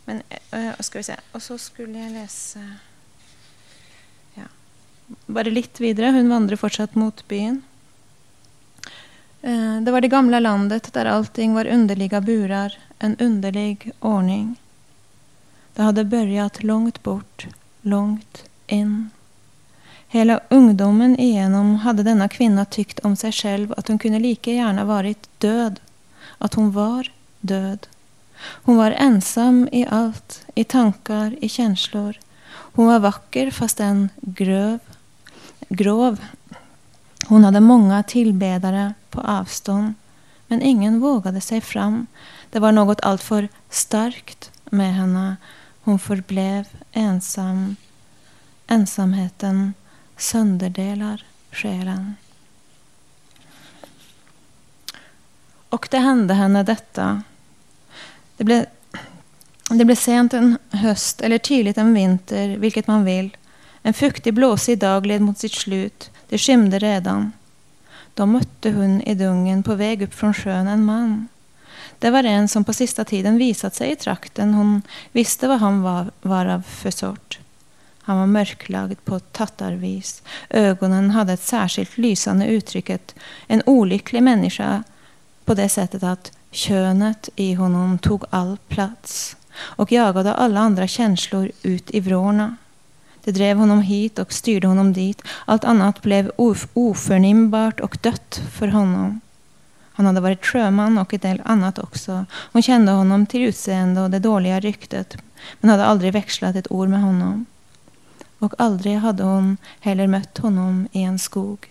Men, 0.06 0.22
uh, 0.54 0.74
ska 0.80 1.00
vi 1.00 1.04
se. 1.04 1.16
Och 1.32 1.44
så 1.44 1.58
skulle 1.58 2.00
jag 2.00 2.12
läsa 2.12 2.60
bare 5.26 5.50
litt 5.50 5.80
videre. 5.80 6.12
Hun 6.12 6.30
vandrer 6.30 6.56
fortsatt 6.56 6.96
mot 6.96 7.28
byen. 7.28 7.62
Eh, 9.42 9.82
det 9.82 9.92
var 9.92 10.02
det 10.02 10.08
gamla 10.08 10.40
landet 10.40 10.94
där 10.94 11.06
allting 11.06 11.54
var 11.54 11.66
underliga 11.66 12.22
burar, 12.22 12.78
en 13.00 13.16
underlig 13.20 13.92
ordning. 14.00 14.56
Det 15.74 15.82
hade 15.82 16.04
börjat 16.04 16.64
långt 16.64 17.04
bort, 17.04 17.48
långt 17.82 18.44
in. 18.68 19.10
Hela 20.08 20.40
ungdomen 20.50 21.20
igenom 21.20 21.76
hade 21.76 22.04
denna 22.04 22.30
kvinna 22.30 22.66
tyckt 22.66 23.00
om 23.00 23.16
sig 23.16 23.32
själv. 23.32 23.74
Att 23.78 23.88
hon 23.88 24.00
kunde 24.00 24.20
lika 24.20 24.52
gärna 24.52 24.86
varit 24.86 25.30
död. 25.38 25.80
Att 26.38 26.54
hon 26.54 26.72
var 26.72 27.12
död. 27.40 27.88
Hon 28.42 28.78
var 28.78 28.92
ensam 28.92 29.70
i 29.72 29.86
allt. 29.90 30.46
i 30.56 30.64
tankar, 30.64 31.36
i 31.42 31.50
känslor. 31.50 32.20
Hon 32.52 32.86
var 32.86 33.00
vacker 33.00 33.52
fast 33.52 33.80
en 33.80 34.10
gröv 34.22 34.80
grov. 35.70 36.20
Hon 37.28 37.44
hade 37.44 37.60
många 37.60 38.04
tillbedare 38.04 38.94
på 39.10 39.22
avstånd, 39.22 39.94
men 40.48 40.62
ingen 40.62 41.00
vågade 41.00 41.42
sig 41.42 41.62
fram. 41.62 42.08
Det 42.50 42.60
var 42.60 42.72
något 42.72 43.02
alltför 43.02 43.50
starkt 43.70 44.52
med 44.66 44.94
henne. 44.96 45.36
Hon 45.84 46.00
förblev 46.00 46.68
ensam. 46.92 47.76
Ensamheten 48.68 49.74
sönderdelar 50.18 51.26
själen. 51.52 52.16
Och 55.70 55.88
det 55.92 55.98
hände 55.98 56.34
henne 56.34 56.64
detta. 56.64 57.24
Det 58.38 58.44
blev 58.44 58.66
Det 59.70 59.86
blev 59.86 59.96
sent 59.96 60.34
en 60.34 60.58
höst 60.72 61.22
eller 61.22 61.38
tidigt 61.38 61.78
en 61.78 61.94
vinter, 61.94 62.58
vilket 62.58 62.88
man 62.88 63.06
vill. 63.06 63.38
En 63.84 63.94
fuktig, 63.94 64.34
blåsig 64.34 64.80
dag 64.80 65.06
led 65.06 65.22
mot 65.22 65.38
sitt 65.38 65.54
slut. 65.54 66.12
Det 66.30 66.38
skymde 66.38 66.80
redan. 66.80 67.32
Då 68.14 68.26
mötte 68.26 68.72
hon 68.72 69.02
i 69.02 69.16
dungen 69.16 69.64
på 69.64 69.76
väg 69.76 70.02
upp 70.02 70.14
från 70.14 70.34
sjön 70.34 70.68
en 70.68 70.86
man. 70.86 71.28
Det 72.00 72.10
var 72.10 72.24
en 72.24 72.48
som 72.48 72.64
på 72.64 72.74
sista 72.74 73.06
tiden 73.06 73.38
visat 73.38 73.76
sig 73.76 73.92
i 73.92 73.96
trakten. 73.96 74.54
Hon 74.54 74.82
visste 75.12 75.48
vad 75.48 75.60
han 75.60 75.82
var, 75.82 76.12
var 76.22 76.46
av 76.46 76.62
för 76.62 76.92
sort. 76.92 77.40
Han 78.02 78.18
var 78.18 78.26
mörklagd 78.26 79.06
på 79.06 79.20
tattarvis. 79.20 80.24
Ögonen 80.50 81.12
hade 81.12 81.34
ett 81.34 81.44
särskilt 81.44 81.98
lysande 81.98 82.46
uttrycket. 82.46 83.16
En 83.48 83.64
olycklig 83.66 84.24
människa 84.24 84.84
på 85.46 85.54
det 85.54 85.70
sättet 85.70 86.04
att 86.04 86.32
könet 86.52 87.30
i 87.36 87.54
honom 87.54 88.00
tog 88.00 88.24
all 88.30 88.58
plats 88.68 89.36
och 89.54 89.92
jagade 89.92 90.34
alla 90.34 90.60
andra 90.60 90.88
känslor 90.88 91.52
ut 91.64 91.92
i 91.92 92.00
vrårna. 92.00 92.56
Det 93.24 93.32
drev 93.32 93.58
honom 93.58 93.82
hit 93.82 94.20
och 94.20 94.34
styrde 94.34 94.68
honom 94.68 94.94
dit. 94.94 95.22
Allt 95.46 95.64
annat 95.64 96.02
blev 96.02 96.32
of 96.36 96.68
oförnimbart 96.74 97.80
och 97.80 97.98
dött 98.02 98.42
för 98.52 98.68
honom. 98.68 99.22
Han 99.94 100.06
hade 100.06 100.22
varit 100.22 100.46
sjöman 100.46 100.98
och 100.98 101.14
en 101.14 101.20
del 101.20 101.42
annat 101.46 101.80
också. 101.80 102.26
Hon 102.32 102.62
kände 102.62 102.92
honom 102.92 103.26
till 103.26 103.42
utseende 103.42 104.02
och 104.02 104.10
det 104.10 104.20
dåliga 104.20 104.60
ryktet 104.60 105.18
men 105.60 105.70
hade 105.70 105.86
aldrig 105.86 106.14
växlat 106.14 106.56
ett 106.56 106.72
ord 106.72 106.90
med 106.90 107.02
honom. 107.02 107.46
Och 108.40 108.54
aldrig 108.58 108.98
hade 108.98 109.24
hon 109.24 109.58
heller 109.80 110.08
mött 110.08 110.38
honom 110.38 110.88
i 110.92 111.04
en 111.04 111.20
skog. 111.20 111.68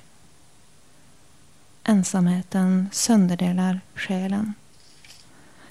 Ensamheten 1.84 2.88
sönderdelar 2.92 3.80
själen. 3.94 4.54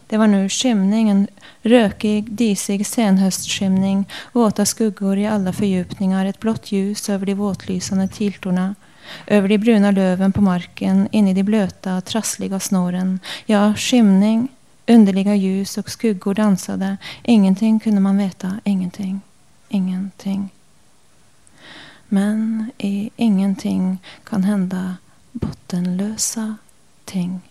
Det 0.10 0.18
var 0.18 0.28
nu 0.28 0.50
skymning, 0.50 1.10
en 1.10 1.28
rökig, 1.62 2.32
disig 2.32 2.88
senhöstskymning, 2.88 4.10
våta 4.32 4.66
skuggor 4.66 5.18
i 5.18 5.28
alla 5.28 5.54
fördjupningar, 5.54 6.26
ett 6.26 6.40
blått 6.40 6.72
ljus 6.72 7.10
över 7.10 7.26
de 7.26 7.34
våtlysande 7.34 8.08
tiltorna, 8.08 8.76
över 9.28 9.48
de 9.48 9.58
bruna 9.58 9.92
löven 9.92 10.32
på 10.32 10.42
marken, 10.42 11.08
in 11.12 11.28
i 11.28 11.34
de 11.34 11.44
blöta, 11.44 12.02
trassliga 12.02 12.60
snåren. 12.60 13.20
Ja, 13.46 13.74
skymning, 13.76 14.48
underliga 14.88 15.36
ljus 15.36 15.78
och 15.78 15.90
skuggor 15.90 16.34
dansade. 16.34 16.98
Ingenting 17.24 17.80
kunde 17.80 18.02
man 18.02 18.18
veta, 18.18 18.60
ingenting, 18.64 19.22
ingenting. 19.68 20.50
Men 22.08 22.72
i 22.78 23.10
ingenting 23.16 23.98
kan 24.24 24.44
hända 24.44 24.96
bottenlösa 25.32 26.56
ting. 27.06 27.42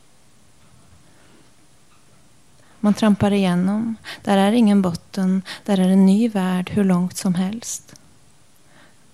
Man 2.80 2.94
trampar 2.94 3.32
igenom. 3.32 3.96
Där 4.24 4.38
är 4.38 4.52
ingen 4.52 4.82
botten. 4.82 5.42
Där 5.64 5.80
är 5.80 5.88
en 5.88 6.06
ny 6.06 6.28
värld 6.28 6.70
hur 6.70 6.84
långt 6.84 7.16
som 7.16 7.34
helst. 7.34 7.94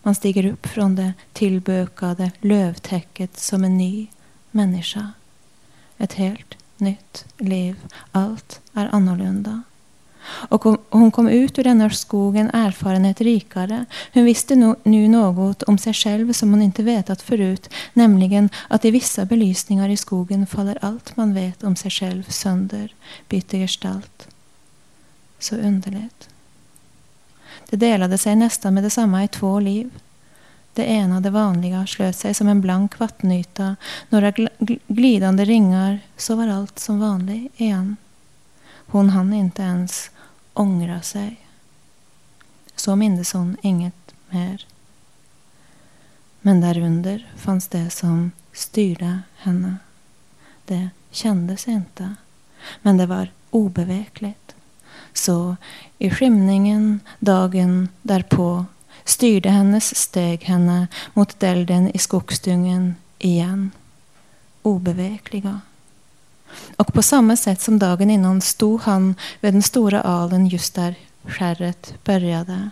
Man 0.02 0.14
stiger 0.14 0.46
upp 0.46 0.66
från 0.66 0.94
det 0.94 1.12
tillbökade 1.32 2.30
lövtäcket 2.40 3.38
som 3.38 3.64
en 3.64 3.78
ny 3.78 4.06
människa. 4.50 5.12
Ett 5.98 6.12
helt 6.12 6.54
nytt 6.76 7.24
liv. 7.38 7.76
Allt 8.12 8.60
är 8.72 8.88
annorlunda. 8.92 9.62
Och 10.26 10.64
hon 10.90 11.10
kom 11.10 11.28
ut 11.28 11.58
ur 11.58 11.64
denna 11.64 11.90
skogen 11.90 12.50
erfarenhet 12.50 13.20
rikare. 13.20 13.84
Hon 14.12 14.24
visste 14.24 14.74
nu 14.82 15.08
något 15.08 15.62
om 15.62 15.78
sig 15.78 15.94
själv 15.94 16.32
som 16.32 16.50
hon 16.50 16.62
inte 16.62 16.82
vetat 16.82 17.22
förut, 17.22 17.70
nämligen 17.92 18.48
att 18.68 18.84
i 18.84 18.90
vissa 18.90 19.24
belysningar 19.24 19.88
i 19.88 19.96
skogen 19.96 20.46
faller 20.46 20.78
allt 20.80 21.16
man 21.16 21.34
vet 21.34 21.64
om 21.64 21.76
sig 21.76 21.90
själv 21.90 22.22
sönder, 22.28 22.94
byter 23.28 23.56
gestalt. 23.56 24.28
Så 25.38 25.56
underligt. 25.56 26.28
Det 27.70 27.76
delade 27.76 28.18
sig 28.18 28.36
nästan 28.36 28.74
med 28.74 28.82
detsamma 28.84 29.24
i 29.24 29.28
två 29.28 29.60
liv. 29.60 29.90
Det 30.74 30.84
ena, 30.84 31.20
det 31.20 31.30
vanliga, 31.30 31.86
slöt 31.86 32.16
sig 32.16 32.34
som 32.34 32.48
en 32.48 32.60
blank 32.60 32.98
vattenyta, 32.98 33.76
några 34.08 34.32
glidande 34.86 35.44
ringar, 35.44 36.00
så 36.16 36.36
var 36.36 36.48
allt 36.48 36.78
som 36.78 37.00
vanligt 37.00 37.60
igen. 37.60 37.96
Hon 38.86 39.10
hann 39.10 39.32
inte 39.32 39.62
ens 39.62 40.10
ångra 40.54 41.02
sig. 41.02 41.40
Så 42.76 42.96
mindes 42.96 43.32
hon 43.32 43.56
inget 43.62 44.14
mer. 44.30 44.66
Men 46.40 46.60
därunder 46.60 47.26
fanns 47.36 47.68
det 47.68 47.90
som 47.90 48.30
styrde 48.52 49.20
henne. 49.36 49.76
Det 50.64 50.88
kändes 51.10 51.68
inte, 51.68 52.14
men 52.82 52.96
det 52.96 53.06
var 53.06 53.30
obevekligt. 53.50 54.54
Så 55.12 55.56
i 55.98 56.10
skymningen 56.10 57.00
dagen 57.18 57.88
därpå 58.02 58.64
styrde 59.04 59.50
hennes 59.50 59.96
steg 59.96 60.44
henne 60.44 60.88
mot 61.14 61.40
delden 61.40 61.90
i 61.94 61.98
skogsdungen 61.98 62.94
igen. 63.18 63.70
Obevekliga. 64.62 65.60
Och 66.76 66.94
på 66.94 67.02
samma 67.02 67.36
sätt 67.36 67.60
som 67.60 67.78
dagen 67.78 68.10
innan 68.10 68.40
stod 68.40 68.80
han 68.80 69.14
vid 69.40 69.54
den 69.54 69.62
stora 69.62 70.02
alen 70.02 70.46
just 70.46 70.74
där 70.74 70.94
skärret 71.26 71.94
började. 72.04 72.70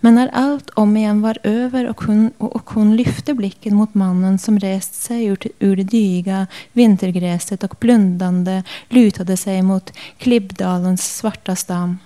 Men 0.00 0.14
när 0.14 0.28
allt 0.28 0.70
om 0.70 0.96
igen 0.96 1.22
var 1.22 1.38
över 1.42 1.88
och 1.88 2.02
hon, 2.02 2.30
och 2.38 2.70
hon 2.70 2.96
lyfte 2.96 3.34
blicken 3.34 3.74
mot 3.74 3.94
mannen 3.94 4.38
som 4.38 4.58
rest 4.58 4.94
sig 4.94 5.24
ur, 5.24 5.38
ur 5.58 5.76
det 5.76 5.82
dyga 5.82 6.46
vintergräset 6.72 7.64
och 7.64 7.76
blundande 7.80 8.62
lutade 8.88 9.36
sig 9.36 9.62
mot 9.62 9.92
Klibbdalens 10.18 11.16
svarta 11.16 11.56
stam. 11.56 11.98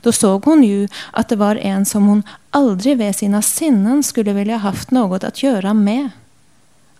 Då 0.00 0.12
såg 0.12 0.44
hon 0.44 0.64
ju 0.64 0.88
att 1.10 1.28
det 1.28 1.36
var 1.36 1.56
en 1.56 1.86
som 1.86 2.06
hon 2.06 2.22
aldrig 2.50 2.98
vid 2.98 3.16
sina 3.16 3.42
sinnen 3.42 4.02
skulle 4.02 4.32
vilja 4.32 4.56
haft 4.56 4.90
något 4.90 5.24
att 5.24 5.42
göra 5.42 5.74
med. 5.74 6.10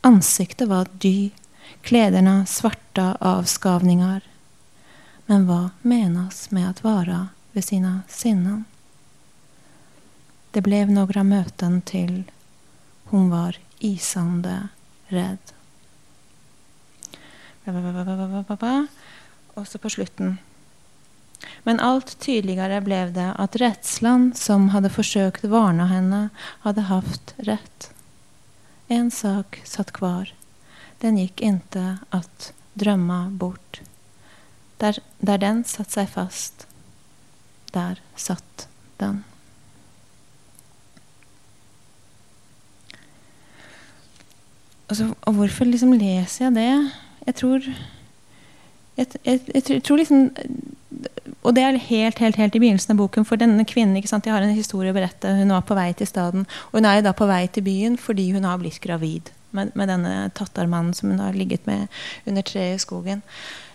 Ansiktet 0.00 0.68
var 0.68 0.86
dy 0.92 1.30
kläderna 1.82 2.46
svarta 2.46 3.16
avskavningar. 3.20 4.20
Men 5.26 5.46
vad 5.46 5.68
menas 5.82 6.50
med 6.50 6.70
att 6.70 6.84
vara 6.84 7.28
vid 7.52 7.64
sina 7.64 8.00
sinnen? 8.08 8.64
Det 10.50 10.60
blev 10.60 10.90
några 10.90 11.24
möten 11.24 11.82
till. 11.82 12.30
Hon 13.04 13.30
var 13.30 13.56
isande 13.78 14.68
rädd. 15.06 15.38
Och 19.54 19.68
så 19.68 19.78
på 19.78 19.90
slutten. 19.90 20.38
Men 21.62 21.80
allt 21.80 22.18
tydligare 22.18 22.80
blev 22.80 23.12
det 23.12 23.32
att 23.32 23.56
rädslan 23.56 24.32
som 24.34 24.68
hade 24.68 24.90
försökt 24.90 25.44
varna 25.44 25.86
henne 25.86 26.28
hade 26.38 26.80
haft 26.80 27.34
rätt. 27.36 27.92
En 28.88 29.10
sak 29.10 29.62
satt 29.64 29.92
kvar. 29.92 30.34
Den 31.00 31.18
gick 31.18 31.40
inte 31.40 31.98
att 32.10 32.52
drömma 32.72 33.30
bort. 33.30 33.80
Där, 34.76 34.98
där 35.18 35.38
den 35.38 35.64
satt 35.64 35.90
sig 35.90 36.06
fast, 36.06 36.66
där 37.70 38.00
satt 38.16 38.68
den. 38.96 39.24
Och, 44.86 44.96
så, 44.96 45.14
och 45.20 45.34
varför 45.34 45.64
liksom 45.64 45.94
läser 45.94 46.44
jag 46.44 46.54
det? 46.54 46.90
Jag 47.24 47.34
tror... 47.34 47.72
Jag, 48.94 49.06
jag, 49.22 49.40
jag 49.44 49.82
tror 49.84 49.98
liksom 49.98 50.30
och 51.42 51.54
det 51.54 51.60
är 51.60 51.72
helt, 51.72 52.18
helt, 52.18 52.36
helt 52.36 52.56
i 52.56 52.60
begynnelsen 52.60 52.94
av 52.94 52.96
boken. 52.96 53.24
för 53.24 53.36
denna 53.36 53.64
kvinnen 53.64 53.96
ikke 53.96 54.08
sant? 54.08 54.26
Har 54.26 54.42
en 54.42 54.50
historia 54.50 54.90
att 54.90 54.94
berätta. 54.94 55.28
Hon 55.28 55.48
var 55.48 55.60
på 55.60 55.74
väg 55.74 55.96
till 55.96 56.06
staden. 56.06 56.46
Och 56.52 56.72
hon 56.78 56.84
är 56.84 57.02
då 57.02 57.12
på 57.12 57.26
väg 57.26 57.52
till 57.52 57.62
byn 57.62 57.94
att 57.94 58.16
hon 58.16 58.44
har 58.44 58.58
blivit 58.58 58.80
gravid 58.80 59.30
med, 59.50 59.70
med 59.74 59.88
denne 59.88 60.24
eh, 60.24 60.30
tattarmannen 60.30 60.94
som 60.94 61.10
hon 61.10 61.20
har 61.20 61.32
ligget 61.32 61.66
med 61.66 61.86
under 62.24 62.42
treet 62.42 62.76
i 62.76 62.78
skogen. 62.78 63.22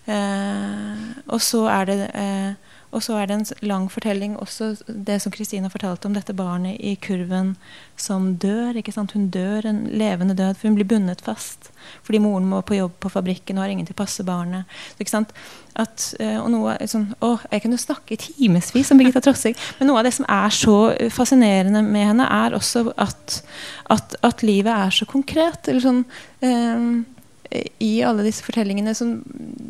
Eh, 0.06 0.96
och 1.26 1.42
så 1.42 1.68
är 1.68 1.86
det 1.86 2.06
eh, 2.06 2.52
och 2.96 3.04
så 3.04 3.18
är 3.18 3.28
det 3.28 3.34
en 3.34 3.46
lång 3.60 3.90
fortelling, 3.90 4.38
också 4.38 4.76
det 4.88 5.20
som 5.20 5.32
Kristina 5.32 5.70
fortalte 5.70 6.08
om 6.08 6.14
detta 6.14 6.34
barnet 6.34 6.80
i 6.80 6.96
kurven 6.96 7.56
som 7.96 8.38
dör. 8.38 8.78
Ikke 8.78 8.92
sant? 8.92 9.12
Hun 9.12 9.28
dør 9.30 9.66
en 9.66 9.82
levande 9.92 10.34
död, 10.34 10.58
för 10.58 10.68
hon 10.68 10.76
blir 10.76 10.86
bundet 10.86 11.22
fast. 11.22 11.72
Fordi 12.04 12.20
moren 12.20 12.48
må 12.48 12.62
på 12.62 12.76
jobb 12.76 13.00
på 13.00 13.10
fabriken 13.10 13.58
och 13.58 13.64
har 13.64 13.70
ingen 13.70 13.86
till 13.86 13.96
passe 13.96 14.24
barnet. 14.24 14.66
Ikke 14.98 15.12
sant? 15.12 15.34
At, 15.76 16.14
eh, 16.20 16.40
og 16.40 16.48
noe, 16.56 16.78
sånn, 16.88 17.10
å, 17.20 17.34
jeg 17.52 17.66
kunne 17.66 17.82
snakke 17.84 18.16
i 18.16 18.22
timevis 18.22 18.92
om 18.92 19.04
Birgitta 19.04 19.22
Trossig. 19.22 19.58
men 19.80 19.92
noe 19.92 20.00
av 20.00 20.08
det 20.08 20.16
som 20.16 20.26
är 20.30 20.50
så 20.50 20.94
fascinerande 21.10 21.82
med 21.82 22.08
henne, 22.08 22.28
är 22.32 22.56
också 22.56 22.94
att, 22.98 23.44
att, 23.84 24.16
att 24.22 24.44
livet 24.44 24.74
är 24.74 24.90
så 24.90 25.06
konkret. 25.06 25.68
Eller 25.68 25.82
sånn, 25.82 26.04
eh, 26.40 27.68
I 27.80 28.04
alla 28.04 28.24
disse 28.24 28.44
fortellingene 28.44 28.96
som 28.96 29.24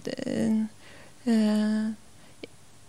eh, 0.05 0.61
eh 1.25 2.04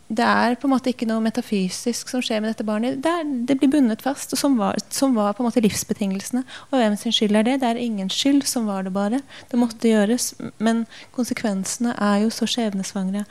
det 0.08 0.22
er 0.22 0.54
på 0.54 0.68
en 0.68 0.70
måte 0.70 0.92
ikke 0.92 1.06
noe 1.08 1.22
metafysisk 1.24 2.10
som 2.12 2.22
skjer 2.22 2.38
med 2.42 2.52
dette 2.52 2.66
barnet. 2.66 3.00
Det, 3.02 3.10
er, 3.10 3.30
det 3.48 3.56
blir 3.58 3.72
bundet 3.72 4.04
fast, 4.06 4.30
og 4.36 4.38
som 4.38 4.54
var, 4.60 4.78
som 4.94 5.16
var, 5.18 5.32
på 5.34 5.42
en 5.42 5.48
måte 5.48 5.62
livsbetingelsene. 5.64 6.44
Og 6.70 6.76
hvem 6.78 6.94
sin 7.00 7.14
skyld 7.14 7.34
er 7.40 7.46
det? 7.48 7.56
Det 7.62 7.72
er 7.72 7.80
ingen 7.82 8.10
skyld, 8.12 8.44
som 8.46 8.68
var 8.70 8.86
det 8.86 8.94
bare. 8.94 9.18
Det 9.50 9.58
måtte 9.58 9.90
gjøres. 9.90 10.28
Men 10.62 10.84
konsekvensene 11.16 11.96
er 11.98 12.20
jo 12.22 12.30
så 12.30 12.46
skjebnesvangre. 12.46 13.24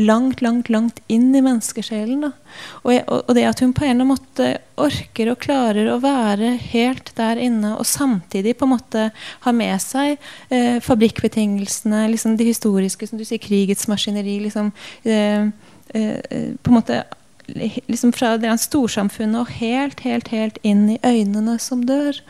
Langt, 0.00 0.40
langt, 0.40 0.70
langt 0.72 1.02
inn 1.12 1.28
i 1.36 1.44
menneskesjelen. 1.44 2.24
Och 2.24 2.92
og, 2.94 3.24
og, 3.28 3.34
det 3.34 3.44
at 3.44 3.60
hun 3.60 3.74
på 3.74 3.84
en 3.84 3.90
eller 3.90 4.04
annen 4.04 4.12
måte 4.14 4.48
orker 4.80 5.30
og 5.32 5.42
klarer 5.42 5.90
å 5.90 6.00
være 6.02 6.54
helt 6.70 7.12
der 7.18 7.40
inne, 7.42 7.74
og 7.76 7.86
samtidig 7.86 8.56
på 8.56 8.64
en 8.64 8.74
måte 8.76 9.04
med 9.52 9.76
seg 9.82 10.16
eh, 10.48 10.80
fabrikkbetingelsene, 10.82 12.06
liksom 12.14 12.38
det 12.38 12.48
historiske, 12.48 13.06
som 13.10 13.20
du 13.20 13.26
sier, 13.26 13.42
krigets 13.42 13.88
maskineri. 13.90 14.40
liksom 14.46 14.72
eh, 15.04 15.50
på 15.94 16.70
en 16.70 16.74
måte 16.74 17.04
liksom 17.46 18.12
fra 18.12 18.34
det 18.40 18.52
storsamfunnet 18.60 19.40
og 19.42 19.54
helt, 19.58 20.00
helt, 20.04 20.28
helt 20.32 20.58
inn 20.62 20.86
i 20.94 21.00
øynene 21.04 21.58
som 21.62 21.84
dør. 21.86 22.20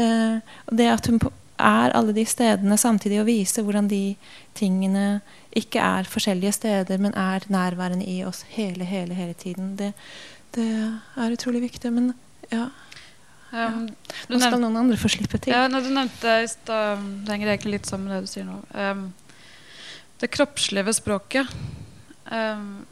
Eh, 0.00 0.38
det 0.72 0.90
at 0.90 1.08
hun 1.10 1.20
er 1.58 1.94
alle 1.94 2.14
de 2.16 2.24
stedene 2.26 2.78
samtidig, 2.78 3.20
og 3.20 3.28
viser 3.28 3.62
hvordan 3.62 3.88
de 3.88 4.16
tingene 4.54 5.20
ikke 5.54 5.78
er 5.78 6.08
forskjellige 6.10 6.52
steder, 6.56 6.98
men 6.98 7.14
er 7.14 7.46
nærværende 7.48 8.06
i 8.06 8.24
oss 8.24 8.44
hele, 8.56 8.84
hele, 8.84 9.14
hele 9.14 9.34
tiden. 9.34 9.76
Det, 9.78 9.92
det 10.54 10.70
er 11.16 11.36
utrolig 11.36 11.62
viktig. 11.68 11.92
Men 11.92 12.14
ja. 12.50 12.68
Um, 13.54 13.86
Nå 14.26 14.40
skal 14.42 14.58
noen 14.58 14.80
andre 14.80 14.98
få 14.98 15.12
slippe 15.12 15.38
til. 15.38 15.54
Ja, 15.54 15.68
du 15.70 15.92
nevnte 15.94 16.40
i 16.42 16.48
stad 16.50 17.04
Det 17.22 17.30
henger 17.30 17.52
egentlig 17.52 17.76
litt 17.76 17.86
sammen 17.86 18.08
med 18.08 18.16
det 18.16 18.26
du 18.26 18.32
sier 18.32 18.48
nå. 18.48 18.56
Um, 18.74 19.04
det 20.18 20.32
kroppslige 20.34 20.88
ved 20.88 20.96
språket. 20.98 21.54
Um, 22.32 22.82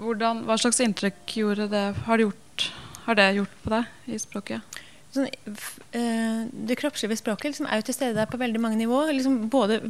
hvordan, 0.00 0.44
hva 0.48 0.56
slags 0.60 0.80
inntrykk 0.82 1.34
det, 1.70 1.82
har, 2.06 2.16
det 2.16 2.26
gjort, 2.26 2.70
har, 3.06 3.18
det 3.18 3.28
gjort, 3.36 3.58
på 3.64 3.74
deg 3.74 4.14
i 4.14 4.20
språket? 4.20 4.78
Sånn, 5.12 5.26
uh, 5.28 6.44
det 6.48 6.78
kroppslige 6.80 7.18
språket 7.20 7.50
liksom, 7.50 7.66
er 7.68 7.82
jo 7.82 7.86
til 7.88 7.96
stede 7.98 8.16
der 8.16 8.30
på 8.30 8.40
veldig 8.40 8.60
mange 8.62 8.78
nivåer. 8.80 9.12
Liksom, 9.12 9.50
både 9.52 9.82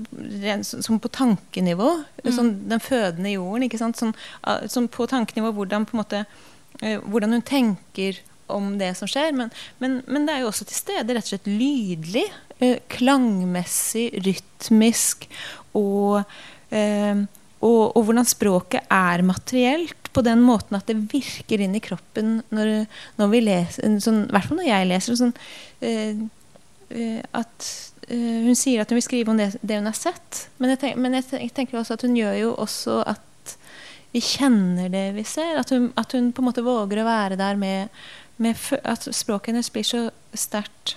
som 0.65 0.99
på 1.03 1.11
tankenivå, 1.15 1.93
mm. 2.25 2.33
sånn, 2.35 2.53
den 2.73 2.83
fødende 2.83 3.37
jorden. 3.37 3.95
Sånn, 3.95 4.17
uh, 4.43 4.65
sånn, 4.71 4.91
på 4.91 5.07
tankenivå 5.11 5.53
hvordan, 5.55 5.87
på 5.87 6.01
måte, 6.01 6.25
uh, 6.83 6.99
hvordan, 7.07 7.39
hun 7.39 7.47
tenker 7.47 8.19
om 8.51 8.75
det 8.81 8.91
som 8.99 9.11
skjer. 9.11 9.31
Men, 9.39 9.55
men, 9.79 10.01
men, 10.11 10.27
det 10.27 10.35
er 10.35 10.43
jo 10.43 10.51
også 10.51 10.67
til 10.67 10.81
stede 10.81 11.15
rett 11.15 11.29
og 11.29 11.37
slett 11.37 11.51
lydlig. 11.51 12.27
klangmessig, 12.93 14.05
rytmisk 14.23 15.25
og, 15.75 16.23
og, 17.63 17.97
og 17.97 18.07
hvordan 18.07 18.27
språket 18.27 18.91
er 18.91 19.23
materielt 19.27 20.11
på 20.13 20.23
den 20.27 20.43
måten 20.45 20.77
at 20.77 20.89
det 20.91 20.99
virker 21.13 21.63
inn 21.63 21.77
i 21.79 21.83
kroppen 21.83 22.41
når, 22.53 22.73
når 23.21 23.33
vi 23.33 23.43
leser 23.47 23.99
sånn, 24.03 24.25
I 24.27 24.35
hvert 24.35 24.49
fall 24.49 24.59
når 24.61 24.69
jeg 24.69 24.89
leser 24.91 25.19
sånn, 25.21 25.35
eh, 25.81 26.15
eh 26.93 27.19
uh, 27.19 27.21
at 27.41 27.69
uh, 28.11 28.17
eh, 28.17 28.41
Hun 28.45 28.59
sier 28.59 28.83
at 28.83 28.91
hun 28.91 28.99
vil 28.99 29.07
skrive 29.07 29.33
om 29.33 29.39
det, 29.39 29.53
det 29.63 29.79
hun 29.79 29.87
har 29.89 29.97
sett. 29.97 30.49
Men, 30.59 30.75
jeg, 30.75 30.81
tenk, 30.83 30.99
men 31.01 31.15
jeg, 31.17 31.29
jeg, 31.39 31.53
tenker 31.55 31.79
også 31.79 31.97
at 31.97 32.03
hun 32.05 32.19
gjør 32.19 32.35
jo 32.37 32.51
også 32.61 32.99
at 33.09 33.55
vi 34.13 34.21
kjenner 34.21 34.91
det 34.93 35.07
vi 35.17 35.25
ser. 35.25 35.55
At 35.57 35.71
hun, 35.73 35.93
at 35.97 36.13
hun 36.13 36.33
på 36.35 36.43
en 36.43 36.49
måte 36.51 36.67
våger 36.67 37.01
å 37.01 37.07
være 37.07 37.39
der 37.41 37.57
med, 37.57 38.03
med 38.43 38.59
At 38.83 39.07
språket 39.15 39.55
hennes 39.55 39.71
blir 39.73 39.87
så 39.87 40.03
sterkt 40.35 40.97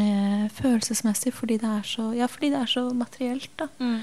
eh, 0.00 0.48
følelsesmessig 0.58 1.34
fordi 1.36 1.60
det 1.62 1.70
er 1.76 1.86
så, 1.86 2.08
ja, 2.16 2.26
fordi 2.26 2.50
det 2.56 2.64
er 2.64 2.72
så 2.72 2.88
materielt. 2.96 3.52
da. 3.60 3.68
Mm 3.78 4.02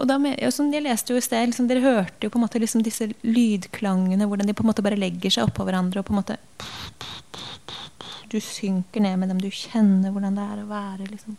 og 0.00 0.08
da, 0.08 0.16
som 0.54 0.70
jeg 0.72 0.84
leste 0.84 1.12
jo 1.12 1.20
i 1.20 1.24
sted, 1.24 1.50
liksom, 1.50 1.68
Dere 1.68 1.84
hørte 1.84 2.26
jo 2.26 2.32
på 2.32 2.40
en 2.40 2.46
måte 2.46 2.60
liksom 2.62 2.84
disse 2.84 3.10
lydklangene, 3.26 4.28
hvordan 4.28 4.48
de 4.48 4.56
på 4.56 4.64
en 4.64 4.70
måte 4.70 4.84
bare 4.84 4.98
legger 4.98 5.34
seg 5.34 5.50
oppå 5.50 5.66
hverandre. 5.68 6.00
og 6.00 6.08
på 6.08 6.14
en 6.14 6.20
måte 6.22 6.38
Du 8.30 8.38
synker 8.40 9.00
ned 9.04 9.18
med 9.18 9.28
dem, 9.28 9.42
du 9.42 9.50
kjenner 9.50 10.10
hvordan 10.14 10.38
det 10.38 10.46
er 10.46 10.62
å 10.62 10.70
være 10.70 11.08
liksom 11.10 11.36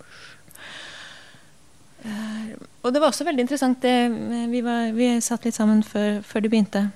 uh, 2.06 2.50
Og 2.84 2.94
det 2.94 3.02
var 3.02 3.10
også 3.10 3.26
veldig 3.26 3.48
interessant 3.48 3.82
det, 3.82 3.96
vi, 4.52 4.62
var, 4.66 4.92
vi 4.94 5.14
satt 5.22 5.46
litt 5.48 5.58
sammen 5.58 5.84
før, 5.84 6.22
før 6.22 6.44
du 6.44 6.50
begynte. 6.52 6.90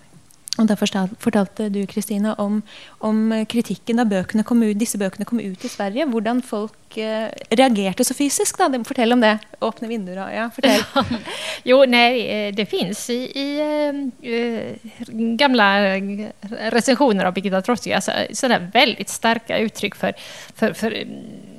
Og 0.55 0.67
Da 0.69 0.75
fortalte 0.79 1.67
du 1.73 1.81
Kristine, 1.89 2.31
om, 2.39 2.61
om, 3.03 3.33
kritikken 3.51 3.99
da 3.99 4.05
bøkene 4.07 4.45
kom 4.47 4.63
ut, 4.63 4.77
disse 4.79 4.99
bøkene 4.99 5.27
kom 5.27 5.41
ut 5.43 5.65
i 5.65 5.71
Sverige. 5.71 6.07
Hvordan 6.07 6.39
folk 6.45 6.97
eh, 7.01 7.27
reagerte 7.51 8.05
så 8.07 8.15
fysisk. 8.15 8.57
da. 8.61 8.69
Fortell 8.87 9.15
om 9.15 9.23
det. 9.23 9.33
Åpne 9.65 9.89
vinduer 9.91 10.21
og 10.23 10.31
ja, 10.31 10.47
fortell. 10.55 11.19
jo, 11.69 11.81
nei, 11.91 12.07
eh, 12.23 12.47
det 12.55 12.67
fins 12.71 13.03
i, 13.11 13.19
i 13.35 13.47
eh, 13.65 13.99
eh, 14.23 14.87
uh, 14.95 15.11
gamle 15.39 15.67
recensioner 16.71 17.27
av 17.27 17.35
Birgitta 17.35 17.61
Trotsky 17.65 17.91
altså, 17.95 18.15
sånne 18.35 18.61
veldig 18.73 19.07
sterke 19.09 19.59
uttrykk 19.65 19.99
for, 19.99 20.25
for, 20.55 20.75
for 20.77 20.95
mm, 20.95 21.54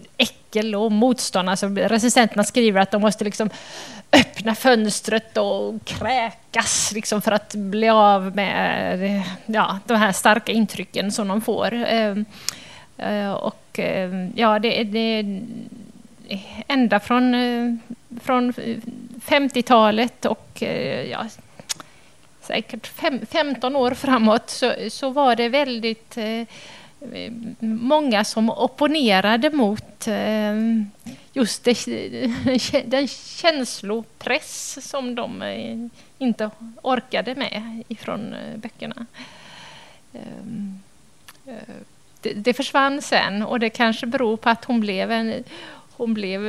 artikel 0.57 0.74
och 0.74 0.92
motståndarna, 0.92 1.50
Alltså 1.52 1.68
resistenterna 1.68 2.44
skriver 2.44 2.80
att 2.80 2.90
de 2.90 3.00
måste 3.00 3.24
liksom 3.24 3.50
öppna 4.12 4.54
fönstret 4.54 5.36
och 5.36 5.84
kräkas 5.84 6.92
liksom 6.92 7.22
för 7.22 7.32
att 7.32 7.54
bli 7.54 7.88
av 7.88 8.36
med 8.36 9.22
ja, 9.46 9.78
de 9.86 9.94
här 9.94 10.12
starka 10.12 10.52
intrycken 10.52 11.12
som 11.12 11.28
de 11.28 11.40
får. 11.40 11.72
Ehm, 11.72 12.24
eh, 12.98 13.32
och 13.32 13.78
ehm, 13.78 14.32
ja, 14.36 14.59
det, 14.59 14.84
det 14.84 15.40
ända 16.68 17.00
från, 17.00 17.34
eh, 17.34 17.74
från 18.20 18.52
50-talet 19.26 20.24
och 20.24 20.62
eh, 20.62 21.11
ja, 21.11 21.26
säkert 22.40 22.86
fem, 22.86 23.20
15 23.30 23.76
år 23.76 23.94
framåt 23.94 24.50
så, 24.50 24.72
så 24.90 25.11
var 25.11 25.36
det 25.36 25.48
väldigt 25.48 26.18
Eh, 27.12 27.32
många 27.61 28.24
som 28.24 28.50
opponerade 28.50 29.50
mot 29.50 30.09
eh, 30.09 30.54
just 31.32 31.64
det, 31.64 31.86
den 32.86 33.09
känslopress 33.09 34.78
som 34.90 35.14
de 35.14 35.42
eh, 35.42 35.88
inte 36.18 36.50
orkade 36.82 37.34
med 37.34 37.82
ifrån 37.88 38.34
böckerna. 38.57 39.07
Ehm, 40.12 40.80
det, 42.22 42.32
det 42.32 42.54
försvann 42.54 43.02
sen 43.02 43.42
och 43.42 43.61
det 43.61 43.70
kanske 43.70 44.07
beror 44.07 44.36
på 44.36 44.48
att 44.48 44.64
hon 44.64 44.80
blev 44.80 45.12
en 45.12 45.44
hon 45.96 46.14
blev 46.14 46.40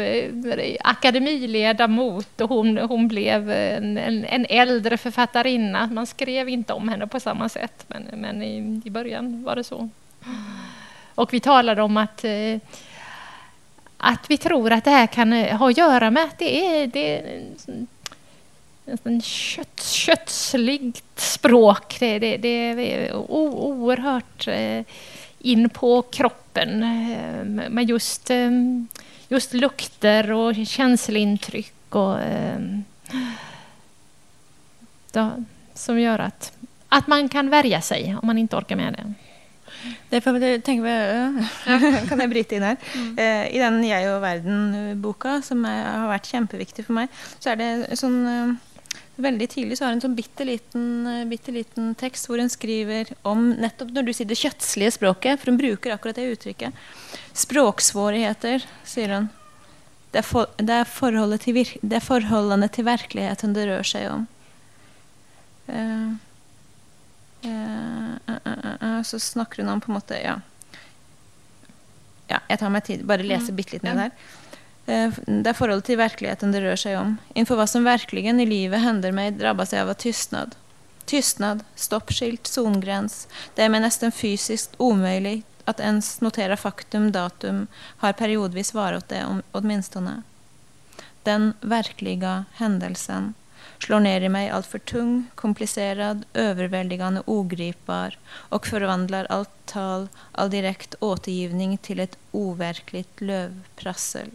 akademiledamot 0.81 2.41
och 2.41 2.49
hon, 2.49 2.77
hon 2.77 3.07
blev 3.07 3.51
en, 3.51 3.97
en, 3.97 4.25
en, 4.25 4.45
äldre 4.49 4.97
författarinna. 4.97 5.87
Man 5.87 6.07
skrev 6.07 6.49
inte 6.49 6.73
om 6.73 6.89
henne 6.89 7.07
på 7.07 7.19
samma 7.19 7.49
sätt, 7.49 7.85
men, 7.87 8.03
men 8.13 8.43
i, 8.43 8.81
i 8.85 8.89
början 8.89 9.43
var 9.43 9.55
det 9.55 9.63
så. 9.63 9.89
Och 11.17 11.33
vi 11.33 11.39
talade 11.39 11.81
om 11.81 11.97
att, 11.97 12.23
eh, 12.23 12.57
att 13.97 14.29
vi 14.29 14.37
tror 14.37 14.71
att 14.71 14.83
det 14.83 14.91
här 14.91 15.07
kan 15.07 15.33
eh, 15.33 15.57
ha 15.57 15.69
att 15.69 15.77
göra 15.77 16.11
med 16.11 16.23
att 16.23 16.37
det 16.37 16.65
är, 16.65 16.87
det 16.87 17.19
är 17.19 17.45
en 19.03 19.21
kött, 19.21 19.83
kötsligt 19.83 21.19
språk. 21.19 21.97
Det, 21.99 22.19
det, 22.19 22.37
det 22.37 22.93
är 22.93 23.15
oerhört 23.15 24.47
eh, 24.47 24.83
in 25.39 25.69
på 25.69 26.01
kroppen 26.01 26.79
med 27.69 27.89
just, 27.89 28.31
just 29.27 29.53
lukter 29.53 30.31
och 30.31 30.55
känslointryck 30.67 31.95
och, 31.95 32.17
som 35.73 35.99
gör 35.99 36.19
att, 36.19 36.51
att 36.89 37.07
man 37.07 37.29
kan 37.29 37.49
värja 37.49 37.81
sig 37.81 38.15
om 38.21 38.27
man 38.27 38.37
inte 38.37 38.55
orkar 38.55 38.75
med 38.75 38.93
det. 38.93 39.13
Derfor 40.11 40.37
tenker 40.39 40.85
vi, 40.85 40.95
Kan 42.09 42.23
jeg 42.23 42.31
bryte 42.31 42.57
inn 42.57 42.65
her? 42.67 42.77
Mm. 42.93 43.09
Uh, 43.17 43.43
I 43.51 43.61
den 43.63 43.81
Jeg 43.87 44.07
og 44.11 44.21
verden-boka, 44.23 45.39
som 45.45 45.65
er, 45.67 45.83
har 45.85 46.07
vært 46.11 46.31
kjempeviktig 46.31 46.87
for 46.87 46.97
meg, 46.99 47.21
så 47.37 47.53
er 47.53 47.61
det 47.61 47.99
sånn 47.99 48.17
uh, 48.27 48.55
Veldig 49.17 49.47
tidlig 49.49 49.79
så 49.79 49.87
har 49.87 49.95
hun 49.95 49.97
en 49.97 50.03
sånn 50.03 50.17
bitte 50.17 50.45
liten, 50.45 50.83
uh, 51.09 51.23
bitte 51.29 51.53
liten, 51.53 51.89
tekst 51.97 52.29
hvor 52.29 52.37
hun 52.37 52.51
skriver 52.53 53.09
om 53.25 53.49
nettopp 53.57 53.89
når 53.95 54.05
du 54.05 54.13
sier 54.13 54.29
det 54.29 54.37
kjøttslige 54.37 54.93
språket, 54.93 55.41
for 55.41 55.49
hun 55.49 55.57
bruker 55.57 55.95
akkurat 55.95 56.19
det 56.19 56.27
uttrykket. 56.35 56.85
Språksvårigheter, 57.37 58.65
sier 58.85 59.15
hun. 59.15 59.31
Det 60.13 60.21
er, 60.21 60.27
for, 60.27 60.53
det, 60.61 60.69
er 60.69 61.41
til 61.41 61.57
det 61.81 61.97
er, 61.97 62.05
forholdene 62.05 62.69
til 62.73 62.85
virkeligheten 62.87 63.57
det 63.57 63.65
rør 63.67 63.89
seg 63.89 64.05
om. 64.11 64.27
Uh, 65.67 66.13
så 69.03 69.19
snakker 69.19 69.63
hun 69.63 69.71
om 69.71 69.81
på 69.81 69.91
en 69.91 69.93
måte 69.93 70.19
Ja. 70.23 70.39
ja 72.27 72.39
jeg 72.49 72.59
tar 72.59 72.69
meg 72.69 72.85
tid. 72.85 73.05
Bare 73.05 73.23
lese 73.23 73.51
mm. 73.51 73.55
bitte 73.55 73.77
litt 73.77 73.83
ned 73.83 73.97
der. 73.97 74.11
det 75.25 75.49
er 75.51 75.57
forholdet 75.57 75.85
til 75.85 75.97
virkeligheten 75.99 76.51
det 76.51 76.61
rör 76.61 76.75
sig 76.75 76.97
om. 76.97 77.17
Inför 77.35 77.55
vad 77.55 77.69
som 77.69 77.83
verkligen 77.83 78.39
i 78.39 78.45
livet 78.45 78.79
händer 78.79 79.11
mig 79.11 79.31
drabbas 79.31 79.73
jag 79.73 79.89
av 79.89 79.93
tystnad. 79.93 80.55
Tystnad, 81.05 81.63
stoppskilt, 81.75 82.47
zongräns. 82.47 83.27
Det 83.55 83.63
är 83.63 83.69
mig 83.69 83.79
nästan 83.79 84.11
fysiskt 84.11 84.73
omöjligt 84.77 85.45
att 85.65 85.79
ens 85.79 86.21
notera 86.21 86.57
faktum, 86.57 87.11
datum, 87.11 87.67
har 87.97 88.13
periodvis 88.13 88.73
varit 88.73 89.07
det 89.07 89.41
åtminstone. 89.51 90.21
Den 91.23 91.53
verkliga 91.61 92.45
händelsen 92.53 93.33
slår 93.79 93.99
ner 93.99 94.21
i 94.21 94.29
mig 94.29 94.49
alltför 94.49 94.79
tung, 94.79 95.25
komplicerad, 95.35 96.25
överväldigande, 96.33 97.21
ogripbar 97.25 98.17
och 98.27 98.67
förvandlar 98.67 99.27
allt 99.29 99.65
tal, 99.65 100.07
all 100.31 100.49
direkt 100.49 100.95
återgivning 100.99 101.77
till 101.77 101.99
ett 101.99 102.17
overkligt 102.31 103.21
lövprassel. 103.21 104.29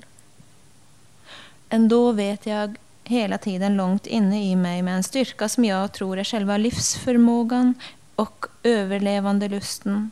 Ändå 1.68 2.12
vet 2.12 2.46
jag 2.46 2.76
hela 3.04 3.38
tiden 3.38 3.76
långt 3.76 4.06
inne 4.06 4.50
i 4.50 4.56
mig 4.56 4.82
med 4.82 4.96
en 4.96 5.02
styrka 5.02 5.48
som 5.48 5.64
jag 5.64 5.92
tror 5.92 6.18
är 6.18 6.24
själva 6.24 6.56
livsförmågan 6.56 7.74
och 8.14 8.46
överlevande 8.62 9.48
lusten 9.48 10.10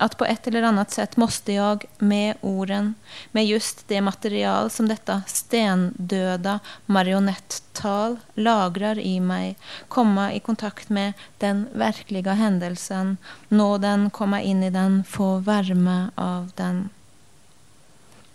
att 0.00 0.16
på 0.16 0.24
ett 0.24 0.46
eller 0.46 0.62
annat 0.62 0.90
sätt 0.90 1.16
måste 1.16 1.52
jag 1.52 1.84
med 1.98 2.34
orden, 2.40 2.94
med 3.32 3.46
just 3.46 3.88
det 3.88 4.00
material 4.00 4.70
som 4.70 4.88
detta 4.88 5.22
stendöda 5.26 6.60
marionetttal 6.86 8.16
lagrar 8.34 8.98
i 8.98 9.20
mig, 9.20 9.56
komma 9.88 10.32
i 10.32 10.40
kontakt 10.40 10.88
med 10.88 11.12
den 11.38 11.68
verkliga 11.72 12.32
händelsen, 12.32 13.16
nå 13.48 13.78
den, 13.78 14.10
komma 14.10 14.40
in 14.40 14.62
i 14.62 14.70
den, 14.70 15.04
få 15.04 15.36
värme 15.36 16.10
av 16.14 16.50
den. 16.54 16.88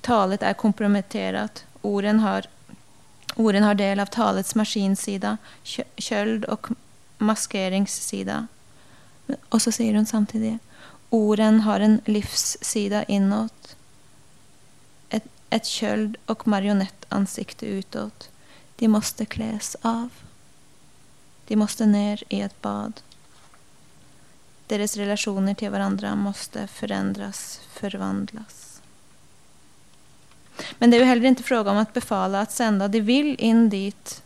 Talet 0.01 0.43
är 0.43 0.53
komprometterat. 0.53 1.65
Orden 1.81 2.19
har, 2.19 2.45
orden 3.35 3.63
har 3.63 3.75
del 3.75 3.99
av 3.99 4.05
talets 4.05 4.55
maskinsida, 4.55 5.37
köld 5.97 6.45
och 6.45 6.67
maskeringssida. 7.17 8.47
Och 9.49 9.61
så 9.61 9.71
säger 9.71 9.95
hon 9.95 10.05
samtidigt 10.05 10.61
Orden 11.15 11.59
har 11.59 11.79
en 11.79 12.01
livssida 12.05 13.03
inåt. 13.03 13.75
Ett, 15.09 15.23
ett 15.49 15.65
köld 15.65 16.17
och 16.25 16.47
marionettansikte 16.47 17.65
utåt. 17.65 18.29
De 18.75 18.87
måste 18.87 19.25
kläs 19.25 19.75
av. 19.81 20.09
De 21.47 21.55
måste 21.55 21.85
ner 21.85 22.23
i 22.29 22.41
ett 22.41 22.61
bad. 22.61 23.01
Deras 24.67 24.97
relationer 24.97 25.53
till 25.53 25.69
varandra 25.69 26.15
måste 26.15 26.67
förändras, 26.67 27.61
förvandlas. 27.73 28.81
Men 30.77 30.91
det 30.91 30.97
är 30.97 30.99
ju 30.99 31.05
heller 31.05 31.25
inte 31.25 31.43
fråga 31.43 31.71
om 31.71 31.77
att 31.77 31.93
befala 31.93 32.41
att 32.41 32.51
sända. 32.51 32.87
De 32.87 33.01
vill 33.01 33.35
in 33.39 33.69
dit, 33.69 34.23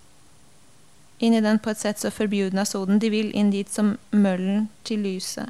in 1.18 1.34
i 1.34 1.42
den 1.42 1.60
på 1.60 1.70
ett 1.70 1.80
sätt 1.80 2.00
så 2.00 2.12
förbjudna 2.12 2.66
zonen. 2.66 3.00
De 3.00 3.10
vill 3.10 3.32
in 3.32 3.52
dit 3.52 3.72
som 3.72 3.98
möllen 4.10 4.68
till 4.84 5.02
lyset. 5.02 5.50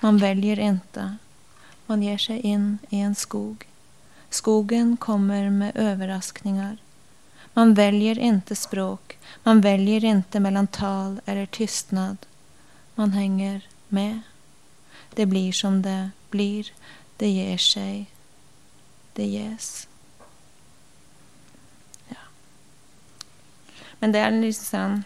Man 0.00 0.18
väljer 0.18 0.58
inte. 0.58 1.16
Man 1.86 2.02
ger 2.02 2.18
sig 2.18 2.40
in 2.40 2.78
i 2.88 3.00
en 3.00 3.14
skog. 3.14 3.66
Skogen 4.30 4.96
kommer 4.96 5.50
med 5.50 5.72
överraskningar. 5.74 6.76
Man 7.52 7.74
väljer 7.74 8.18
inte 8.18 8.56
språk. 8.56 9.18
Man 9.42 9.60
väljer 9.60 10.04
inte 10.04 10.40
mellan 10.40 10.66
tal 10.66 11.20
eller 11.24 11.46
tystnad. 11.46 12.16
Man 12.94 13.12
hänger 13.12 13.66
med. 13.88 14.20
Det 15.14 15.26
blir 15.26 15.52
som 15.52 15.82
det 15.82 16.10
blir. 16.30 16.72
Det 17.16 17.28
ger 17.28 17.58
sig. 17.58 18.06
Det 19.12 19.26
ges. 19.26 19.88
Ja. 22.08 22.16
Men 23.98 24.12
det 24.12 24.18
är 24.18 24.30
liksom 24.30 25.02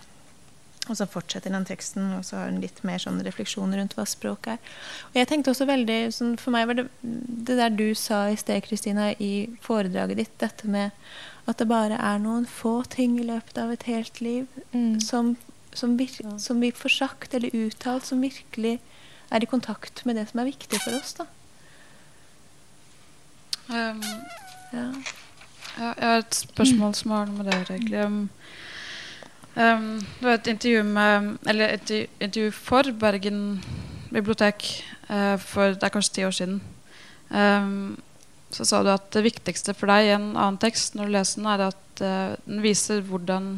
och 0.88 0.96
så 0.96 1.06
fortsätter 1.06 1.50
den 1.50 1.64
texten 1.64 2.12
och 2.12 2.26
så 2.26 2.36
har 2.36 2.44
den 2.44 2.60
lite 2.60 2.86
mer 2.86 2.98
sånn 2.98 3.22
refleksjoner 3.24 3.78
rundt 3.78 3.94
hva 3.96 4.04
språk 4.08 4.48
er. 4.52 4.58
Og 5.10 5.16
jeg 5.16 5.28
tenkte 5.30 5.54
også 5.54 5.66
veldig, 5.68 6.00
sånn, 6.12 6.34
For 6.40 6.54
meg 6.54 6.68
var 6.68 6.78
det 6.80 6.88
det 7.02 7.56
der 7.56 7.72
du 7.72 7.94
sa 7.94 8.26
i 8.28 8.36
sted, 8.36 8.64
Kristina, 8.64 9.12
i 9.12 9.56
foredraget 9.64 10.20
ditt, 10.20 10.34
dette 10.40 10.68
med 10.68 10.92
at 11.48 11.60
det 11.60 11.68
bare 11.68 11.96
er 12.00 12.20
noen 12.20 12.46
få 12.48 12.82
ting 12.88 13.18
i 13.20 13.26
løpet 13.26 13.58
av 13.60 13.72
et 13.72 13.84
helt 13.88 14.20
liv 14.24 14.46
mm. 14.72 15.00
som, 15.00 15.34
som, 15.76 15.96
vir, 16.00 16.12
som, 16.40 16.60
vi 16.60 16.72
får 16.72 16.96
sagt 16.98 17.34
eller 17.34 17.52
uttalt, 17.52 18.06
som 18.08 18.22
virkelig 18.24 18.78
er 19.30 19.44
i 19.44 19.50
kontakt 19.50 20.04
med 20.04 20.16
det 20.16 20.28
som 20.30 20.40
er 20.40 20.52
viktig 20.52 20.80
for 20.80 20.96
oss. 20.96 21.16
da. 21.20 21.28
Um, 23.68 24.02
ja. 24.72 24.88
Jeg 25.74 25.94
har 25.98 26.20
et 26.20 26.36
spørsmål 26.36 26.94
som 26.94 27.10
har 27.10 27.26
noe 27.26 27.40
med 27.40 27.50
det 27.50 27.60
egentlig. 27.64 28.28
Um, 29.54 30.00
det 30.18 30.26
var 30.26 30.38
et 30.38 30.48
intervju, 30.50 30.82
med, 30.82 31.28
eller 31.46 31.76
et 31.76 31.90
intervju 31.94 32.50
for 32.56 32.90
Bergen 32.98 33.60
bibliotek 34.14 34.66
uh, 35.10 35.36
for 35.38 35.76
det 35.76 35.86
er 35.86 35.94
kanskje 35.94 36.16
ti 36.16 36.24
år 36.26 36.34
siden. 36.34 36.58
Um, 37.30 37.94
så 38.54 38.66
sa 38.66 38.82
du 38.82 38.90
at 38.92 39.06
det 39.14 39.24
viktigste 39.26 39.74
for 39.74 39.90
deg 39.90 40.08
i 40.08 40.14
en 40.14 40.32
annen 40.34 40.58
tekst 40.62 40.98
når 40.98 41.06
du 41.06 41.14
leser 41.16 41.40
den, 41.40 41.50
er 41.52 41.64
at 41.68 42.02
uh, 42.02 42.34
den 42.46 42.64
viser 42.64 43.04
hvordan 43.06 43.54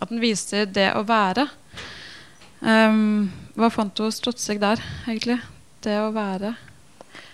At 0.00 0.10
den 0.10 0.22
viser 0.22 0.66
det 0.66 0.90
å 0.96 1.04
være. 1.06 1.46
Um, 2.60 3.30
hva 3.56 3.68
fant 3.72 3.92
du 3.96 4.04
hos 4.06 4.20
Trotsig 4.22 4.60
der, 4.62 4.80
egentlig? 5.06 5.38
Det 5.84 5.96
å 6.00 6.12
være. 6.14 6.54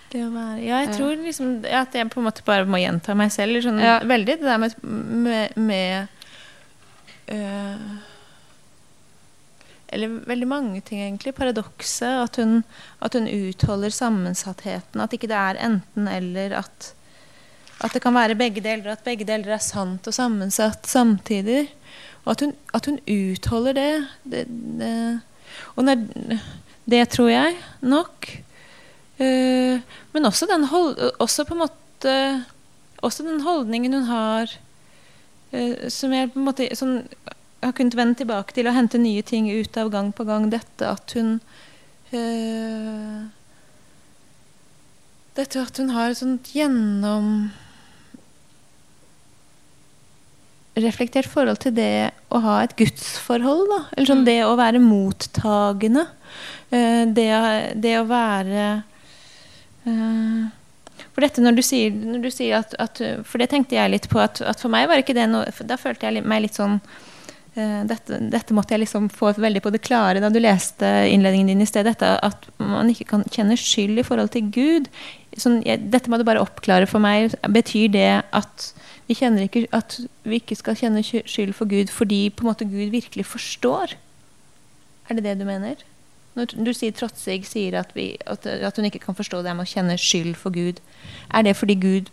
Det 0.09 0.23
å 0.25 0.29
være 0.33 0.63
Ja, 0.63 0.79
jeg 0.83 0.95
tror 0.97 1.19
liksom 1.21 1.59
at 1.65 1.95
jeg 1.95 2.09
på 2.09 2.19
en 2.21 2.27
måte 2.27 2.45
bare 2.45 2.67
må 2.67 2.79
gjenta 2.81 3.15
meg 3.17 3.31
selv. 3.33 3.61
Sånn, 3.63 3.79
ja. 3.83 3.99
Veldig 4.07 4.39
det 4.39 4.47
der 4.47 4.61
med, 4.61 4.75
med, 4.83 5.57
med 5.59 6.18
Eh, 7.29 7.89
eller 9.93 10.19
veldig 10.29 10.47
mange 10.49 10.81
ting, 10.85 11.01
egentlig. 11.01 11.33
Paradokset. 11.37 12.23
At 12.25 12.39
hun, 12.41 12.61
at 13.01 13.15
hun 13.17 13.29
utholder 13.29 13.93
sammensattheten. 13.93 15.01
At 15.01 15.15
ikke 15.15 15.29
det 15.29 15.37
er 15.37 15.61
enten-eller. 15.65 16.57
At, 16.61 16.91
at, 17.79 17.93
det 17.93 18.03
kan 18.03 18.17
være 18.17 18.37
begge 18.39 18.63
deler. 18.65 18.93
At 18.93 19.05
begge 19.05 19.27
deler 19.27 19.55
er 19.57 19.63
sant 19.63 20.09
og 20.09 20.15
sammensatt 20.15 20.89
samtidig. 20.89 21.67
Og 22.25 22.35
at 22.35 22.45
hun, 22.45 22.53
at 22.73 22.85
hun 22.89 23.01
utholder 23.07 23.77
det. 23.79 23.91
det, 24.23 24.45
det 24.81 24.93
og 25.75 25.83
når, 25.85 26.05
det 26.89 27.03
tror 27.09 27.33
jeg 27.33 27.57
nok. 27.81 28.29
Eh, 29.19 29.81
men 30.13 30.25
også 30.29 30.47
den, 30.49 30.69
hold, 30.69 30.95
også 31.19 31.45
på 31.49 31.57
måte, 31.57 32.13
eh, 32.13 32.41
også 33.01 33.25
den 33.25 33.41
holdningen 33.41 33.97
hun 33.97 34.09
har 34.09 34.53
Eh, 34.53 34.68
som 35.89 36.13
jeg 36.13 36.29
på 36.33 36.39
en 36.39 36.45
måte 36.45 36.67
sånn, 36.77 36.99
har 37.63 37.73
kunnet 37.75 37.97
vende 37.97 38.19
tilbake 38.21 38.55
til 38.55 38.69
og 38.69 38.75
hente 38.75 39.01
nye 39.01 39.23
ting 39.25 39.49
ut 39.51 39.77
av 39.79 39.91
gang 39.93 40.11
på 40.15 40.25
gang. 40.27 40.47
Dette 40.51 40.87
at 40.87 41.15
hun 41.17 41.39
øh, 42.13 43.27
Dette 45.39 45.61
at 45.61 45.77
hun 45.79 45.91
har 45.95 46.11
et 46.11 46.19
sånt 46.19 46.49
gjennom 46.51 47.49
reflektert 50.79 51.27
forhold 51.29 51.59
til 51.63 51.73
det 51.75 52.11
å 52.31 52.41
ha 52.43 52.59
et 52.63 52.75
gudsforhold. 52.79 53.65
Da. 53.71 53.79
Eller 53.93 54.09
sånn 54.09 54.23
mm. 54.23 54.27
det 54.27 54.37
å 54.45 54.55
være 54.59 54.81
mottagende. 54.83 56.05
Uh, 56.73 57.05
det, 57.15 57.29
det, 57.81 57.95
å 57.99 58.07
være 58.09 58.65
uh, 59.87 60.49
for 61.19 61.27
dette 61.27 61.43
når 61.43 61.59
du 61.59 61.63
sier, 61.65 61.91
når 61.91 62.23
du 62.23 62.31
sier 62.31 62.61
at, 62.61 62.73
at, 62.79 63.03
For 63.27 63.41
det 63.41 63.49
tenkte 63.51 63.75
jeg 63.75 63.91
litt 63.91 64.07
på. 64.11 64.21
At, 64.23 64.39
at, 64.39 64.61
for 64.61 64.71
meg 64.71 64.87
var 64.87 65.01
ikke 65.01 65.17
det 65.17 65.27
noe 65.27 65.67
Da 65.67 65.75
følte 65.79 66.07
jeg 66.07 66.23
meg 66.23 66.45
litt 66.45 66.55
sånn 66.55 66.77
uh, 66.79 67.59
eh, 67.59 67.81
dette, 67.89 68.21
dette, 68.31 68.55
måtte 68.55 68.75
jeg 68.75 68.85
liksom 68.85 69.09
få 69.11 69.33
veldig 69.35 69.63
på 69.65 69.73
det 69.75 69.83
klare 69.83 70.23
da 70.23 70.31
du 70.31 70.39
leste 70.39 70.87
innledningen 71.11 71.51
din 71.51 71.65
i 71.65 71.67
sted. 71.67 71.89
Dette 71.89 72.15
at 72.23 72.47
man 72.63 72.91
ikke 72.93 73.09
kan 73.11 73.27
kjenne 73.27 73.59
skyld 73.59 73.99
i 73.99 74.07
forhold 74.07 74.31
til 74.35 74.47
Gud. 74.55 74.87
Sånn, 75.35 75.59
jeg, 75.67 75.89
dette 75.91 76.11
må 76.11 76.19
du 76.19 76.27
bare 76.27 76.43
oppklare 76.45 76.87
for 76.89 77.03
meg. 77.03 77.35
Betyr 77.51 77.91
det 77.97 78.09
at 78.23 78.69
vi, 79.09 79.17
ikke, 79.17 79.65
at 79.75 79.99
vi 80.23 80.39
ikke 80.39 80.55
skal 80.55 80.77
kjenne 80.79 81.03
skyld 81.03 81.55
for 81.57 81.67
Gud 81.67 81.91
fordi 81.91 82.27
på 82.31 82.45
en 82.45 82.53
måte 82.53 82.69
Gud 82.69 82.93
virkelig 82.95 83.27
forstår? 83.27 83.97
Er 85.09 85.17
det 85.17 85.25
det 85.25 85.39
du 85.41 85.47
mener? 85.49 85.81
Når 86.37 86.53
du 86.53 86.71
sier 86.73 86.93
Trotsig 86.95 87.41
sier 87.47 87.75
at, 87.79 87.91
vi, 87.97 88.13
at, 88.29 88.45
at, 88.45 88.77
hun 88.77 88.87
ikke 88.87 89.01
kan 89.03 89.17
forstå 89.17 89.41
det 89.43 89.55
med 89.57 89.65
å 89.65 89.71
kjenne 89.71 89.97
skyld 89.99 90.35
for 90.39 90.53
Gud, 90.55 90.79
er 91.33 91.45
det 91.45 91.57
fordi 91.57 91.75
Gud 91.79 92.11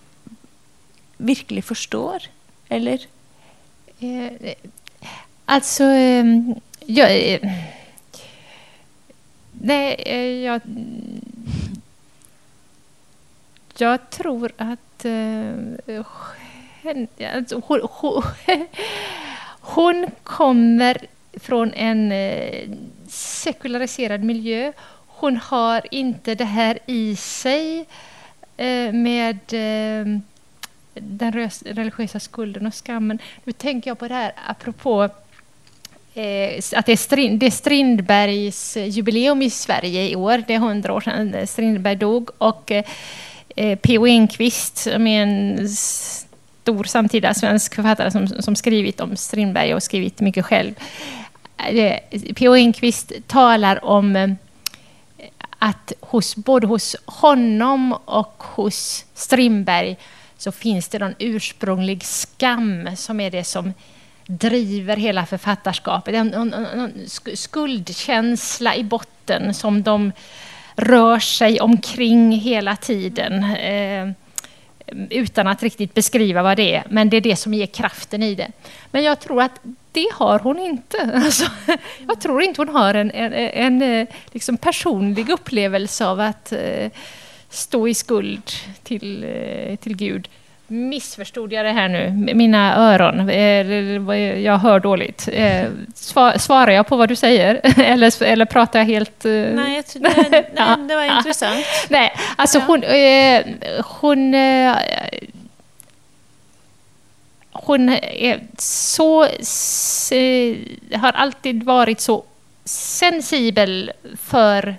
virkelig 1.19 1.64
forstår, 1.64 2.27
eller? 2.71 3.07
Eh, 4.01 4.55
alltså, 5.47 5.85
eh, 5.85 6.25
jag... 6.87 7.11
Eh, 7.11 7.41
nej, 9.53 10.03
eh, 10.07 10.45
jag... 10.45 10.61
Jag 13.79 14.11
tror 14.11 14.53
att... 14.57 15.05
Eh, 15.05 15.55
alltså, 17.35 17.62
hon, 17.67 17.81
hon, 17.83 18.23
hon 19.61 20.07
kommer 20.23 21.07
från 21.37 21.73
en 21.73 22.12
eh, 22.12 22.69
sekulariserad 23.11 24.22
miljö. 24.22 24.72
Hon 25.07 25.36
har 25.36 25.82
inte 25.90 26.34
det 26.34 26.44
här 26.44 26.78
i 26.86 27.16
sig 27.16 27.86
eh, 28.57 28.92
med 28.92 29.38
eh, 29.52 30.20
den 30.94 31.50
religiösa 31.64 32.20
skulden 32.20 32.66
och 32.66 32.74
skammen. 32.74 33.18
Nu 33.44 33.52
tänker 33.52 33.90
jag 33.90 33.98
på 33.98 34.09
det 34.09 34.14
här 34.14 34.32
apropå 34.46 35.04
eh, 36.14 36.62
att 36.76 36.86
det 36.86 36.92
är, 36.92 36.96
Strind, 36.96 37.40
det 37.40 37.46
är 37.46 37.50
Strindbergs 37.50 38.76
jubileum 38.76 39.42
i 39.42 39.50
Sverige 39.50 40.09
i 40.09 40.16
år. 40.16 40.42
Det 40.46 40.54
är 40.54 40.59
hundra 40.59 40.92
år 40.92 41.00
sedan 41.00 41.46
Strindberg 41.46 41.96
dog. 41.96 42.30
Och 42.38 42.70
eh, 42.70 42.84
P.O. 43.78 44.07
Enquist, 44.07 44.88
med 44.98 45.22
en 45.22 45.68
stor 46.66 46.84
samtida 46.84 47.34
svensk 47.34 47.74
författare 47.74 48.11
som, 48.11 48.28
som 48.28 48.57
skrivit 48.57 49.00
om 49.00 49.16
Strindberg 49.16 49.74
och 49.74 49.82
skrivit 49.82 50.20
mycket 50.20 50.44
själv. 50.44 50.74
P.O. 52.36 52.54
Enquist 52.54 53.12
talar 53.26 53.84
om 53.84 54.16
eh, 54.16 54.30
att 55.59 55.92
hos, 56.00 56.36
både 56.36 56.66
hos 56.66 56.96
honom 57.07 57.92
och 58.04 58.42
hos 58.42 59.04
Strindberg 59.14 59.96
så 60.38 60.52
finns 60.52 60.88
det 60.88 60.98
någon 60.98 61.14
ursprunglig 61.18 62.04
skam 62.04 62.96
som 62.96 63.20
är 63.20 63.30
det 63.30 63.44
som 63.44 63.72
driver 64.26 64.96
hela 64.96 65.26
författarskapet. 65.26 66.14
En, 66.14 66.34
en, 66.34 66.54
en 66.54 66.92
skuldkänsla 67.34 68.76
i 68.76 68.84
botten 68.84 69.54
som 69.54 69.82
de 69.82 70.12
rör 70.76 71.18
sig 71.18 71.61
omkring 71.61 72.32
hela 72.32 72.76
tiden. 72.76 73.44
Eh, 73.44 74.11
utan 75.11 75.46
att 75.46 75.62
riktigt 75.62 75.94
beskriva 75.94 76.42
vad 76.42 76.57
det 76.57 76.74
är, 76.74 76.84
men 76.88 77.11
det 77.11 77.16
är 77.16 77.20
det 77.20 77.36
som 77.36 77.54
ger 77.54 77.66
kraften 77.66 78.22
i 78.22 78.34
det. 78.34 78.50
Men 78.90 79.02
jag 79.02 79.20
tror 79.20 79.42
att 79.42 79.61
det 79.97 80.09
har 80.12 80.38
hon 80.38 80.59
inte. 80.59 81.11
Alltså, 81.24 81.44
jag 82.09 82.20
tror 82.20 82.42
inte 82.42 82.61
hon 82.61 82.68
har 82.68 82.94
en, 82.94 83.11
en, 83.11 83.32
en 83.32 83.82
eh, 83.82 84.07
liksom 84.32 84.57
personlig 84.57 85.30
upplevelse 85.30 86.07
av 86.07 86.20
att 86.20 86.53
eh, 86.53 86.90
stå 87.51 87.88
i 87.88 87.94
skuld 87.94 88.42
till, 88.82 89.24
eh, 89.24 89.76
till 89.76 89.97
Gud. 89.97 90.28
Missförstod 90.68 91.53
jag 91.53 91.64
det 91.64 91.72
här 91.72 91.88
nu? 91.88 92.11
Mina 92.34 92.76
öron, 92.76 93.28
jag 94.42 94.59
hör 94.59 94.80
dåligt. 94.80 95.28
Svarar 96.36 96.70
jag 96.70 96.86
på 96.86 96.97
vad 96.97 97.09
du 97.09 97.16
säger? 97.16 97.61
Eller, 97.80 98.22
eller 98.22 98.44
pratar 98.44 98.78
jag 98.78 98.86
helt... 98.86 99.24
Nej, 99.24 99.55
nej, 99.55 99.82
nej 100.55 100.76
det 100.88 100.94
var 100.94 101.16
intressant. 101.16 101.66
Nej, 101.88 102.12
alltså 102.36 102.59
hon... 102.59 102.82
hon 104.01 104.34
hon 107.67 107.89
är 107.89 108.47
så, 108.59 109.25
eh, 110.14 110.57
har 110.99 111.12
alltid 111.12 111.62
varit 111.62 112.01
så 112.01 112.25
sensibel 112.64 113.93
för 114.23 114.77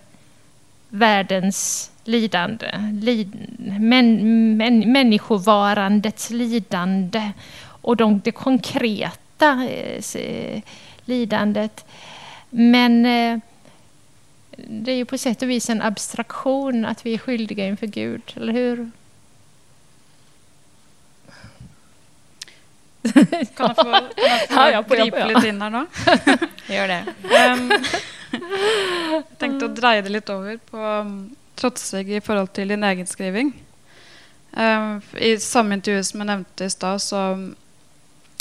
världens 0.89 1.91
lidande, 2.03 2.71
lid, 3.01 3.33
män, 3.79 4.57
män, 4.57 4.91
människovarandets 4.91 6.29
lidande 6.29 7.31
och 7.81 7.97
de, 7.97 8.19
det 8.23 8.31
konkreta 8.31 9.67
eh, 10.15 10.61
lidandet. 11.05 11.85
Men 12.49 13.05
eh, 13.05 13.39
det 14.57 14.91
är 14.91 14.95
ju 14.95 15.05
på 15.05 15.17
sätt 15.17 15.41
och 15.41 15.49
vis 15.49 15.69
en 15.69 15.81
abstraktion 15.81 16.85
att 16.85 17.05
vi 17.05 17.13
är 17.13 17.17
skyldiga 17.17 17.67
inför 17.67 17.87
Gud, 17.87 18.33
eller 18.35 18.53
hur? 18.53 18.91
Kan 23.57 23.67
jag 23.67 23.75
få, 23.75 23.91
kan 24.49 24.71
jag 24.71 24.87
få 24.87 24.95
ja, 24.95 24.99
ja, 24.99 25.03
gripe 25.03 25.19
ja. 25.19 25.27
litt 25.31 25.49
inn 25.49 25.61
her 25.61 25.73
nå? 25.73 25.83
Gjør 26.67 26.87
det. 26.93 27.01
Um, 27.23 27.71
jeg 28.31 29.23
tenkte 29.39 29.69
å 29.69 29.75
dreie 29.75 30.03
det 30.05 30.13
litt 30.13 30.29
over 30.33 30.57
på 30.69 30.81
um, 30.81 31.13
Trotsig 31.57 32.11
i 32.13 32.21
forhold 32.21 32.51
til 32.53 32.73
din 32.73 32.85
egen 32.85 33.07
skriving. 33.09 33.53
Um, 34.51 35.01
I 35.17 35.35
samme 35.41 35.77
intervju 35.77 36.03
som 36.03 36.21
jeg 36.21 36.29
nevnte 36.31 36.67
i 36.67 36.73
stad, 36.73 37.01
så 37.01 37.21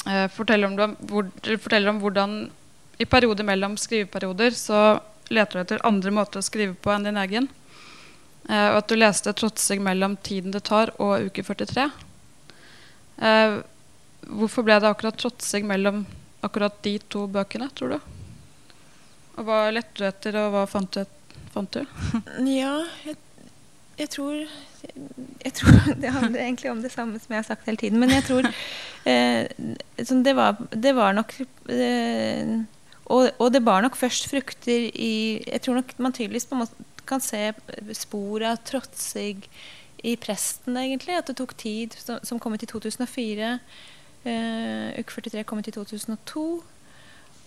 uh, 0.07 0.27
forteller, 0.33 0.73
om, 0.73 0.97
hvor, 1.09 1.29
forteller 1.61 1.93
om 1.93 2.01
hvordan 2.03 2.39
i 2.99 3.05
perioder 3.05 3.45
mellom 3.45 3.77
skriveperioder 3.77 4.57
så 4.57 4.99
leter 5.29 5.59
du 5.59 5.63
etter 5.65 5.87
andre 5.87 6.13
måter 6.15 6.41
å 6.41 6.47
skrive 6.47 6.77
på 6.81 6.93
enn 6.95 7.05
din 7.09 7.21
egen. 7.21 7.49
Uh, 8.47 8.73
og 8.73 8.81
at 8.81 8.91
du 8.91 8.97
leste 8.97 9.33
'Trotsig' 9.35 9.83
mellom 9.83 10.17
tiden 10.17 10.55
det 10.55 10.65
tar 10.69 10.95
og 11.03 11.27
uke 11.29 11.43
43. 11.43 11.89
Uh, 13.17 13.65
Hvorfor 14.27 14.67
ble 14.67 14.79
det 14.83 14.91
akkurat 14.91 15.19
trotsig 15.21 15.63
mellom 15.67 16.05
akkurat 16.47 16.77
de 16.85 16.97
to 17.13 17.27
bøkene, 17.31 17.69
tror 17.75 17.97
du? 17.97 18.13
Og 19.37 19.47
Hva 19.47 19.67
lette 19.75 19.99
du 19.99 20.07
etter, 20.09 20.39
og 20.41 20.55
hva 20.55 20.65
fant 20.71 20.97
du? 20.97 21.05
Fant 21.55 21.77
du? 21.77 21.83
ja, 22.61 22.75
jeg, 23.07 23.17
jeg, 24.01 24.11
tror 24.13 24.41
jeg 25.45 25.55
tror 25.59 25.79
Det 26.03 26.13
handler 26.15 26.41
egentlig 26.43 26.71
om 26.71 26.83
det 26.83 26.93
samme 26.95 27.21
som 27.21 27.35
jeg 27.35 27.43
har 27.43 27.49
sagt 27.49 27.69
hele 27.69 27.81
tiden. 27.81 28.01
Men 28.03 28.15
jeg 28.15 28.27
tror 28.29 28.49
eh, 29.11 29.47
det, 29.99 30.37
var, 30.37 30.61
det, 30.73 30.95
var, 30.97 31.17
nok 31.17 31.35
eh, 31.71 32.59
og, 33.07 33.31
og, 33.39 33.49
det 33.53 33.65
bar 33.65 33.85
nok 33.85 33.97
først 33.97 34.29
frukter 34.31 34.91
i 34.93 35.43
Jeg 35.47 35.63
tror 35.63 35.81
nok 35.81 35.97
man 35.99 36.13
tydeligvis 36.13 36.49
på 36.49 36.59
en 36.59 36.65
måte 36.65 36.93
kan 37.07 37.23
se 37.23 37.53
spor 37.95 38.43
av 38.43 38.57
trotsig 38.67 39.47
i 40.03 40.17
presten, 40.19 40.75
egentlig. 40.77 41.15
At 41.15 41.29
det 41.31 41.37
tok 41.39 41.55
tid, 41.59 41.95
som, 42.03 42.19
som 42.27 42.41
kom 42.43 42.57
ut 42.57 42.65
i 42.67 42.69
2004. 42.69 43.53
Uh, 44.27 44.91
uke 44.99 45.13
43 45.13 45.45
kom 45.47 45.59
ut 45.59 45.69
i 45.69 45.75
2002. 45.75 46.47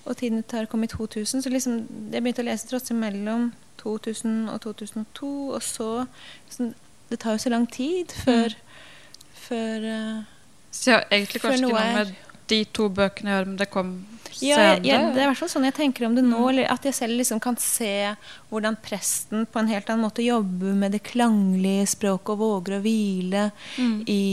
Og 0.06 0.18
tiden 0.18 0.44
tar 0.44 0.66
kom 0.66 0.84
i 0.84 0.88
2000. 0.88 1.44
Så 1.44 1.50
liksom, 1.50 1.82
jeg 2.12 2.24
begynte 2.24 2.44
å 2.44 2.48
lese 2.48 2.70
tross 2.70 2.92
mellom 2.96 3.52
2000 3.82 4.48
og 4.50 4.62
2002. 4.62 5.34
Og 5.54 5.64
så 5.64 6.06
liksom, 6.48 6.74
Det 7.10 7.20
tar 7.20 7.32
jo 7.32 7.38
så 7.42 7.50
lang 7.50 7.72
tid 7.72 8.12
før, 8.14 8.54
mm. 8.54 9.24
før 9.34 9.86
uh, 9.90 10.24
Så 10.72 10.92
ja, 10.92 11.00
egentlig 11.12 11.42
kanskje 11.42 11.66
ikke 11.66 11.72
noe 11.74 11.94
med 11.96 12.29
de 12.50 12.64
to 12.76 12.90
bøkene 12.94 13.32
å 13.32 13.38
gjøre, 13.38 13.50
men 13.52 13.60
det 13.60 13.70
kom 13.74 13.94
ja, 14.40 14.60
jeg, 14.62 14.84
jeg, 14.88 15.08
det 15.16 15.20
er 15.20 15.26
i 15.26 15.30
hvert 15.32 15.40
fall 15.40 15.52
sånn 15.52 15.66
jeg 15.68 15.76
tenker 15.76 16.06
om 16.08 16.16
det 16.16 16.24
nå. 16.24 16.42
Mm. 16.54 16.62
At 16.72 16.86
jeg 16.88 16.96
selv 16.96 17.18
liksom 17.20 17.42
kan 17.44 17.58
se 17.60 18.14
hvordan 18.52 18.78
presten 18.84 19.48
på 19.50 19.62
en 19.62 19.72
helt 19.72 19.90
annen 19.90 20.06
måte 20.06 20.24
jobber 20.24 20.78
med 20.80 20.94
det 20.96 21.02
klanglige 21.08 21.88
språket 21.92 22.32
og 22.36 22.42
våger 22.44 22.78
å 22.78 22.82
hvile 22.84 23.50
mm. 23.78 23.98
i 24.08 24.24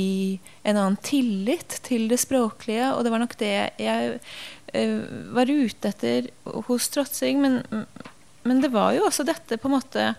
en 0.62 0.76
annen 0.76 0.98
tillit 1.02 1.80
til 1.86 2.06
det 2.12 2.20
språklige. 2.22 2.92
Og 2.94 3.02
det 3.06 3.14
var 3.14 3.24
nok 3.24 3.34
det 3.40 3.54
jeg 3.82 4.20
uh, 4.20 5.00
var 5.36 5.50
ute 5.50 5.92
etter 5.92 6.30
hos 6.68 6.90
Trotsing. 6.94 7.42
Men, 7.42 7.86
men 8.46 8.62
det 8.62 8.70
var 8.76 8.94
jo 8.96 9.08
også 9.08 9.26
dette 9.26 9.58
på 9.58 9.70
en 9.70 9.78
måte 9.78 10.10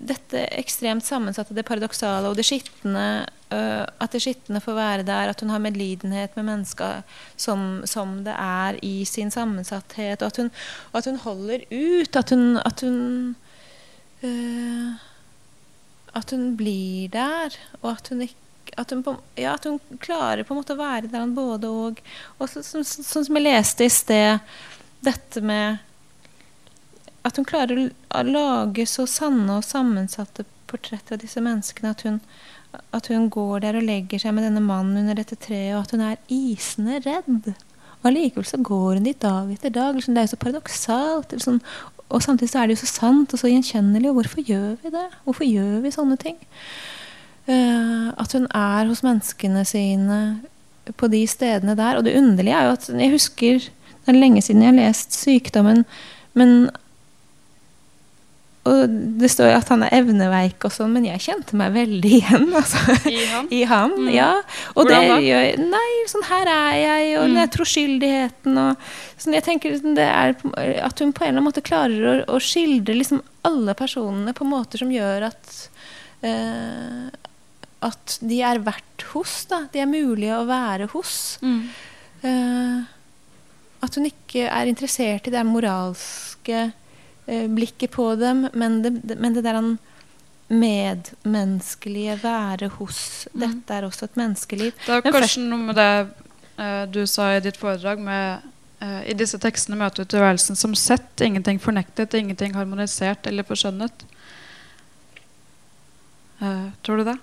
dette 0.00 0.46
ekstremt 0.56 1.04
sammensatte, 1.04 1.52
det 1.52 1.66
paradoksale 1.68 2.30
og 2.30 2.38
det 2.38 2.46
skitne 2.48 3.04
Eh, 3.50 3.82
at 3.82 4.12
det 4.14 4.20
skitne 4.22 4.60
får 4.62 4.76
være 4.78 5.04
der, 5.08 5.32
at 5.32 5.40
hun 5.42 5.50
har 5.50 5.62
medlidenhet 5.62 6.36
med 6.38 6.46
mennesker 6.46 7.00
som, 7.34 7.82
som 7.84 8.20
det 8.22 8.36
er 8.38 8.78
i 8.86 9.04
sin 9.08 9.32
sammensatthet, 9.34 10.22
og 10.22 10.30
at 10.30 10.36
hun, 10.38 10.50
og 10.92 10.98
at 11.00 11.08
hun 11.10 11.18
holder 11.24 11.64
ut. 11.70 12.16
At 12.16 12.30
hun 12.30 12.56
At 12.56 12.80
hun, 12.80 13.34
uh, 14.22 14.28
eh, 14.28 14.94
at 16.14 16.30
hun 16.30 16.56
blir 16.56 17.08
der, 17.08 17.56
og 17.82 17.90
at 17.90 18.08
hun 18.08 18.22
att 18.22 18.36
at 18.76 18.90
hun, 18.90 19.16
ja, 19.34 19.54
at 19.54 19.64
hun, 19.64 19.80
klarer 19.98 20.44
på 20.44 20.54
en 20.54 20.58
måte 20.60 20.74
å 20.74 20.78
være 20.78 21.08
der 21.10 21.26
både 21.26 21.68
og. 21.68 22.00
Og 22.38 22.48
så, 22.48 22.62
så, 22.62 23.24
som 23.24 23.36
jeg 23.36 23.42
leste 23.42 23.84
i 23.84 23.90
sted, 23.90 24.38
dette 25.00 25.40
med 25.40 25.78
at 27.22 27.36
hun 27.36 27.44
klarer 27.44 27.90
å 28.14 28.22
lage 28.22 28.86
så 28.86 29.06
sanne 29.10 29.58
og 29.58 29.66
sammensatte 29.66 30.46
portretter 30.70 31.18
av 31.18 31.24
disse 31.24 31.42
menneskene. 31.42 31.90
At 31.90 32.06
hun, 32.06 32.20
att 32.90 33.06
hon 33.06 33.30
går 33.30 33.60
där 33.60 33.76
och 33.76 33.82
lägger 33.82 34.18
sig 34.18 34.32
med 34.32 34.44
denna 34.44 34.60
mannen 34.60 34.96
under 34.96 35.14
detta 35.14 35.36
träd 35.36 35.74
och 35.74 35.82
att 35.82 35.90
hon 35.90 36.00
är 36.00 36.16
isende 36.28 37.00
rädd. 37.00 37.52
Och 38.00 38.06
allikevel 38.06 38.44
så 38.44 38.56
går 38.56 38.94
hon 38.94 39.04
dit 39.04 39.20
dag 39.20 39.52
efter 39.52 39.70
dag. 39.70 39.94
Liksom, 39.94 40.14
det 40.14 40.20
är 40.20 40.26
så 40.26 40.36
paradoxalt. 40.36 41.32
Liksom, 41.32 41.60
och 42.08 42.22
samtidigt 42.22 42.52
så 42.52 42.58
är 42.58 42.66
det 42.66 42.72
ju 42.72 42.76
så 42.76 42.86
sant 42.86 43.32
och 43.32 43.38
så 43.38 43.46
igenkännligt. 43.46 44.08
Och 44.08 44.14
varför 44.14 44.40
gör 44.40 44.76
vi 44.82 44.90
det? 44.90 45.10
Varför 45.24 45.44
gör 45.44 45.80
vi 45.80 45.92
sådana 45.92 46.16
ting? 46.16 46.36
Uh, 47.48 48.08
att 48.16 48.32
hon 48.32 48.46
är 48.50 48.86
hos 48.86 49.02
människorna 49.02 49.64
sina 49.64 50.40
på 50.96 51.08
de 51.08 51.26
städerna 51.26 51.74
där. 51.74 51.96
Och 51.96 52.04
det 52.04 52.18
underliga 52.18 52.58
är 52.60 52.66
ju 52.66 52.72
att 52.72 52.88
jag 52.88 53.10
husker 53.10 53.70
Det 54.04 54.10
är 54.10 54.14
länge 54.14 54.42
sedan 54.42 54.62
jag 54.62 54.74
läst 54.74 55.24
sjukdomen, 55.24 55.84
men 56.32 56.70
og 58.68 58.92
det 59.20 59.30
står 59.32 59.54
at 59.56 59.70
han 59.72 59.86
er 59.86 59.94
evneveik 60.02 60.66
og 60.68 60.72
sånn, 60.74 60.90
men 60.92 61.06
jeg 61.08 61.22
kjente 61.24 61.56
meg 61.56 61.72
veldig 61.72 62.10
igjen. 62.18 62.42
Altså. 62.52 62.96
I 63.08 63.22
ham? 63.30 63.46
I 63.48 63.60
ham, 63.70 63.94
mm. 63.96 64.10
ja. 64.12 64.28
Hvordan 64.76 65.06
det 65.14 65.20
gjør 65.24 65.62
Nei, 65.62 65.86
sånn 66.12 66.26
her 66.28 66.50
er 66.52 66.74
jeg, 66.76 67.06
og 67.14 67.22
mm. 67.22 67.30
den 67.30 67.40
der 67.40 67.54
troskyldigheten 67.54 68.60
og 68.60 68.90
sånn, 69.14 69.38
Jeg 69.38 69.46
tenker 69.46 69.72
liksom, 69.72 69.96
det 69.96 70.04
er 70.04 70.36
at 70.84 71.00
hun 71.00 71.14
på 71.16 71.24
en 71.24 71.32
eller 71.32 71.46
måte 71.46 71.64
klarer 71.64 72.04
å, 72.04 72.14
å 72.36 72.42
skildre 72.44 72.98
liksom 72.98 73.22
alle 73.48 73.72
personene 73.78 74.36
på 74.36 74.44
måter 74.44 74.84
som 74.84 74.92
gjør 74.92 75.30
at 75.30 75.54
uh, 76.26 77.08
At 77.88 78.18
de 78.20 78.42
er 78.44 78.60
verdt 78.66 79.06
hos, 79.14 79.38
da. 79.48 79.62
De 79.72 79.80
er 79.80 79.88
mulige 79.88 80.36
å 80.36 80.44
være 80.44 80.90
hos. 80.92 81.38
Mm. 81.40 81.62
Uh, 82.20 82.84
at 83.80 83.96
hun 83.96 84.04
ikke 84.10 84.44
er 84.52 84.68
interessert 84.68 85.30
i 85.30 85.32
det 85.32 85.46
moralske 85.48 86.66
Eh, 87.30 87.48
blikket 87.48 87.90
på 87.90 88.14
dem, 88.14 88.48
men 88.52 88.82
det, 88.82 89.14
men 89.18 89.34
det 89.34 89.44
der 89.46 89.76
medmenneskelige 90.50 92.16
være 92.24 92.66
hos 92.74 93.28
mm. 93.30 93.36
Dette 93.44 93.76
er 93.76 93.86
også 93.86 94.08
et 94.08 94.16
menneskeliv. 94.18 94.72
Det 94.82 94.96
er 94.96 95.04
kanskje 95.14 95.44
noe 95.44 95.62
med 95.68 95.78
det 95.78 95.92
uh, 96.58 96.88
du 96.90 97.04
sa 97.06 97.28
i 97.36 97.44
ditt 97.44 97.60
foredrag 97.60 98.02
med 98.02 98.48
uh, 98.82 99.02
I 99.06 99.14
disse 99.14 99.38
tekstene 99.38 99.78
møter 99.78 100.02
du 100.02 100.10
tilværelsen 100.10 100.58
som 100.58 100.74
sett, 100.74 101.22
ingenting 101.22 101.62
fornektet, 101.62 102.18
ingenting 102.18 102.58
harmonisert 102.58 103.30
eller 103.30 103.46
forskjønnet. 103.46 104.02
Uh, 106.42 106.74
tror 106.82 106.98
du 106.98 107.12
det? 107.12 107.18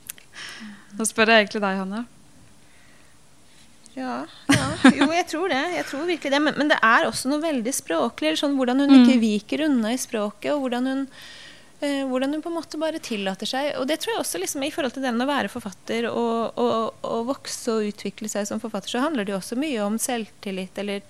Nå 1.00 1.08
spør 1.08 1.32
jeg 1.32 1.46
egentlig 1.46 1.64
deg, 1.64 1.80
Hanne. 1.86 2.04
Ja, 3.98 4.20
ja, 4.48 4.66
jo, 4.94 5.08
jeg 5.12 5.26
tror 5.30 5.50
det. 5.50 5.60
Jeg 5.76 5.86
tror 5.90 6.06
virkelig 6.08 6.32
det. 6.32 6.40
Men, 6.42 6.54
men 6.60 6.70
det 6.70 6.78
er 6.86 7.08
også 7.08 7.30
noe 7.32 7.42
veldig 7.42 7.72
språklig. 7.74 8.36
Sånn, 8.38 8.56
hvordan 8.58 8.84
hun 8.84 8.96
ikke 9.00 9.18
viker 9.22 9.66
unna 9.66 9.92
i 9.94 9.98
språket, 10.00 10.52
og 10.54 10.62
hvordan 10.64 10.86
hun, 10.86 11.02
eh, 11.82 12.04
hvordan 12.06 12.36
hun 12.36 12.44
på 12.44 12.52
en 12.52 12.58
måte 12.60 12.80
bare 12.80 13.02
tillater 13.02 13.50
seg. 13.50 13.72
Og 13.80 13.88
det 13.90 13.98
tror 14.00 14.14
jeg 14.14 14.22
også 14.24 14.40
liksom, 14.44 14.62
i 14.66 14.72
forhold 14.74 14.94
til 14.94 15.02
det 15.06 15.12
med 15.16 15.26
å 15.26 15.30
være 15.32 15.50
forfatter 15.52 16.06
og, 16.12 16.58
og, 16.60 17.04
og 17.04 17.28
vokse 17.34 17.74
og 17.74 17.90
utvikle 17.90 18.30
seg 18.30 18.46
som 18.48 18.62
forfatter, 18.62 18.94
så 18.94 19.02
handler 19.04 19.26
det 19.26 19.34
jo 19.34 19.40
også 19.42 19.58
mye 19.60 19.82
om 19.84 19.98
selvtillit 20.00 20.78
eller 20.84 21.02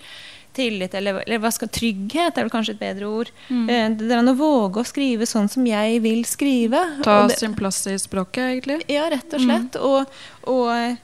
tillit, 0.56 0.94
eller, 0.98 1.20
eller 1.22 1.38
hva 1.38 1.52
skal, 1.54 1.68
trygghet 1.70 2.34
er 2.40 2.42
vel 2.46 2.50
kanskje 2.50 2.74
et 2.74 2.80
bedre 2.80 3.06
ord. 3.06 3.28
Mm. 3.52 3.68
Eh, 3.70 3.84
det 4.00 4.08
er 4.16 4.32
å 4.32 4.34
våge 4.34 4.82
å 4.82 4.88
skrive 4.88 5.28
sånn 5.28 5.46
som 5.52 5.68
jeg 5.68 6.00
vil 6.02 6.24
skrive. 6.26 6.80
Ta 7.04 7.26
det- 7.28 7.38
sin 7.38 7.54
plass 7.54 7.84
i 7.86 7.94
språket, 8.00 8.56
egentlig. 8.56 8.80
ja, 8.90 9.04
rett 9.12 9.36
og 9.36 9.44
slett. 9.44 9.78
Og, 9.78 10.18
og, 10.50 10.96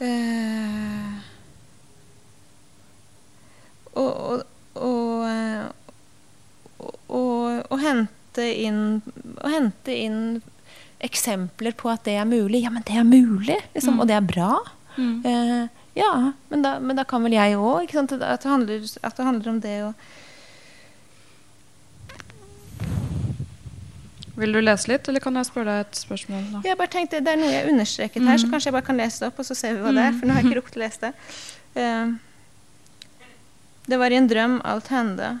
eh, 0.00 1.14
og, 3.98 4.42
eh, 4.78 5.64
og, 6.78 6.94
og, 7.08 7.64
og 7.72 7.80
hente 7.82 8.44
inn 8.62 8.80
Og 9.42 9.48
hente 9.50 9.94
inn 9.96 10.20
eksempler 11.02 11.74
på 11.78 11.90
at 11.92 12.02
det 12.08 12.16
er 12.18 12.24
mulig. 12.26 12.64
Ja, 12.64 12.70
men 12.74 12.82
det 12.86 12.96
er 12.98 13.04
mulig! 13.06 13.54
Liksom, 13.74 13.94
Mm. 13.94 14.00
Og 14.02 14.06
det 14.10 14.14
er 14.16 14.24
bra. 14.26 14.52
Mm. 14.96 15.20
Eh, 15.24 15.68
ja, 15.94 16.32
men 16.50 16.62
da, 16.64 16.72
men 16.82 16.96
da 16.98 17.04
kan 17.06 17.22
vel 17.22 17.36
jeg 17.36 17.54
òg. 17.54 17.94
At, 17.94 18.08
det 18.18 18.50
handler- 18.50 18.98
at 19.06 19.16
det 19.16 19.24
handler 19.24 19.48
om 19.52 19.60
det 19.62 19.76
å 19.86 19.92
Vil 24.38 24.52
du 24.54 24.60
lese 24.62 24.88
litt, 24.92 25.08
eller 25.10 25.20
kan 25.20 25.34
jeg 25.34 25.48
spørre 25.48 25.64
deg 25.72 25.80
et 25.86 25.98
spørsmål? 25.98 26.44
nå? 26.52 26.60
Jeg 26.64 26.78
bare 26.78 26.92
tenkte, 26.92 27.18
Det 27.24 27.32
er 27.32 27.40
noe 27.40 27.50
jeg 27.50 27.68
understreket 27.72 28.22
her, 28.28 28.36
så 28.38 28.46
Mm. 28.46 28.52
kanskje 28.52 28.66
jeg 28.70 28.72
bare 28.76 28.86
kan 28.86 28.96
lese 28.96 29.18
det 29.20 29.28
opp, 29.32 29.38
og 29.38 29.44
så 29.48 29.54
ser 29.56 29.74
vi 29.74 29.80
hva 29.82 29.92
det 29.94 30.04
er. 30.04 30.12
For 30.18 30.26
nå 30.26 30.32
har 30.34 30.42
jeg 30.42 30.50
ikke 30.50 30.60
rukket 30.60 30.76
å 30.76 30.82
lese 30.84 31.00
det. 31.00 31.14
Eh, 31.74 32.12
det 33.88 33.98
var 33.98 34.10
i 34.12 34.16
en 34.16 34.28
drøm 34.28 34.60
alt 34.64 34.88
hände. 34.88 35.38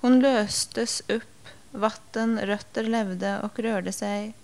Hon 0.00 0.20
løstes 0.22 1.02
upp, 1.08 1.50
vatten, 1.72 2.38
røtter 2.40 2.82
levde 2.88 3.40
och 3.42 3.58
rörde 3.58 3.92
sig. 3.92 4.34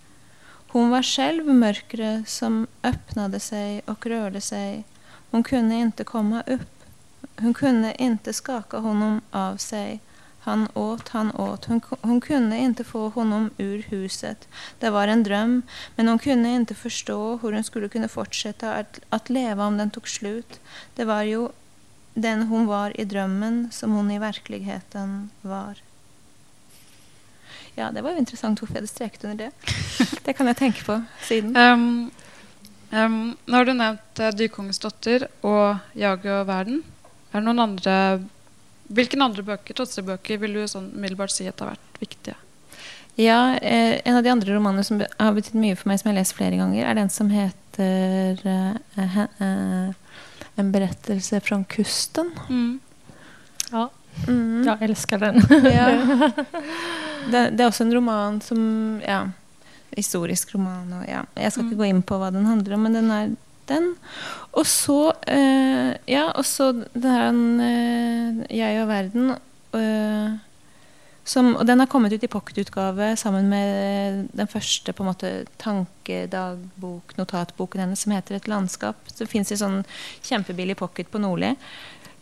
Hon 0.68 0.91
var 0.91 1.03
själv 1.03 1.47
mörkret 1.47 2.28
som 2.28 2.66
öppnade 2.83 3.41
sig 3.41 3.83
och 3.87 4.07
rörde 4.07 4.41
sig. 4.41 4.85
Hon 5.30 5.43
kunde 5.43 5.74
inte 5.74 6.05
komma 6.05 6.43
upp. 6.47 6.85
Hon 7.39 7.55
kunde 7.55 7.95
inte 8.03 8.33
skaka 8.33 8.78
honom 8.78 9.20
av 9.30 9.57
sig. 9.57 10.01
Han 10.45 10.68
åt, 10.74 11.09
han 11.09 11.36
åt. 11.36 11.64
Hon, 11.64 11.80
hon 12.01 12.20
kunde 12.20 12.57
inte 12.57 12.84
få 12.84 13.09
honom 13.09 13.51
ur 13.59 13.82
huset. 13.82 14.49
Det 14.78 14.90
var 14.90 15.09
en 15.09 15.22
dröm, 15.22 15.62
men 15.97 16.09
hon 16.09 16.18
kunde 16.18 16.49
inte 16.49 16.74
förstå 16.74 17.36
hur 17.43 17.53
hon 17.53 17.64
skulle 17.64 17.88
kunna 17.88 18.09
fortsätta 18.09 18.74
att, 18.74 19.01
att 19.09 19.30
leva 19.30 19.66
om 19.66 19.78
den 19.78 19.90
tog 19.90 20.09
slut. 20.09 20.61
Det 20.95 21.05
var 21.05 21.22
ju 21.22 21.49
den 22.14 22.43
hon 22.43 22.66
var 22.66 23.01
i 23.01 23.05
drömmen 23.05 23.68
som 23.72 23.93
hon 23.93 24.11
i 24.11 24.18
verkligheten 24.18 25.30
var. 25.40 25.74
Ja, 27.74 27.90
det 27.90 28.03
var 28.03 28.12
jo 28.12 28.20
interessant 28.20 28.61
hvorfor 28.61 28.74
jeg 28.74 28.82
hadde 28.82 28.93
streket 28.93 29.24
under 29.24 29.47
det. 29.47 29.53
Det 30.26 30.34
kan 30.36 30.47
jeg 30.47 30.59
tenke 30.59 30.84
på 30.84 30.99
siden. 31.24 31.57
Um, 31.57 32.11
um, 32.90 33.16
nå 33.47 33.57
har 33.57 33.64
du 33.64 33.72
nevnt 33.72 34.20
uh, 34.20 34.28
'Dykongens 34.28 34.82
datter' 34.82 35.30
og 35.43 35.78
'Jaget 35.95 36.34
og 36.43 36.49
verden'. 36.51 36.82
Er 37.32 37.40
det 37.40 37.47
noen 37.47 37.64
andre 37.64 37.95
Hvilke 38.93 39.20
andre 39.22 39.43
bøker, 39.43 39.74
Totse-bøker 39.78 40.38
vil 40.43 40.53
du 40.55 40.64
sånn 40.68 40.90
umiddelbart 40.95 41.30
si 41.32 41.47
at 41.49 41.61
har 41.61 41.70
vært 41.74 42.01
viktige? 42.03 42.34
Ja, 43.20 43.55
eh, 43.61 44.01
En 44.05 44.16
av 44.16 44.22
de 44.24 44.30
andre 44.32 44.55
romanene 44.55 44.84
som 44.84 45.01
har 45.01 45.32
betydd 45.36 45.55
mye 45.61 45.76
for 45.76 45.88
meg, 45.88 45.99
som 46.01 46.09
jeg 46.11 46.14
har 46.16 46.20
lest 46.22 46.34
flere 46.36 46.57
ganger, 46.57 46.84
er 46.88 46.95
den 46.95 47.09
som 47.12 47.28
heter 47.30 48.38
eh, 48.45 49.07
he- 49.16 49.28
eh, 49.40 49.93
'En 50.59 50.72
berettelse 50.72 51.40
fra 51.43 51.64
kusten'. 51.68 52.30
Mm. 52.49 52.80
Ja, 53.72 53.88
Mm. 54.28 54.64
jag 54.66 54.82
älskar 54.82 55.18
den. 55.18 55.40
Ja. 55.64 55.86
Det, 57.30 57.51
det 57.57 57.61
er 57.61 57.68
også 57.70 57.80
en 57.84 57.95
roman 57.95 58.40
som 58.40 59.01
Ja, 59.07 59.28
historisk 59.97 60.55
roman. 60.55 60.93
Og, 60.93 61.09
ja. 61.09 61.22
Skal 61.51 61.64
ikke 61.64 61.74
Mm. 61.74 61.78
gå 61.78 61.88
inn 61.88 62.03
på 62.03 62.18
hva 62.18 62.30
den 62.32 62.45
handler 62.45 62.74
om, 62.74 62.82
men 62.82 62.93
den 62.93 63.11
er 63.11 63.30
den. 63.73 63.91
Og 64.53 64.68
så 64.68 65.12
eh, 65.27 65.97
Ja, 66.09 66.31
og 66.37 66.45
så 66.45 66.73
den 66.95 67.61
eh, 67.61 68.47
'Jeg 68.51 68.83
og 68.83 68.89
verden'. 68.89 69.37
eh, 69.75 70.39
som, 71.25 71.53
og 71.55 71.66
den 71.66 71.79
har 71.79 71.87
kommet 71.87 72.12
ut 72.12 72.25
i 72.25 72.31
pocketutgave 72.31 73.12
sammen 73.16 73.47
med 73.51 73.68
eh, 73.83 74.25
den 74.35 74.49
første 74.51 74.93
på 74.93 75.05
en 75.05 75.11
måte 75.12 75.31
tankedagbok, 75.62 77.14
notatboken 77.16 77.81
hennes, 77.81 78.03
som 78.03 78.12
heter 78.12 78.35
'Et 78.35 78.49
landskap'. 78.49 79.18
Det 79.18 79.29
fins 79.29 79.53
i 79.53 79.57
sånn 79.57 79.85
kjempebillig 80.23 80.77
pocket 80.77 81.11
på 81.11 81.18
Nordli. 81.18 81.55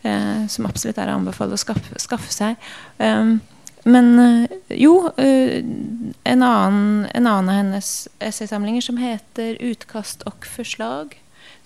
Eh, 0.03 0.47
som 0.49 0.67
absolutt 0.67 0.99
er 0.99 1.09
å 1.09 1.17
anbefale 1.17 1.57
å 1.57 1.61
skaffe, 1.61 1.97
skaffe 1.99 2.33
seg. 2.33 2.57
Um, 2.99 3.41
men 3.85 4.47
jo, 4.69 5.09
en, 5.17 6.43
annen, 6.43 7.07
en 7.15 7.27
annen 7.27 7.49
av 7.49 7.55
hennes 7.57 8.09
essaysamlinger 8.21 8.85
som 8.85 8.97
heter 8.97 9.57
'Utkast 9.57 10.23
og 10.27 10.45
forslag'. 10.45 11.20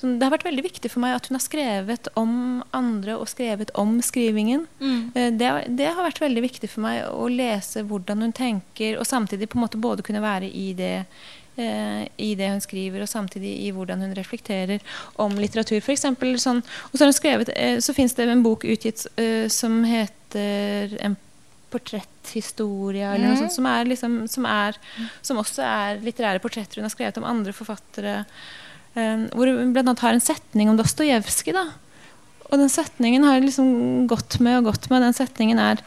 Det 0.04 0.22
har 0.26 0.32
vært 0.34 0.44
veldig 0.46 0.64
viktig 0.66 0.90
for 0.92 1.00
meg 1.04 1.14
at 1.16 1.26
hun 1.30 1.38
har 1.38 1.42
skrevet 1.44 2.08
om 2.20 2.34
andre 2.76 3.16
og 3.16 3.26
skrevet 3.30 3.70
om 3.80 3.96
skrivingen. 4.04 4.66
Mm. 4.80 5.00
Eh, 5.14 5.30
Det, 5.40 5.48
det 5.80 5.88
har 5.94 6.04
vært 6.04 6.20
veldig 6.20 6.42
viktig 6.44 6.68
for 6.70 6.84
meg 6.84 7.04
å 7.08 7.28
lese 7.32 7.82
hvordan 7.88 8.20
hun 8.26 8.32
tenker, 8.36 8.98
og 9.00 9.06
samtidig 9.08 9.48
på 9.48 9.58
en 9.58 9.64
måte 9.66 9.80
både 9.80 10.02
kunne 10.06 10.20
være 10.24 10.50
i 10.52 10.72
det, 10.76 11.06
eh, 11.56 12.04
i 12.18 12.34
det 12.34 12.48
hun 12.52 12.60
skriver, 12.60 13.02
og 13.02 13.08
samtidig 13.08 13.54
i 13.66 13.72
hvordan 13.72 14.00
hun 14.04 14.14
reflekterer 14.14 14.80
om 15.16 15.32
litteratur. 15.38 15.80
For 15.80 15.92
eksempel, 15.96 16.34
sånn, 16.38 16.60
og 16.90 16.94
så 16.98 17.04
har 17.04 17.12
hun 17.12 17.20
skrevet, 17.20 17.50
eh, 17.56 17.78
så 17.80 17.94
fins 17.94 18.14
det 18.14 18.28
en 18.28 18.42
bok 18.42 18.64
utgitt 18.64 19.06
eh, 19.16 19.48
som 19.48 19.82
heter 19.84 20.98
en 21.00 21.16
portretthistorie, 21.74 23.02
eller 23.14 23.26
noe 23.26 23.34
Mm. 23.36 23.40
sånt, 23.48 23.52
som, 23.52 23.66
er 23.66 23.84
liksom, 23.84 24.28
som, 24.28 24.44
er, 24.46 24.76
som 25.22 25.36
også 25.38 25.62
er 25.62 25.98
litterære 26.04 26.40
portretter 26.40 26.76
hun 26.76 26.84
har 26.86 26.90
skrevet 26.94 27.16
om 27.18 27.24
andre 27.24 27.52
forfattere. 27.52 28.24
Ehm, 28.94 29.28
hvor 29.34 29.50
hun 29.50 29.72
bl.a. 29.74 29.94
har 30.00 30.14
en 30.14 30.22
setning 30.22 30.70
om 30.70 30.78
Dostojevskij. 30.78 31.56
Og 32.44 32.60
den 32.60 32.70
setningen 32.70 33.24
har 33.26 33.40
liksom 33.42 34.06
gått 34.06 34.38
med 34.38 34.60
og 34.60 34.70
gått 34.70 34.90
med. 34.90 35.02
Den 35.02 35.16
setningen 35.16 35.58
er 35.58 35.82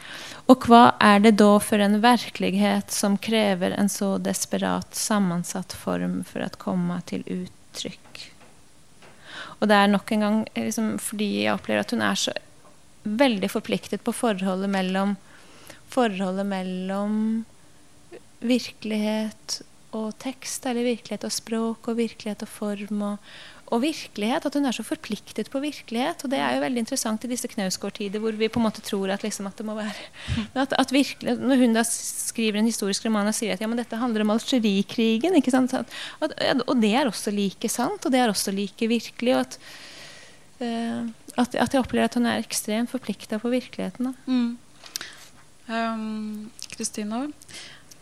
Og 0.48 0.64
hva 0.64 0.94
er 1.04 1.20
det 1.20 1.34
da 1.36 1.58
for 1.60 1.76
en 1.76 1.98
virkelighet 2.00 2.90
som 2.92 3.18
krever 3.20 3.74
en 3.76 3.88
så 3.92 4.14
desperat 4.16 4.96
sammensatt 4.96 5.74
form 5.76 6.22
for 6.24 6.40
å 6.40 6.48
komme 6.56 6.96
til 7.04 7.20
uttrykk? 7.28 8.22
Og 9.60 9.68
det 9.68 9.76
er 9.76 9.90
nok 9.92 10.12
en 10.12 10.24
gang 10.24 10.38
eh, 10.54 10.70
liksom, 10.70 10.94
fordi 11.02 11.44
jeg 11.44 11.52
opplever 11.52 11.84
at 11.84 11.92
hun 11.92 12.04
er 12.04 12.16
så 12.16 12.32
veldig 13.04 13.50
forpliktet 13.52 14.04
på 14.04 14.16
forholdet 14.16 14.72
mellom 14.72 15.16
Forholdet 15.88 16.44
mellom 16.44 17.12
virkelighet 18.44 19.62
og 19.96 20.10
tekst, 20.20 20.66
eller 20.68 20.84
virkelighet 20.84 21.24
og 21.24 21.32
språk, 21.32 21.88
og 21.88 21.96
virkelighet 21.96 22.42
og 22.44 22.48
form. 22.48 23.02
og 23.02 23.18
og 23.68 23.82
virkelighet, 23.82 24.46
At 24.46 24.54
hun 24.54 24.64
er 24.64 24.72
så 24.72 24.82
forpliktet 24.82 25.50
på 25.50 25.60
virkelighet. 25.60 26.24
og 26.24 26.30
Det 26.30 26.38
er 26.38 26.54
jo 26.56 26.62
veldig 26.62 26.78
interessant 26.78 27.24
i 27.24 27.28
disse 27.28 27.48
Knausgård-tider, 27.48 28.18
hvor 28.18 28.32
vi 28.32 28.48
på 28.48 28.60
en 28.60 28.64
måte 28.64 28.80
tror 28.80 29.10
at, 29.12 29.22
liksom, 29.22 29.46
at 29.46 29.56
det 29.58 29.66
må 29.66 29.74
være 29.76 29.92
at, 30.54 30.72
at 30.72 30.92
virkelig, 30.92 31.36
Når 31.38 31.56
hun 31.56 31.74
da 31.74 31.82
skriver 31.84 32.58
en 32.58 32.70
historisk 32.70 33.04
roman 33.04 33.28
og 33.28 33.34
sier 33.36 33.52
at 33.52 33.60
ja, 33.60 33.68
men 33.68 33.78
dette 33.78 33.96
handler 33.96 34.24
om 34.24 34.30
Algerikrigen 34.30 35.36
ikke 35.36 35.52
sant? 35.52 35.74
At, 35.74 35.92
Og 36.66 36.80
det 36.80 36.94
er 36.94 37.06
også 37.06 37.30
like 37.30 37.68
sant, 37.68 38.04
og 38.04 38.12
det 38.12 38.20
er 38.20 38.32
også 38.32 38.54
like 38.56 38.88
virkelig. 38.88 39.34
og 39.34 39.40
at, 39.40 39.58
eh, 40.60 41.04
at, 41.36 41.54
at 41.54 41.74
jeg 41.74 41.80
opplever 41.80 42.04
at 42.08 42.14
hun 42.14 42.26
er 42.26 42.40
ekstremt 42.40 42.90
forplikta 42.90 43.38
på 43.38 43.52
virkeligheten. 43.52 44.04
Da. 44.04 44.12
Mm. 44.26 44.58
Um, 45.68 46.50
Kristina, 46.72 47.26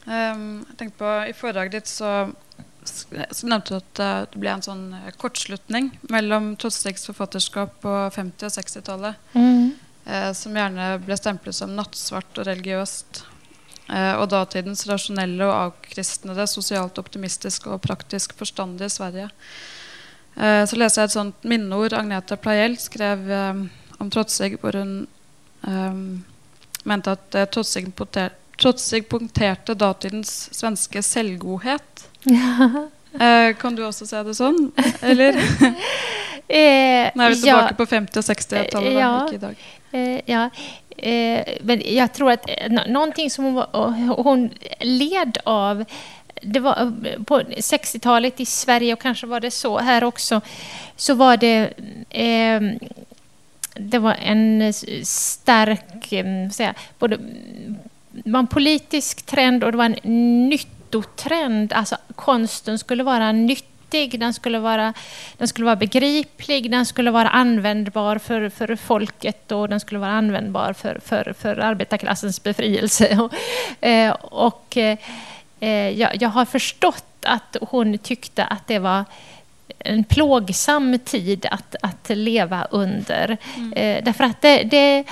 um, 0.07 0.65
jeg 0.71 0.79
tenkte 0.81 0.99
på 1.03 1.13
I 1.29 1.35
foredraget 1.37 1.79
ditt 1.79 1.91
så, 1.91 2.11
så 2.87 3.49
nevnte 3.51 3.75
du 3.75 3.79
at 3.79 4.03
eh, 4.03 4.19
det 4.33 4.41
ble 4.43 4.53
en 4.53 4.65
sånn 4.65 4.85
eh, 4.95 5.15
kortslutning 5.19 5.91
mellom 6.13 6.53
Totstegs 6.61 7.09
forfatterskap 7.11 7.81
på 7.83 7.95
50- 8.15 8.49
og 8.49 8.55
60-tallet, 8.55 9.31
eh, 10.07 10.29
som 10.39 10.59
gjerne 10.59 10.91
ble 11.03 11.19
stemplet 11.19 11.57
som 11.59 11.75
nattsvart 11.75 12.39
og 12.39 12.47
religiøst. 12.49 13.25
Eh, 13.87 14.15
og 14.19 14.29
datidens 14.31 14.87
rasjonelle 14.91 15.47
og 15.47 15.57
avkristnede, 15.57 16.47
sosialt 16.51 16.99
optimistiske 17.03 17.71
og 17.71 17.83
praktisk 17.87 18.35
forstandige 18.39 18.91
Sverige. 18.95 19.31
Så 20.37 20.77
leser 20.77 21.01
jeg 21.01 21.09
et 21.09 21.15
sånt 21.15 21.47
minneord 21.49 21.95
Agnete 21.97 22.37
Plaiel 22.37 22.75
skrev 22.77 23.23
om 23.99 24.11
Trotsig, 24.13 24.59
hvor 24.61 24.77
hun 24.77 25.07
eh, 25.67 26.01
mente 26.87 27.15
at 27.17 27.39
eh, 27.39 27.49
Trotsig, 27.53 27.89
punkter, 28.57 28.63
Trotsig 28.63 29.09
punkterte 29.09 29.75
datidens 29.75 30.49
svenske 30.55 31.03
selvgodhet. 31.03 32.09
Eh, 33.21 33.55
kan 33.57 33.75
du 33.77 33.83
også 33.87 34.07
se 34.07 34.23
det 34.23 34.35
sånn? 34.37 34.73
Eller? 35.03 35.37
Eh, 36.49 37.11
Nå 37.19 37.25
er 37.25 37.33
vi 37.35 37.49
ja, 37.49 37.57
tilbake 37.67 37.75
på 37.75 37.85
50- 37.91 38.19
og 38.21 38.25
60-tallet, 38.29 38.93
Ja. 38.95 39.27
Eh, 39.93 40.21
ja, 40.31 40.45
eh, 40.97 41.57
men 41.63 41.83
jag 41.85 42.13
tror 42.15 42.31
att 42.33 42.45
eh, 42.49 42.71
nå- 42.71 42.85
någonting 42.87 43.31
som 43.31 43.45
hon, 43.45 43.57
och 44.11 44.25
hon 44.25 44.51
led 44.81 45.39
av 45.45 45.85
det 46.43 46.61
var 46.61 46.93
på 47.25 47.41
60-talet 47.41 48.41
i 48.41 48.47
Sverige 48.47 48.93
och 48.93 49.01
kanske 49.01 49.27
var 49.27 49.41
det 49.41 49.51
så 49.51 49.79
här 49.79 50.05
också, 50.05 50.41
så 50.97 51.15
var 51.15 51.37
det 51.37 51.73
eh, 52.11 52.61
det 53.75 53.99
var 53.99 54.15
en 54.15 54.73
stark, 55.05 56.13
eh, 56.13 56.51
säga, 56.53 56.75
både, 56.99 57.19
var 58.25 58.41
en 58.41 58.47
politisk 58.47 59.27
trend 59.27 59.65
och 59.65 59.73
det 59.73 59.79
var 59.79 59.85
en 59.85 60.49
nyttotrend. 60.49 61.73
Alltså 61.73 61.97
konsten 62.15 62.79
skulle 62.79 63.03
vara 63.03 63.33
nyttig, 63.33 64.21
den 64.21 64.35
skulle 64.35 64.59
vara, 64.59 64.95
den 65.37 65.49
skulle 65.49 65.65
vara 65.65 65.77
begriplig, 65.77 66.71
den 66.71 66.87
skulle 66.87 67.11
vara 67.11 67.29
användbar 67.29 68.19
för, 68.19 68.49
för 68.49 68.77
folket 68.77 69.53
och 69.53 69.69
den 69.69 69.81
skulle 69.81 70.01
vara 70.01 70.13
användbar 70.13 70.73
för, 70.73 71.01
för, 71.05 71.35
för 71.39 71.59
arbetarklassens 71.59 72.43
befrielse. 72.43 73.19
och, 73.81 73.87
eh, 73.87 74.13
och 74.21 74.77
eh, 75.61 75.89
jag, 75.89 76.23
jag 76.23 76.29
har 76.29 76.45
förstått 76.45 77.05
att 77.23 77.57
hon 77.61 77.99
tyckte 77.99 78.45
att 78.45 78.67
det 78.67 78.79
var 78.79 79.05
en 79.79 80.05
plågsam 80.05 80.99
tid 80.99 81.47
att, 81.51 81.77
att 81.83 82.09
leva 82.09 82.65
under. 82.71 83.37
Mm. 83.57 83.73
Eh, 83.73 84.05
därför 84.05 84.25
att 84.25 84.43
det, 84.43 84.63
det, 84.63 85.05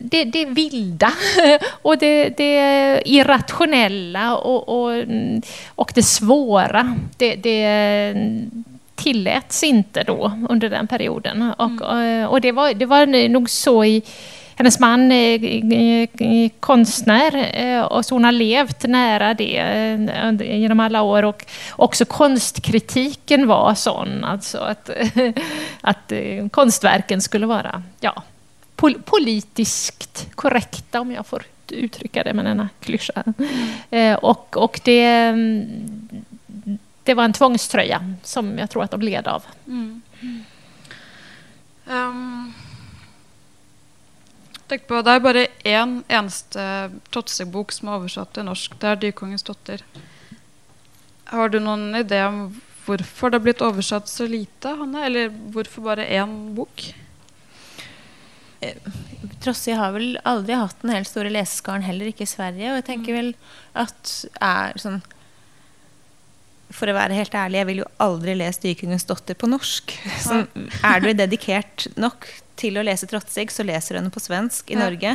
det, 0.00 0.24
det 0.24 0.44
vilda 0.44 1.12
och 1.82 1.98
det, 1.98 2.28
det 2.36 3.02
irrationella 3.04 4.36
och, 4.36 4.68
och, 4.68 5.04
och 5.66 5.92
det 5.94 6.02
svåra, 6.02 6.96
det, 7.16 7.34
det 7.34 8.14
tilläts 8.94 9.62
inte 9.62 10.02
då 10.02 10.32
under 10.48 10.68
den 10.68 10.86
perioden. 10.86 11.52
Och, 11.58 11.92
mm. 11.92 12.28
och 12.28 12.40
det, 12.40 12.52
var, 12.52 12.74
det 12.74 12.86
var 12.86 13.28
nog 13.28 13.50
så 13.50 13.84
i 13.84 14.02
hennes 14.56 14.80
man 14.80 15.12
är 15.12 16.60
konstnär 16.60 17.50
eh, 17.52 17.82
och 17.82 18.04
så 18.04 18.14
hon 18.14 18.24
har 18.24 18.32
levt 18.32 18.86
nära 18.86 19.34
det 19.34 19.58
eh, 19.58 20.58
genom 20.58 20.80
alla 20.80 21.02
år. 21.02 21.22
Och 21.22 21.46
också 21.70 22.04
konstkritiken 22.04 23.46
var 23.46 23.74
sån, 23.74 24.24
alltså 24.24 24.58
att, 24.58 24.90
att 25.80 26.12
eh, 26.12 26.48
konstverken 26.50 27.20
skulle 27.20 27.46
vara 27.46 27.82
ja, 28.00 28.22
politiskt 29.04 30.28
korrekta, 30.34 31.00
om 31.00 31.12
jag 31.12 31.26
får 31.26 31.44
uttrycka 31.70 32.24
det 32.24 32.34
med 32.34 32.44
denna 32.44 32.68
klyscha. 32.80 33.24
Eh, 33.90 34.14
och, 34.14 34.56
och 34.56 34.80
det, 34.84 35.04
mm, 35.04 36.24
det 37.02 37.14
var 37.14 37.24
en 37.24 37.32
tvångströja 37.32 38.14
som 38.22 38.58
jag 38.58 38.70
tror 38.70 38.84
att 38.84 38.90
de 38.90 39.00
led 39.00 39.28
av. 39.28 39.42
Mm. 39.66 40.02
Ehm, 41.86 42.08
um. 42.08 42.54
Tenk 44.66 44.86
på, 44.88 45.02
Det 45.02 45.12
er 45.14 45.20
bare 45.22 45.46
én 45.62 45.82
en, 45.82 46.04
eneste 46.08 46.62
Totseg-bok 47.14 47.70
som 47.72 47.88
er 47.88 48.00
oversatt 48.00 48.32
til 48.34 48.46
norsk. 48.48 48.72
Det 48.80 48.88
er 48.88 48.96
'Dykongens 48.96 49.46
dotter. 49.46 49.82
Har 51.30 51.48
du 51.48 51.60
noen 51.60 51.94
idé 51.94 52.26
om 52.26 52.60
hvorfor 52.86 53.30
det 53.30 53.38
har 53.38 53.44
blitt 53.44 53.62
oversatt 53.62 54.08
så 54.08 54.26
lite, 54.26 54.74
Hanne? 54.74 55.04
Eller 55.06 55.28
hvorfor 55.28 55.82
bare 55.82 56.06
én 56.06 56.54
bok? 56.54 56.82
Eh, 58.66 59.02
Trossig 59.42 59.76
har 59.78 59.92
vel 59.94 60.16
aldri 60.26 60.56
hatt 60.58 60.80
den 60.82 60.94
helt 60.94 61.10
store 61.10 61.30
leseskaren, 61.32 61.84
heller 61.86 62.10
ikke 62.10 62.24
i 62.26 62.30
Sverige. 62.30 62.72
Og 62.72 62.80
jeg 62.80 62.88
tenker 62.88 63.12
mm. 63.12 63.18
vel 63.20 63.30
at 63.84 64.16
er 64.42 64.80
sånn 64.80 65.02
For 66.74 66.90
å 66.90 66.96
være 66.96 67.14
helt 67.14 67.34
ærlig, 67.38 67.60
jeg 67.60 67.68
vil 67.68 67.84
jo 67.84 67.90
aldri 68.02 68.34
lese 68.34 68.64
'Dykongens 68.64 69.06
datter' 69.06 69.38
på 69.38 69.46
norsk. 69.46 69.92
Så 70.24 70.40
er 70.82 71.04
du 71.04 71.12
dedikert 71.14 71.86
nok 71.94 72.26
til 72.58 72.78
å 72.80 72.84
lese 72.84 73.06
Trotsig, 73.06 73.52
så 73.52 73.64
leser 73.66 74.00
hun 74.00 74.10
på 74.10 74.22
svensk 74.24 74.72
i 74.72 74.76
ja. 74.76 74.80
Norge. 74.80 75.12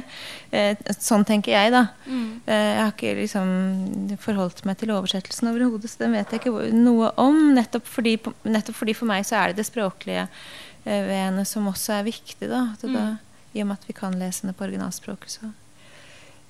Eh, 0.54 0.78
sånn 0.96 1.26
tenker 1.28 1.56
jeg, 1.56 1.74
da. 1.74 1.88
Mm. 2.06 2.42
Eh, 2.46 2.68
jeg 2.70 2.82
har 2.82 2.94
ikke 2.94 3.14
liksom 3.18 4.18
forholdt 4.22 4.64
meg 4.70 4.80
til 4.80 4.94
oversettelsen 4.96 5.50
overhodet, 5.52 5.92
så 5.92 6.06
den 6.06 6.16
vet 6.16 6.32
jeg 6.32 6.44
ikke 6.44 6.70
noe 6.78 7.12
om. 7.22 7.42
Nettopp 7.58 7.90
fordi, 7.90 8.16
nettopp 8.46 8.78
fordi, 8.78 8.96
for 8.98 9.10
meg 9.12 9.28
så 9.28 9.42
er 9.42 9.52
det 9.52 9.62
det 9.62 9.68
språklige 9.68 10.28
eh, 10.28 11.02
ved 11.10 11.18
henne 11.18 11.46
som 11.50 11.68
også 11.72 11.98
er 11.98 12.08
viktig. 12.08 12.48
da, 12.48 12.70
mm. 12.80 12.96
da 12.96 13.06
I 13.54 13.64
og 13.64 13.68
med 13.72 13.82
at 13.82 13.88
vi 13.88 13.98
kan 13.98 14.16
lese 14.20 14.46
henne 14.46 14.56
på 14.58 14.64
originalspråket. 14.68 15.32
så 15.32 15.50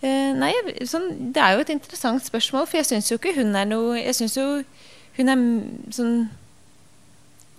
eh, 0.01 0.33
nei, 0.37 0.53
sånn, 0.85 1.33
Det 1.33 1.41
er 1.41 1.55
jo 1.55 1.65
et 1.65 1.73
interessant 1.73 2.25
spørsmål, 2.25 2.67
for 2.67 2.81
jeg 2.81 2.89
syns 2.91 3.11
jo 3.11 3.17
ikke 3.17 3.35
hun 3.39 3.55
er 3.55 3.65
noe 3.69 3.97
Jeg 3.99 4.15
syns 4.19 4.37
jo 4.37 4.47
hun 5.17 5.33
er 5.33 5.41
sånn 5.91 6.29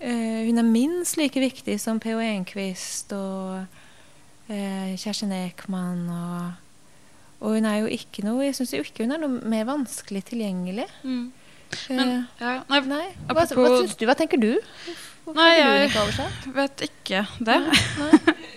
Eh, 0.03 0.47
hun 0.49 0.59
er 0.59 0.67
minst 0.67 1.15
like 1.15 1.39
viktig 1.39 1.77
som 1.79 1.99
P.O. 2.03 2.19
Enquist 2.19 3.13
og 3.15 3.63
eh, 4.51 4.97
Kjersti 4.99 5.29
Ekman. 5.31 6.01
Og, 6.11 6.49
og, 7.39 7.55
hun 7.55 7.67
er 7.69 7.77
jo 7.85 7.93
ikke 7.93 8.25
noe 8.27 8.43
Jeg 8.43 8.57
syns 8.57 8.73
jo 8.75 8.83
ikke 8.83 9.05
hun 9.05 9.15
er 9.15 9.23
noe 9.23 9.39
mer 9.47 9.69
vanskelig 9.69 10.25
tilgjengelig. 10.27 10.89
Mm. 11.07 11.29
Eh, 11.71 11.95
men, 11.95 12.13
ja, 12.41 12.57
nei, 12.67 12.81
nei. 12.91 13.05
Hva, 13.29 13.47
hva 13.47 13.69
du? 13.79 14.05
Hva 14.09 14.17
tenker 14.19 14.43
du? 14.43 14.51
Hvorfor 15.23 15.39
nei, 15.39 15.53
jeg 15.55 15.93
ikke 15.93 16.51
vet 16.57 16.85
ikke 16.89 17.23
det. 17.39 17.59
Nei, 17.63 18.09
eh, 18.11 18.43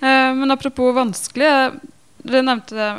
men 0.00 0.50
apropos 0.52 0.94
vanskelig 0.96 1.48
Dere 2.26 2.42
nevnte 2.42 2.74
det. 2.76 2.90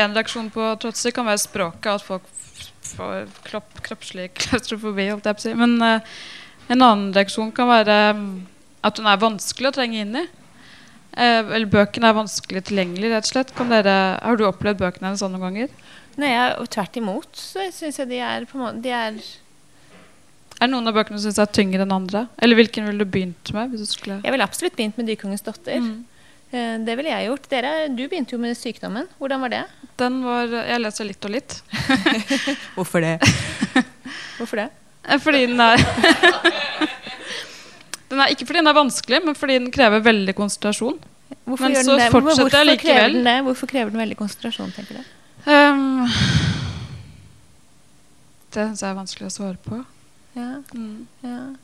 En 0.00 0.14
reaksjon 0.14 0.50
på 0.54 0.66
trotsig 0.82 1.14
kan 1.16 1.26
være 1.26 1.40
språket. 1.42 1.88
At 1.94 2.04
folk 2.04 2.26
får 2.90 3.30
kropp, 3.46 3.80
kroppslig 3.86 4.28
klaustrofobi. 4.38 5.08
Men 5.58 5.78
uh, 5.82 6.20
en 6.68 6.82
annen 6.82 7.08
reaksjon 7.16 7.50
kan 7.56 7.70
være 7.70 7.96
mm, 8.18 8.28
at 8.86 9.00
hun 9.00 9.08
er 9.10 9.22
vanskelig 9.22 9.70
å 9.70 9.74
trenge 9.74 10.04
inn 10.04 10.20
i. 10.20 10.26
Eh, 11.10 11.40
eller 11.42 11.66
bøkene 11.66 12.06
er 12.06 12.14
vanskelig 12.14 12.62
tilgjengelig, 12.68 13.10
rett 13.10 13.26
og 13.26 13.32
slett. 13.32 13.52
Dere, 13.72 13.96
har 14.22 14.38
du 14.38 14.44
opplevd 14.46 14.78
bøkene 14.78 15.08
hennes 15.08 15.22
sånne 15.24 15.40
ganger? 15.42 15.72
Nei, 16.20 16.30
jeg, 16.30 16.68
tvert 16.76 16.98
imot 17.00 17.38
så 17.38 17.66
syns 17.74 17.98
jeg 17.98 18.10
de 18.12 18.20
er, 18.22 18.46
på 18.46 18.58
en 18.58 18.62
måte, 18.62 18.82
de 18.84 18.92
er 18.94 19.18
er 20.60 20.68
det 20.68 20.74
noen 20.74 20.90
av 20.90 20.96
bøkene 20.98 21.16
du 21.16 21.22
syns 21.24 21.38
er 21.40 21.48
tyngre 21.48 21.86
enn 21.86 21.94
andre? 21.94 22.26
Eller 22.36 22.58
hvilken 22.58 22.84
ville 22.84 23.00
du 23.00 23.08
begynt 23.08 23.50
med? 23.56 23.72
du. 23.72 24.10
Jeg 24.12 24.32
ville 24.34 24.44
absolutt 24.44 24.74
begynt 24.76 24.98
med 25.00 25.06
'Dykongens 25.08 25.46
datter'. 25.46 25.80
Mm. 25.80 26.02
Eh, 26.50 26.78
det 26.82 26.96
ville 26.98 27.12
jeg 27.12 27.28
gjort. 27.28 27.44
Dere, 27.52 27.70
du 27.94 28.00
begynte 28.08 28.34
jo 28.34 28.38
med 28.42 28.56
'Sykdommen'. 28.58 29.06
Hvordan 29.18 29.40
var 29.40 29.48
det? 29.48 29.64
Den 29.96 30.24
var, 30.24 30.46
Jeg 30.46 30.80
leser 30.80 31.04
litt 31.04 31.24
og 31.24 31.30
litt. 31.30 31.62
Hvorfor 32.74 33.00
det? 33.00 33.20
Hvorfor 34.38 34.56
det? 34.56 34.68
Eh, 35.06 35.18
fordi 35.18 35.46
den 35.46 35.60
er 35.60 35.76
Den 38.10 38.18
er 38.18 38.26
ikke 38.34 38.46
fordi 38.46 38.58
den 38.58 38.66
er 38.66 38.74
vanskelig, 38.74 39.24
men 39.24 39.34
fordi 39.38 39.58
den 39.58 39.70
krever 39.70 40.00
veldig 40.02 40.34
konsentrasjon. 40.34 40.98
Hvorfor 41.46 41.70
men 41.70 41.76
så 41.78 41.94
fortsetter 42.10 42.42
hvorfor 42.42 42.58
jeg 42.58 42.66
likevel. 42.66 42.82
Krever 42.82 43.08
den 43.14 43.24
det? 43.24 43.42
Hvorfor 43.46 43.66
krever 43.70 43.90
den 43.90 44.00
veldig 44.00 44.16
konsentrasjon, 44.18 44.72
tenker 44.74 44.94
du? 44.98 45.02
Um, 45.46 46.06
det 48.50 48.66
syns 48.66 48.82
jeg 48.82 48.90
er 48.90 48.98
vanskelig 48.98 49.26
å 49.30 49.32
svare 49.34 49.54
på. 49.62 49.78
Ja. 50.34 50.58
Mm. 50.74 51.06
ja. 51.22 51.54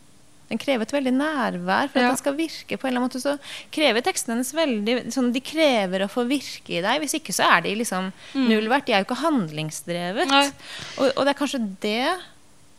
Den 0.47 0.61
krever 0.62 0.86
et 0.86 0.94
veldig 0.94 1.12
nærvær. 1.16 1.90
For 1.90 1.99
at 1.99 2.12
den 2.12 2.20
skal 2.20 2.36
virke 2.38 2.78
på 2.78 2.86
en 2.86 2.92
eller 2.92 3.03
annen 3.03 3.09
måte 3.09 3.22
så 3.22 3.34
krever 3.74 4.05
tekstene 4.07 4.36
hennes 4.36 4.53
veldig 4.55 4.97
sånn, 5.14 5.32
De 5.34 5.42
krever 5.42 6.05
å 6.05 6.11
få 6.11 6.26
virke 6.28 6.78
i 6.78 6.84
deg. 6.84 7.03
Hvis 7.03 7.18
ikke 7.18 7.34
så 7.34 7.49
er 7.57 7.66
de 7.66 7.74
liksom 7.80 8.12
mm. 8.12 8.47
null 8.47 8.70
verdt. 8.70 8.86
De 8.86 8.94
er 8.94 9.03
jo 9.03 9.09
ikke 9.09 9.24
handlingsdrevet. 9.24 10.30
Og, 10.30 11.11
og, 11.11 11.20
det 11.24 11.32
er 11.32 11.38
kanskje 11.42 11.62
det 11.82 12.01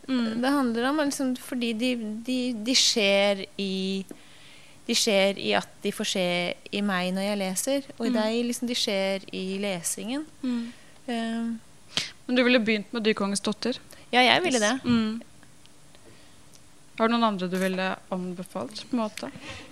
Mm. 0.08 0.40
Det 0.40 0.48
handler 0.48 0.84
om 0.88 1.00
liksom, 1.04 1.36
Fordi 1.36 1.72
de, 1.76 1.88
de, 2.24 2.38
de, 2.64 2.74
skjer 2.74 3.42
i 3.60 4.04
De 4.86 4.94
skjer 4.96 5.36
i 5.36 5.50
at 5.52 5.68
de 5.84 5.92
får 5.92 6.08
skje 6.14 6.28
i 6.72 6.80
meg 6.80 7.10
når 7.12 7.26
jeg 7.26 7.40
leser. 7.42 7.88
Og 7.98 8.06
i 8.06 8.12
mm. 8.14 8.16
deg 8.16 8.38
liksom, 8.48 8.70
de 8.70 8.76
skjer 8.78 9.26
i 9.36 9.44
lesingen. 9.60 10.24
Mm. 10.40 10.62
Uh, 11.04 11.98
Men 12.24 12.38
du 12.38 12.42
ville 12.46 12.60
begynt 12.64 12.88
med 12.96 13.04
'Dykongens 13.04 13.44
datter'? 13.44 13.76
Ja, 14.08 14.22
jeg 14.24 14.40
ville 14.46 14.60
det. 14.62 14.78
Mm. 14.84 15.20
Har 16.98 17.06
du 17.06 17.14
noen 17.14 17.28
andre 17.28 17.46
du 17.46 17.54
ville 17.60 17.84
anbefalt? 18.10 18.80
på 18.90 18.96
måte? 18.98 19.28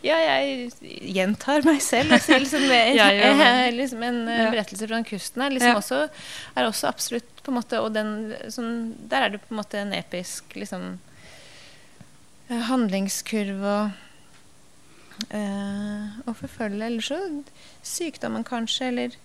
Ja, 0.06 0.14
jeg 0.22 0.68
gjentar 1.16 1.64
selv. 1.82 2.12
Jeg 2.14 2.22
sier 2.22 2.42
liksom, 2.44 2.66
jeg, 2.70 2.94
jeg, 2.96 3.72
liksom 3.74 4.04
en 4.06 4.20
ja. 4.30 4.46
berettelse 4.52 4.86
fra 4.86 5.00
kusten 5.08 5.42
er, 5.42 5.54
liksom 5.56 5.72
ja. 5.72 5.80
også, 5.80 5.98
er 6.54 6.68
også 6.68 6.86
absolutt 6.86 7.42
på 7.42 7.50
en 7.50 7.58
måte 7.58 7.80
Og 7.82 7.90
den, 7.94 8.12
sånn, 8.50 8.94
der 9.10 9.26
er 9.26 9.34
det 9.34 9.42
på 9.42 9.50
en 9.54 9.58
måte 9.58 9.80
en 9.82 9.94
episk 9.96 10.54
liksom, 10.54 11.00
eh, 12.46 12.62
handlingskurve 12.70 13.74
å 15.26 16.30
uh, 16.30 16.38
forfølge. 16.38 16.86
Eller 16.86 17.02
så 17.02 17.18
sykdommen, 17.82 18.46
kanskje. 18.46 18.92
Eller 18.92 19.18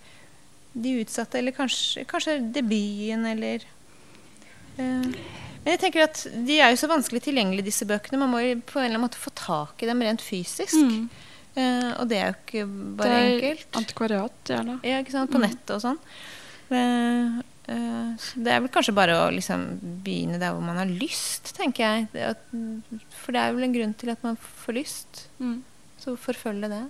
de 0.72 0.98
utsatte. 1.04 1.38
Eller 1.38 1.54
kanskje, 1.54 2.02
kanskje 2.10 2.40
debuten, 2.50 3.28
eller 3.30 3.62
uh, 4.80 5.06
men 5.62 5.76
jeg 5.76 5.80
tenker 5.84 6.06
at 6.08 6.22
De 6.46 6.56
er 6.58 6.72
jo 6.72 6.80
så 6.80 6.90
vanskelig 6.90 7.22
tilgjengelige, 7.26 7.68
disse 7.70 7.86
bøkene. 7.88 8.18
Man 8.24 8.32
må 8.32 8.42
jo 8.42 8.56
på 8.66 8.80
en 8.80 8.86
eller 8.86 8.96
annen 8.96 9.06
måte 9.06 9.20
få 9.20 9.30
tak 9.38 9.82
i 9.82 9.88
dem 9.88 10.02
rent 10.02 10.24
fysisk. 10.24 10.74
Mm. 10.74 11.06
Uh, 11.52 11.90
og 12.00 12.06
det 12.10 12.18
er 12.18 12.30
jo 12.30 12.36
ikke 12.38 12.66
bare 12.98 13.08
det 13.08 13.16
er 13.22 13.32
enkelt. 13.32 13.66
Antikvariat, 13.82 14.38
gjerne. 14.48 14.76
Ja, 14.88 15.00
ikke 15.04 15.14
sant? 15.14 15.32
På 15.32 15.38
mm. 15.38 15.44
nettet 15.46 15.74
og 15.76 15.82
sånn. 15.84 16.00
Uh, 16.72 17.42
uh, 17.68 18.30
det 18.42 18.54
er 18.54 18.64
vel 18.64 18.72
kanskje 18.74 18.96
bare 18.96 19.18
å 19.20 19.26
liksom 19.34 19.66
begynne 20.06 20.40
der 20.42 20.56
hvor 20.56 20.64
man 20.66 20.80
har 20.80 20.90
lyst, 20.90 21.52
tenker 21.58 21.84
jeg. 21.84 22.08
Det 22.14 22.24
at, 22.32 22.48
for 23.20 23.36
det 23.36 23.44
er 23.44 23.54
vel 23.54 23.68
en 23.68 23.76
grunn 23.76 23.94
til 24.00 24.14
at 24.14 24.24
man 24.26 24.40
får 24.40 24.78
lyst. 24.80 25.26
Mm. 25.38 25.60
Så 26.02 26.16
forfølge 26.18 26.72
det. 26.72 26.84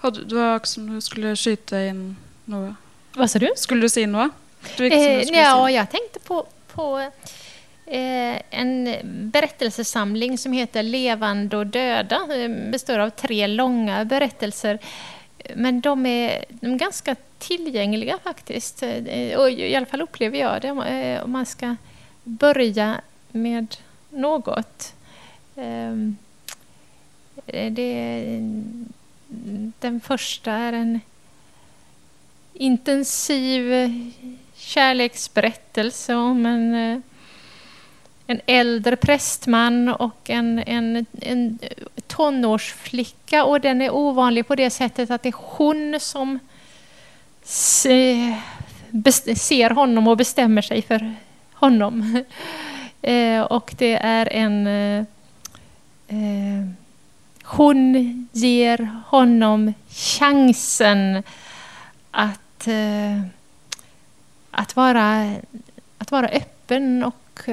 Hadde, 0.00 0.24
du 0.24 0.38
var 0.38 0.62
ikke 0.62 0.72
som 0.72 0.88
du 0.88 1.02
skulle 1.04 1.34
skyte 1.36 1.82
inn 1.90 2.06
noe. 2.48 2.72
Hva 3.18 3.28
sa 3.28 3.42
du? 3.42 3.50
Skulle 3.58 3.84
du 3.84 3.92
si 3.92 4.06
noe? 4.08 4.30
Eh, 4.80 5.24
ja, 5.32 5.52
jeg 5.72 5.88
tenkte 5.92 6.20
på 6.24 6.44
på 6.70 6.98
eh, 7.00 7.30
Eh, 7.92 8.42
en 8.50 8.96
berättelsesamling 9.04 10.38
som 10.38 10.52
heter 10.52 10.82
Levande 10.82 11.56
och 11.56 11.66
döda. 11.66 12.20
Eh, 12.36 12.70
består 12.70 12.98
av 12.98 13.10
tre 13.10 13.46
långa 13.46 14.04
berättelser. 14.04 14.78
Men 15.54 15.80
de 15.80 16.06
är, 16.06 16.44
de 16.48 16.72
är 16.72 16.78
ganska 16.78 17.16
tillgängliga 17.38 18.18
faktiskt. 18.24 18.82
Eh, 18.82 19.38
och 19.38 19.50
I 19.50 19.76
alla 19.76 19.86
fall 19.86 20.02
upplever 20.02 20.38
jag 20.38 20.62
det 20.62 20.70
om 21.22 21.32
man 21.32 21.46
ska 21.46 21.76
börja 22.24 23.00
med 23.28 23.76
något. 24.10 24.94
Det, 27.44 28.40
den 29.78 30.00
första 30.00 30.52
är 30.52 30.72
en 30.72 31.00
intensiv 32.54 33.72
kärleksberättelse 34.54 36.14
om 36.14 36.46
en, 36.46 37.02
en 38.30 38.40
äldre 38.46 38.96
prästman 38.96 39.88
och 39.88 40.30
en, 40.30 40.58
en, 40.58 41.06
en 41.20 41.58
tonårsflicka. 42.06 43.44
Och 43.44 43.60
den 43.60 43.82
är 43.82 43.90
ovanlig 43.90 44.46
på 44.46 44.54
det 44.54 44.70
sättet 44.70 45.10
att 45.10 45.22
det 45.22 45.28
är 45.28 45.34
hon 45.36 46.00
som 46.00 46.38
ser 49.36 49.70
honom 49.70 50.08
och 50.08 50.16
bestämmer 50.16 50.62
sig 50.62 50.82
för 50.82 51.14
honom. 51.52 52.24
Eh, 53.02 53.40
och 53.40 53.74
det 53.78 53.94
är 53.96 54.32
en... 54.32 54.66
Eh, 54.66 55.04
eh, 56.08 56.66
hon 57.44 58.28
ger 58.32 58.90
honom 59.06 59.74
chansen 59.90 61.22
att, 62.10 62.66
eh, 62.66 63.20
att, 64.50 64.76
vara, 64.76 65.34
att 65.98 66.10
vara 66.10 66.28
öppen 66.28 67.04
och 67.04 67.48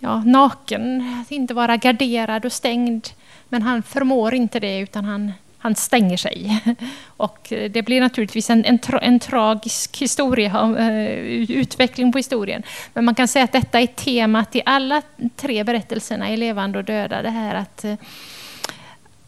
ja, 0.00 0.22
naken, 0.24 1.20
att 1.22 1.30
inte 1.30 1.54
vara 1.54 1.76
garderad 1.76 2.44
och 2.44 2.52
stängd. 2.52 3.08
Men 3.48 3.62
han 3.62 3.82
förmår 3.82 4.34
inte 4.34 4.60
det, 4.60 4.78
utan 4.78 5.04
han, 5.04 5.32
han 5.58 5.74
stänger 5.74 6.16
sig. 6.16 6.62
Och 7.06 7.52
det 7.70 7.82
blir 7.82 8.00
naturligtvis 8.00 8.50
en, 8.50 8.64
en, 8.64 8.78
tra, 8.78 8.98
en 8.98 9.18
tragisk 9.18 9.98
historia, 9.98 10.74
eh, 10.78 11.10
utveckling 11.50 12.12
på 12.12 12.18
historien. 12.18 12.62
Men 12.94 13.04
man 13.04 13.14
kan 13.14 13.28
säga 13.28 13.44
att 13.44 13.52
detta 13.52 13.80
är 13.80 13.86
temat 13.86 14.56
i 14.56 14.62
alla 14.66 15.02
tre 15.36 15.64
berättelserna 15.64 16.30
i 16.30 16.36
Levande 16.36 16.78
och 16.78 16.84
döda. 16.84 17.22
Det 17.22 17.30
här 17.30 17.54
att, 17.54 17.84
eh, 17.84 17.94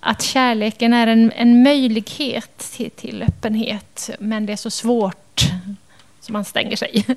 att 0.00 0.22
kärleken 0.22 0.92
är 0.92 1.06
en, 1.06 1.32
en 1.32 1.62
möjlighet 1.62 2.58
till, 2.58 2.90
till 2.90 3.22
öppenhet, 3.22 4.10
men 4.18 4.46
det 4.46 4.52
är 4.52 4.56
så 4.56 4.70
svårt 4.70 5.42
så 6.22 6.32
man 6.32 6.44
stänger 6.44 6.76
sig. 6.76 7.04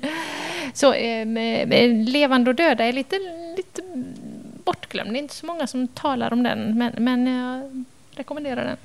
Så 0.74 0.92
eh, 0.92 1.26
Levande 2.08 2.50
och 2.50 2.54
döda 2.54 2.84
är 2.84 2.92
lite, 2.92 3.16
lite 3.56 3.82
bortglömd. 4.64 5.12
Det 5.12 5.18
är 5.18 5.22
inte 5.22 5.34
så 5.34 5.46
många 5.46 5.66
som 5.66 5.88
talar 5.88 6.32
om 6.32 6.42
den, 6.42 6.78
men, 6.78 6.92
men 6.98 7.26
jag 7.26 7.84
rekommenderar 8.10 8.64
den. 8.64 8.76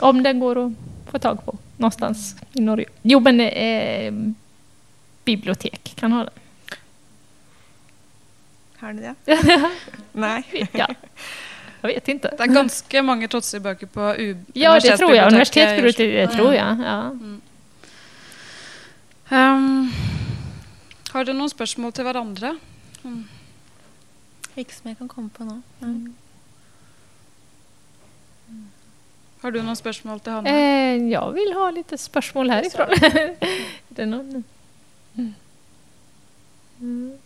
Om 0.00 0.22
den 0.22 0.40
går 0.40 0.66
att 0.66 0.72
få 1.10 1.18
tag 1.18 1.44
på 1.44 1.58
någonstans 1.76 2.36
i 2.52 2.60
Norge. 2.60 2.86
Jo, 3.02 3.20
men 3.20 3.40
eh, 3.40 4.12
bibliotek 5.24 5.92
kan 5.96 6.12
ha 6.12 6.24
den. 6.24 6.32
Har 8.78 8.92
ni 8.92 9.02
det? 9.02 9.14
Nej. 10.12 10.68
ja. 10.72 10.88
Jag 11.80 11.88
vet 11.88 12.08
inte. 12.08 12.34
Det 12.38 12.42
är 12.42 12.46
ganska 12.46 13.02
många 13.02 13.28
trotsiga 13.28 13.60
böcker 13.60 13.86
på 13.86 14.14
U 14.16 14.36
Ja, 14.52 14.80
det 14.80 14.96
tror 14.96 15.14
jag. 15.14 15.26
Universitetsbiblioteket, 15.26 16.30
det 16.30 16.36
tror 16.36 16.54
jag. 16.54 16.76
Ja. 16.84 17.04
Mm. 17.04 17.40
Um, 19.30 19.92
har 21.10 21.24
du 21.24 21.32
några 21.32 21.48
spörsmål 21.48 21.92
till 21.92 22.04
varandra? 22.04 22.58
Mm. 23.08 23.24
Inte 24.54 24.74
som 24.74 24.88
jag 24.88 24.98
kan 24.98 25.08
komma 25.08 25.30
på 25.36 25.44
nu. 25.44 25.62
Mm. 25.80 26.14
Har 29.40 29.50
du 29.50 29.62
några 29.62 29.76
spörsmål 29.76 30.20
till 30.20 30.32
Hanna? 30.32 30.50
Eh, 30.50 30.96
jag 30.96 31.32
vill 31.32 31.52
ha 31.52 31.70
lite 31.70 31.98
spörsmål 31.98 32.50
härifrån. 32.50 32.86
det 33.88 34.02
är 34.02 34.06
någon... 34.06 34.44
mm. 36.80 37.18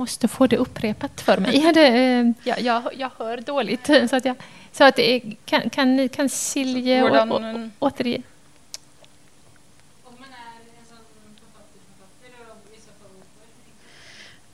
Måste 0.00 0.28
få 0.28 0.46
det 0.46 0.56
upprepat 0.56 1.20
för 1.20 1.38
mig. 1.38 1.72
Det, 1.74 1.86
eh, 1.86 2.26
jag, 2.44 2.60
jag, 2.60 2.82
jag 2.96 3.10
hör 3.18 3.36
dåligt. 3.36 3.86
Så 3.86 4.16
att, 4.16 4.24
jag, 4.24 4.36
så 4.72 4.84
att 4.84 4.98
kan, 5.44 5.70
kan, 5.70 6.08
kan 6.08 6.28
Silje 6.28 7.02
återge? 7.78 8.22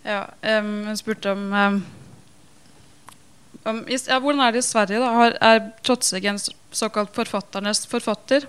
Ja, 0.02 0.26
um, 0.42 0.86
hun 0.86 0.96
spurte 0.96 1.30
om, 1.30 1.52
um, 1.52 1.84
om 3.62 3.86
ja, 3.88 4.18
Hvordan 4.20 4.40
er 4.40 4.52
det 4.52 4.58
i 4.58 4.62
Sverige? 4.62 4.98
da? 4.98 5.06
Har, 5.06 5.32
er 5.40 5.72
Trotzig 5.82 6.30
såkalt 6.70 7.14
författarnas 7.14 7.86
författare? 7.86 8.40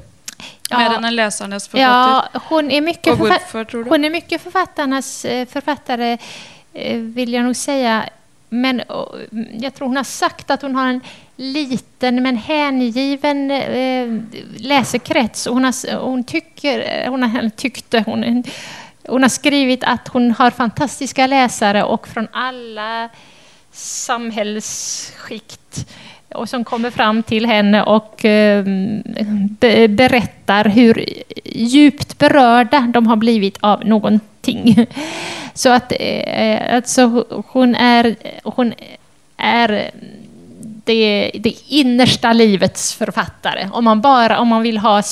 Ja. 0.70 0.78
Mer 0.78 0.98
än 0.98 1.06
en 1.06 1.16
läsarnas 1.16 1.68
författare? 1.68 2.30
Ja, 2.34 2.40
hon 2.50 2.72
är 2.72 2.82
mycket, 2.82 3.18
du? 3.72 3.90
Hon 3.90 4.06
är 4.06 4.10
mycket 4.10 4.42
författarnas 4.42 5.26
eh, 5.26 5.48
författare 5.48 6.12
Eh, 6.12 6.20
Eh, 6.74 6.98
vill 6.98 7.34
jag 7.34 7.46
nog 7.46 7.56
säga. 7.56 8.10
Men 8.50 8.82
mm, 8.82 9.48
jag 9.60 9.74
tror 9.74 9.88
hon 9.88 9.98
har 9.98 10.04
sagt 10.04 10.52
att 10.52 10.62
hon 10.62 10.76
har 10.76 10.88
en 10.88 11.02
liten 11.36 12.24
men 12.24 12.36
hängiven 12.36 13.52
eh, 13.52 14.08
läsekrets. 14.58 15.48
Hon, 15.48 15.64
har, 15.64 15.98
hon, 15.98 16.24
tycker, 16.24 16.80
eh, 16.80 17.12
hon 17.12 17.24
har 17.24 17.50
tyckte, 17.50 18.04
hon, 18.06 18.44
hon 19.08 19.22
har 19.22 19.30
skrivit 19.30 19.84
att 19.84 20.08
hon 20.08 20.32
har 20.32 20.52
fantastiska 20.52 21.28
läsare 21.28 21.84
och 21.84 22.08
från 22.08 22.28
alla 22.32 23.10
samhällsskikt 23.72 25.88
och 26.30 26.50
som 26.50 26.64
kommer 26.64 26.92
fram 26.92 27.24
till 27.24 27.46
henne 27.46 27.84
och 27.84 28.26
eh, 28.26 28.66
berättar 29.90 30.66
hur 30.66 31.06
djupt 31.46 32.18
berörda 32.18 32.92
de 32.94 33.08
har 33.08 33.16
blivit 33.16 33.58
av 33.60 33.86
någonting. 33.86 34.88
Så 35.58 35.70
att 35.70 35.94
eh, 36.00 36.76
alltså, 36.76 37.26
hon 37.48 37.76
är, 37.76 38.16
hon 38.44 38.74
är 39.38 39.92
det, 40.84 41.32
det 41.40 41.56
innersta 41.68 42.34
livets 42.34 42.94
författare. 42.94 43.70
Om 43.72 43.84
man, 43.84 44.02
bara, 44.02 44.40
om 44.40 44.48
man 44.48 44.62
vill 44.62 44.78
ha 44.78 45.04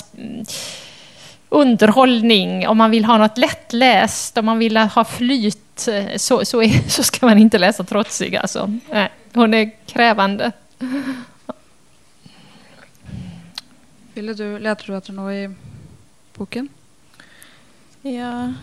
underhållning, 1.49 2.67
om 2.67 2.77
man 2.77 2.91
vill 2.91 3.05
ha 3.05 3.17
något 3.17 3.37
lättläst, 3.37 4.37
om 4.37 4.45
man 4.45 4.59
vill 4.59 4.77
ha 4.77 5.05
flyt, 5.05 5.87
så, 6.15 6.45
så, 6.45 6.61
är, 6.61 6.89
så 6.89 7.03
ska 7.03 7.25
man 7.25 7.37
inte 7.37 7.57
läsa 7.57 7.83
Trotsig. 7.83 8.35
Alltså. 8.35 8.79
hon 9.33 9.53
är 9.53 9.71
krävande. 9.85 10.51
Ville 14.13 14.33
du, 14.33 14.59
letar 14.59 14.85
du 14.87 14.97
efter 14.97 15.13
något 15.13 15.33
i 15.33 15.55
boken? 16.37 16.69
Ja, 18.01 18.53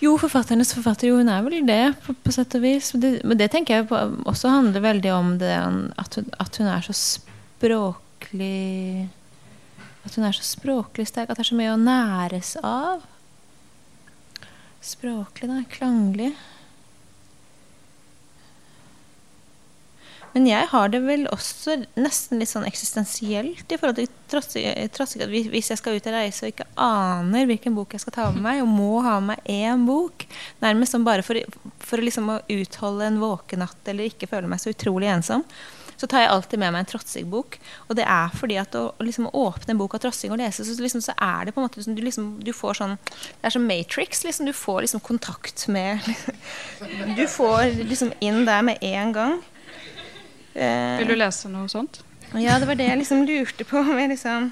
Jo, 0.00 0.18
författarnas 0.18 0.74
författare, 0.74 1.10
jo, 1.10 1.16
hon 1.16 1.28
är 1.28 1.42
väl 1.42 1.66
det 1.66 1.92
på, 2.06 2.14
på 2.14 2.32
sätt 2.32 2.54
och 2.54 2.64
vis. 2.64 2.92
Det, 2.92 3.20
men 3.24 3.38
det 3.38 3.48
tänker 3.48 3.76
jag 3.76 3.88
på, 3.88 4.12
också 4.24 4.48
handlar 4.48 4.80
väldigt 4.80 5.12
om 5.12 5.38
det, 5.38 5.88
att, 5.96 6.14
hon, 6.14 6.30
att 6.38 6.56
hon 6.56 6.66
är 6.66 6.80
så 6.80 6.92
språklig. 6.92 9.08
Att 10.02 10.14
hon 10.14 10.24
är 10.24 10.32
så 10.32 10.42
språklig. 10.42 11.08
stark, 11.08 11.30
att 11.30 11.36
det 11.36 11.42
är 11.42 11.44
så 11.44 11.54
mycket 11.54 11.72
att 11.72 11.78
näras 11.78 12.56
av. 12.62 13.02
Språklig, 14.80 15.70
klanglig. 15.70 16.36
Men 20.34 20.46
jeg 20.48 20.68
har 20.70 20.90
det 20.92 21.00
vel 21.06 21.24
også 21.32 21.78
nesten 21.96 22.42
litt 22.42 22.50
sånn 22.50 22.66
eksistensielt 22.68 23.72
i 23.72 23.78
forhold 23.80 24.00
til 24.00 24.10
tross, 24.30 24.54
eh, 24.60 24.90
tross 24.92 25.16
at 25.16 25.30
hvis 25.32 25.70
jeg 25.72 25.80
skal 25.80 25.96
ut 25.96 26.10
og 26.10 26.16
reise 26.18 26.44
og 26.44 26.52
ikke 26.52 26.68
aner 26.84 27.48
hvilken 27.48 27.76
bok 27.78 27.96
jeg 27.96 28.04
skal 28.04 28.16
ta 28.18 28.28
med 28.34 28.44
meg, 28.44 28.62
og 28.62 28.70
må 28.70 29.00
ha 29.06 29.16
med 29.20 29.38
meg 29.38 29.50
én 29.50 29.86
bok, 29.88 30.28
nærmest 30.64 30.94
som 30.94 31.06
bare 31.06 31.24
for, 31.26 31.40
for 31.80 32.04
liksom 32.04 32.30
å 32.34 32.40
utholde 32.58 33.08
en 33.08 33.20
våkenatt 33.22 33.90
eller 33.90 34.12
ikke 34.12 34.30
føle 34.30 34.50
meg 34.50 34.62
så 34.62 34.74
utrolig 34.74 35.10
ensom, 35.12 35.46
så 35.98 36.06
tar 36.06 36.22
jeg 36.22 36.30
alltid 36.30 36.60
med 36.62 36.72
meg 36.72 36.84
en 36.84 36.88
Trotsig-bok. 36.92 37.56
Og 37.90 37.96
det 37.98 38.04
er 38.06 38.34
fordi 38.38 38.58
at 38.60 38.76
å, 38.78 38.84
liksom, 39.02 39.26
å 39.26 39.48
åpne 39.48 39.74
en 39.74 39.80
bok 39.80 39.96
av 39.98 40.04
Trotsig 40.04 40.30
og 40.30 40.38
lese, 40.38 40.62
så, 40.62 40.76
liksom, 40.78 41.02
så 41.02 41.14
er 41.18 41.48
det 41.48 41.54
på 41.56 41.58
en 41.58 41.66
måte 41.66 41.80
liksom, 41.80 41.96
du, 41.98 42.04
liksom, 42.06 42.28
du 42.44 42.52
får 42.54 42.78
sånn 42.78 42.94
Det 43.02 43.48
er 43.48 43.54
som 43.56 43.66
Matrix. 43.66 44.22
Liksom, 44.22 44.46
du 44.46 44.54
får 44.54 44.84
liksom 44.86 45.02
kontakt 45.02 45.66
med 45.74 46.04
Du 47.18 47.24
får 47.26 47.80
liksom 47.82 48.14
inn 48.22 48.44
der 48.46 48.62
med 48.70 48.78
en 48.86 49.14
gang. 49.16 49.40
Eh, 50.54 50.98
Vil 51.00 51.12
du 51.12 51.18
lese 51.18 51.50
noe 51.52 51.68
sånt? 51.70 52.02
Ja, 52.36 52.58
det 52.60 52.68
var 52.68 52.76
det 52.76 52.88
jeg 52.90 53.00
liksom 53.00 53.24
lurte 53.28 53.64
på. 53.64 53.82
Med 53.88 54.12
liksom 54.12 54.50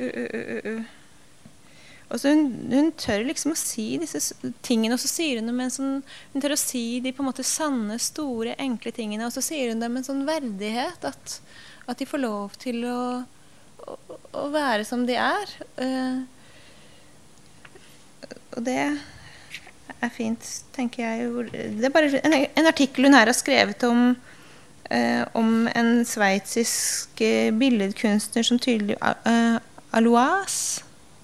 uh, 0.00 0.06
uh, 0.06 0.58
uh, 0.70 0.88
og 2.10 2.18
så 2.18 2.32
hun, 2.34 2.48
hun, 2.72 2.88
tør 2.98 3.22
liksom 3.22 3.52
å 3.54 3.58
si 3.58 3.84
disse 4.02 4.34
tingene, 4.66 4.96
og 4.96 5.02
så 5.02 5.22
det 5.22 5.44
med 5.46 5.68
en 5.68 5.74
sånn 5.74 5.92
Hun 6.32 6.42
tør 6.42 6.56
å 6.56 6.58
si 6.58 6.98
de 7.04 7.12
på 7.14 7.22
en 7.22 7.28
måte 7.28 7.46
sanne, 7.46 8.00
store, 8.02 8.56
enkle 8.58 8.90
tingene, 8.94 9.28
og 9.28 9.34
så 9.34 9.42
sier 9.44 9.70
hun 9.70 9.82
det 9.82 9.90
med 9.90 10.02
en 10.02 10.08
sånn 10.08 10.26
verdighet. 10.26 11.06
At, 11.06 11.38
at 11.86 12.02
de 12.02 12.08
får 12.10 12.22
lov 12.24 12.58
til 12.58 12.82
å, 12.90 13.00
å, 13.86 13.96
å 14.42 14.44
være 14.50 14.86
som 14.88 15.06
de 15.06 15.14
er. 15.22 15.54
Uh, 15.78 16.26
og 18.58 18.66
det 18.66 18.80
er 20.00 20.10
fint, 20.14 20.50
tenker 20.74 21.06
jeg. 21.06 21.30
Det 21.78 21.86
er 21.86 21.94
bare 21.94 22.22
en, 22.24 22.36
en 22.42 22.70
artikkel 22.72 23.06
hun 23.06 23.18
her 23.18 23.30
har 23.30 23.38
skrevet 23.38 23.86
om 23.86 24.16
Eh, 24.90 25.22
om 25.38 25.68
en 25.74 26.04
sveitsisk 26.04 27.20
uh, 27.22 27.50
billedkunstner 27.54 28.42
som 28.42 28.58
tydelig 28.58 28.96
uh, 28.98 29.12
eh, 29.30 29.58
Alois 29.94 30.80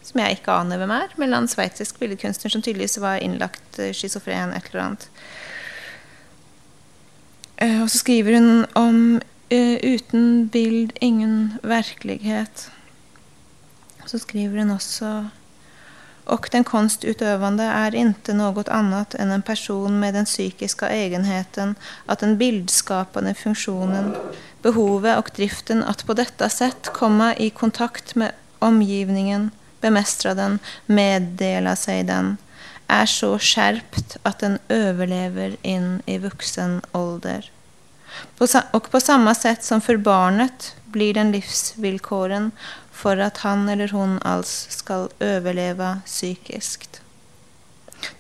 som 0.06 0.20
jeg 0.22 0.38
ikke 0.38 0.54
aner 0.54 0.78
hvem 0.78 0.92
er, 0.94 1.14
men 1.18 1.34
en 1.34 1.48
sveitsisk 1.50 1.98
billedkunstner 1.98 2.52
som 2.52 2.62
tydeligvis 2.62 3.00
var 3.02 3.18
innlagt 3.24 3.80
uh, 3.82 3.90
schizofren, 3.90 4.54
et 4.54 4.68
eller 4.70 4.84
annet. 4.84 5.08
Uh, 7.58 7.82
og 7.82 7.90
så 7.90 8.04
skriver 8.04 8.38
hun 8.38 8.64
om 8.78 9.00
uh, 9.18 9.76
'uten 9.82 10.48
bild, 10.48 10.94
ingen 11.00 11.58
virkelighet'. 11.62 12.68
Så 14.06 14.18
skriver 14.22 14.62
hun 14.62 14.70
også 14.70 15.26
och 16.26 16.48
den 16.52 16.64
konstutövande 16.64 17.64
är 17.64 17.94
inte 17.94 18.34
något 18.34 18.68
annat 18.68 19.14
än 19.14 19.30
en 19.30 19.42
person 19.42 20.00
med 20.00 20.14
den 20.14 20.24
psykiska 20.24 20.88
egenheten 20.88 21.74
att 22.06 22.18
den 22.18 22.38
bildskapande 22.38 23.34
funktionen, 23.34 24.16
behovet 24.62 25.18
och 25.18 25.30
driften 25.36 25.84
att 25.84 26.06
på 26.06 26.14
detta 26.14 26.48
sätt 26.48 26.88
komma 26.92 27.34
i 27.34 27.50
kontakt 27.50 28.14
med 28.14 28.32
omgivningen 28.58 29.50
bemästra 29.80 30.34
den, 30.34 30.58
meddela 30.86 31.76
sig 31.76 32.04
den, 32.04 32.36
är 32.86 33.06
så 33.06 33.38
skärpt 33.38 34.16
att 34.22 34.38
den 34.38 34.58
överlever 34.68 35.56
in 35.62 36.02
i 36.06 36.18
vuxen 36.18 36.80
ålder. 36.92 37.50
Och 38.70 38.90
på 38.90 39.00
samma 39.00 39.34
sätt 39.34 39.64
som 39.64 39.80
för 39.80 39.96
barnet 39.96 40.76
blir 40.84 41.14
den 41.14 41.32
livsvillkoren 41.32 42.50
för 42.96 43.16
att 43.16 43.36
han 43.36 43.68
eller 43.68 43.88
hon 43.88 44.22
alls 44.22 44.66
ska 44.70 45.08
överleva 45.18 46.00
psykiskt. 46.06 47.00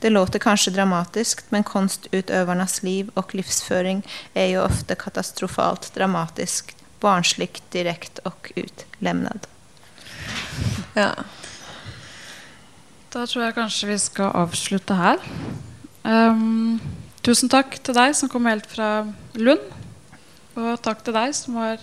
Det 0.00 0.10
låter 0.10 0.38
kanske 0.38 0.70
dramatiskt, 0.70 1.50
men 1.50 1.64
konstutövarnas 1.64 2.82
liv 2.82 3.10
och 3.14 3.34
livsföring 3.34 4.06
är 4.34 4.46
ju 4.46 4.60
ofta 4.60 4.94
katastrofalt 4.94 5.94
dramatiskt, 5.94 6.76
barnsligt, 7.00 7.70
direkt 7.70 8.18
och 8.18 8.52
utlämnad. 8.56 9.46
Ja. 10.94 11.10
Da 13.12 13.26
tror 13.26 13.44
jag 13.44 13.54
kanske 13.54 13.86
vi 13.86 13.98
ska 13.98 14.24
avsluta 14.24 14.94
här. 14.94 15.18
Um, 16.02 16.80
tusen 17.20 17.48
tack 17.48 17.78
till 17.78 17.94
dig 17.94 18.14
som 18.14 18.28
kom 18.28 18.46
helt 18.46 18.66
från 18.66 19.14
Lund. 19.32 19.60
Och 20.54 20.82
tack 20.82 21.04
till 21.04 21.12
dig 21.12 21.34
som 21.34 21.54
har 21.54 21.78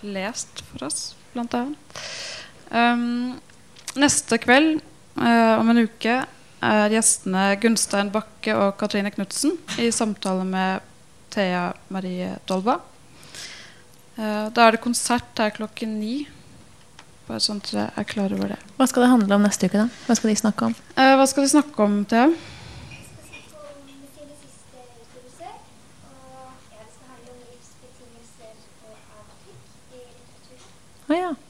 läst 0.00 0.60
för 0.60 0.86
oss, 0.86 1.16
blant 1.34 1.54
annet. 1.56 2.02
Um, 2.70 3.38
neste 3.98 4.38
kveld 4.42 4.78
uh, 5.18 5.58
om 5.58 5.72
en 5.72 5.82
uke 5.86 6.20
er 6.60 6.92
gjestene 6.92 7.54
Gunstein 7.62 8.12
Bakke 8.14 8.54
og 8.54 8.76
Katrine 8.80 9.10
Knutsen 9.14 9.56
i 9.80 9.88
samtale 9.94 10.44
med 10.46 10.84
Thea 11.32 11.70
Marie 11.88 12.34
Dolba. 12.48 12.78
Uh, 14.18 14.50
da 14.52 14.66
er 14.66 14.76
det 14.76 14.84
konsert 14.84 15.40
her 15.40 15.54
klokken 15.56 15.98
ni 16.02 16.20
bare 17.30 17.42
sånn 17.44 17.60
at 17.62 17.70
jeg 17.74 17.90
er 18.00 18.06
klar 18.10 18.32
over 18.34 18.54
det. 18.54 18.58
Hva 18.78 18.86
skal 18.90 19.04
det 19.04 19.10
handle 19.12 19.36
om 19.36 19.44
neste 19.46 19.68
uke? 19.70 19.84
da? 19.84 19.86
Hva 20.08 20.16
skal 20.18 20.32
de 20.32 20.38
snakke 20.40 20.70
om? 20.70 20.74
Eh, 20.96 21.12
hva 21.18 21.26
skal 21.30 21.46
de 21.46 21.52
snakke 21.52 21.84
om, 21.84 22.00
Thea? 22.10 22.30
Oh, 31.10 31.14
yeah. 31.16 31.49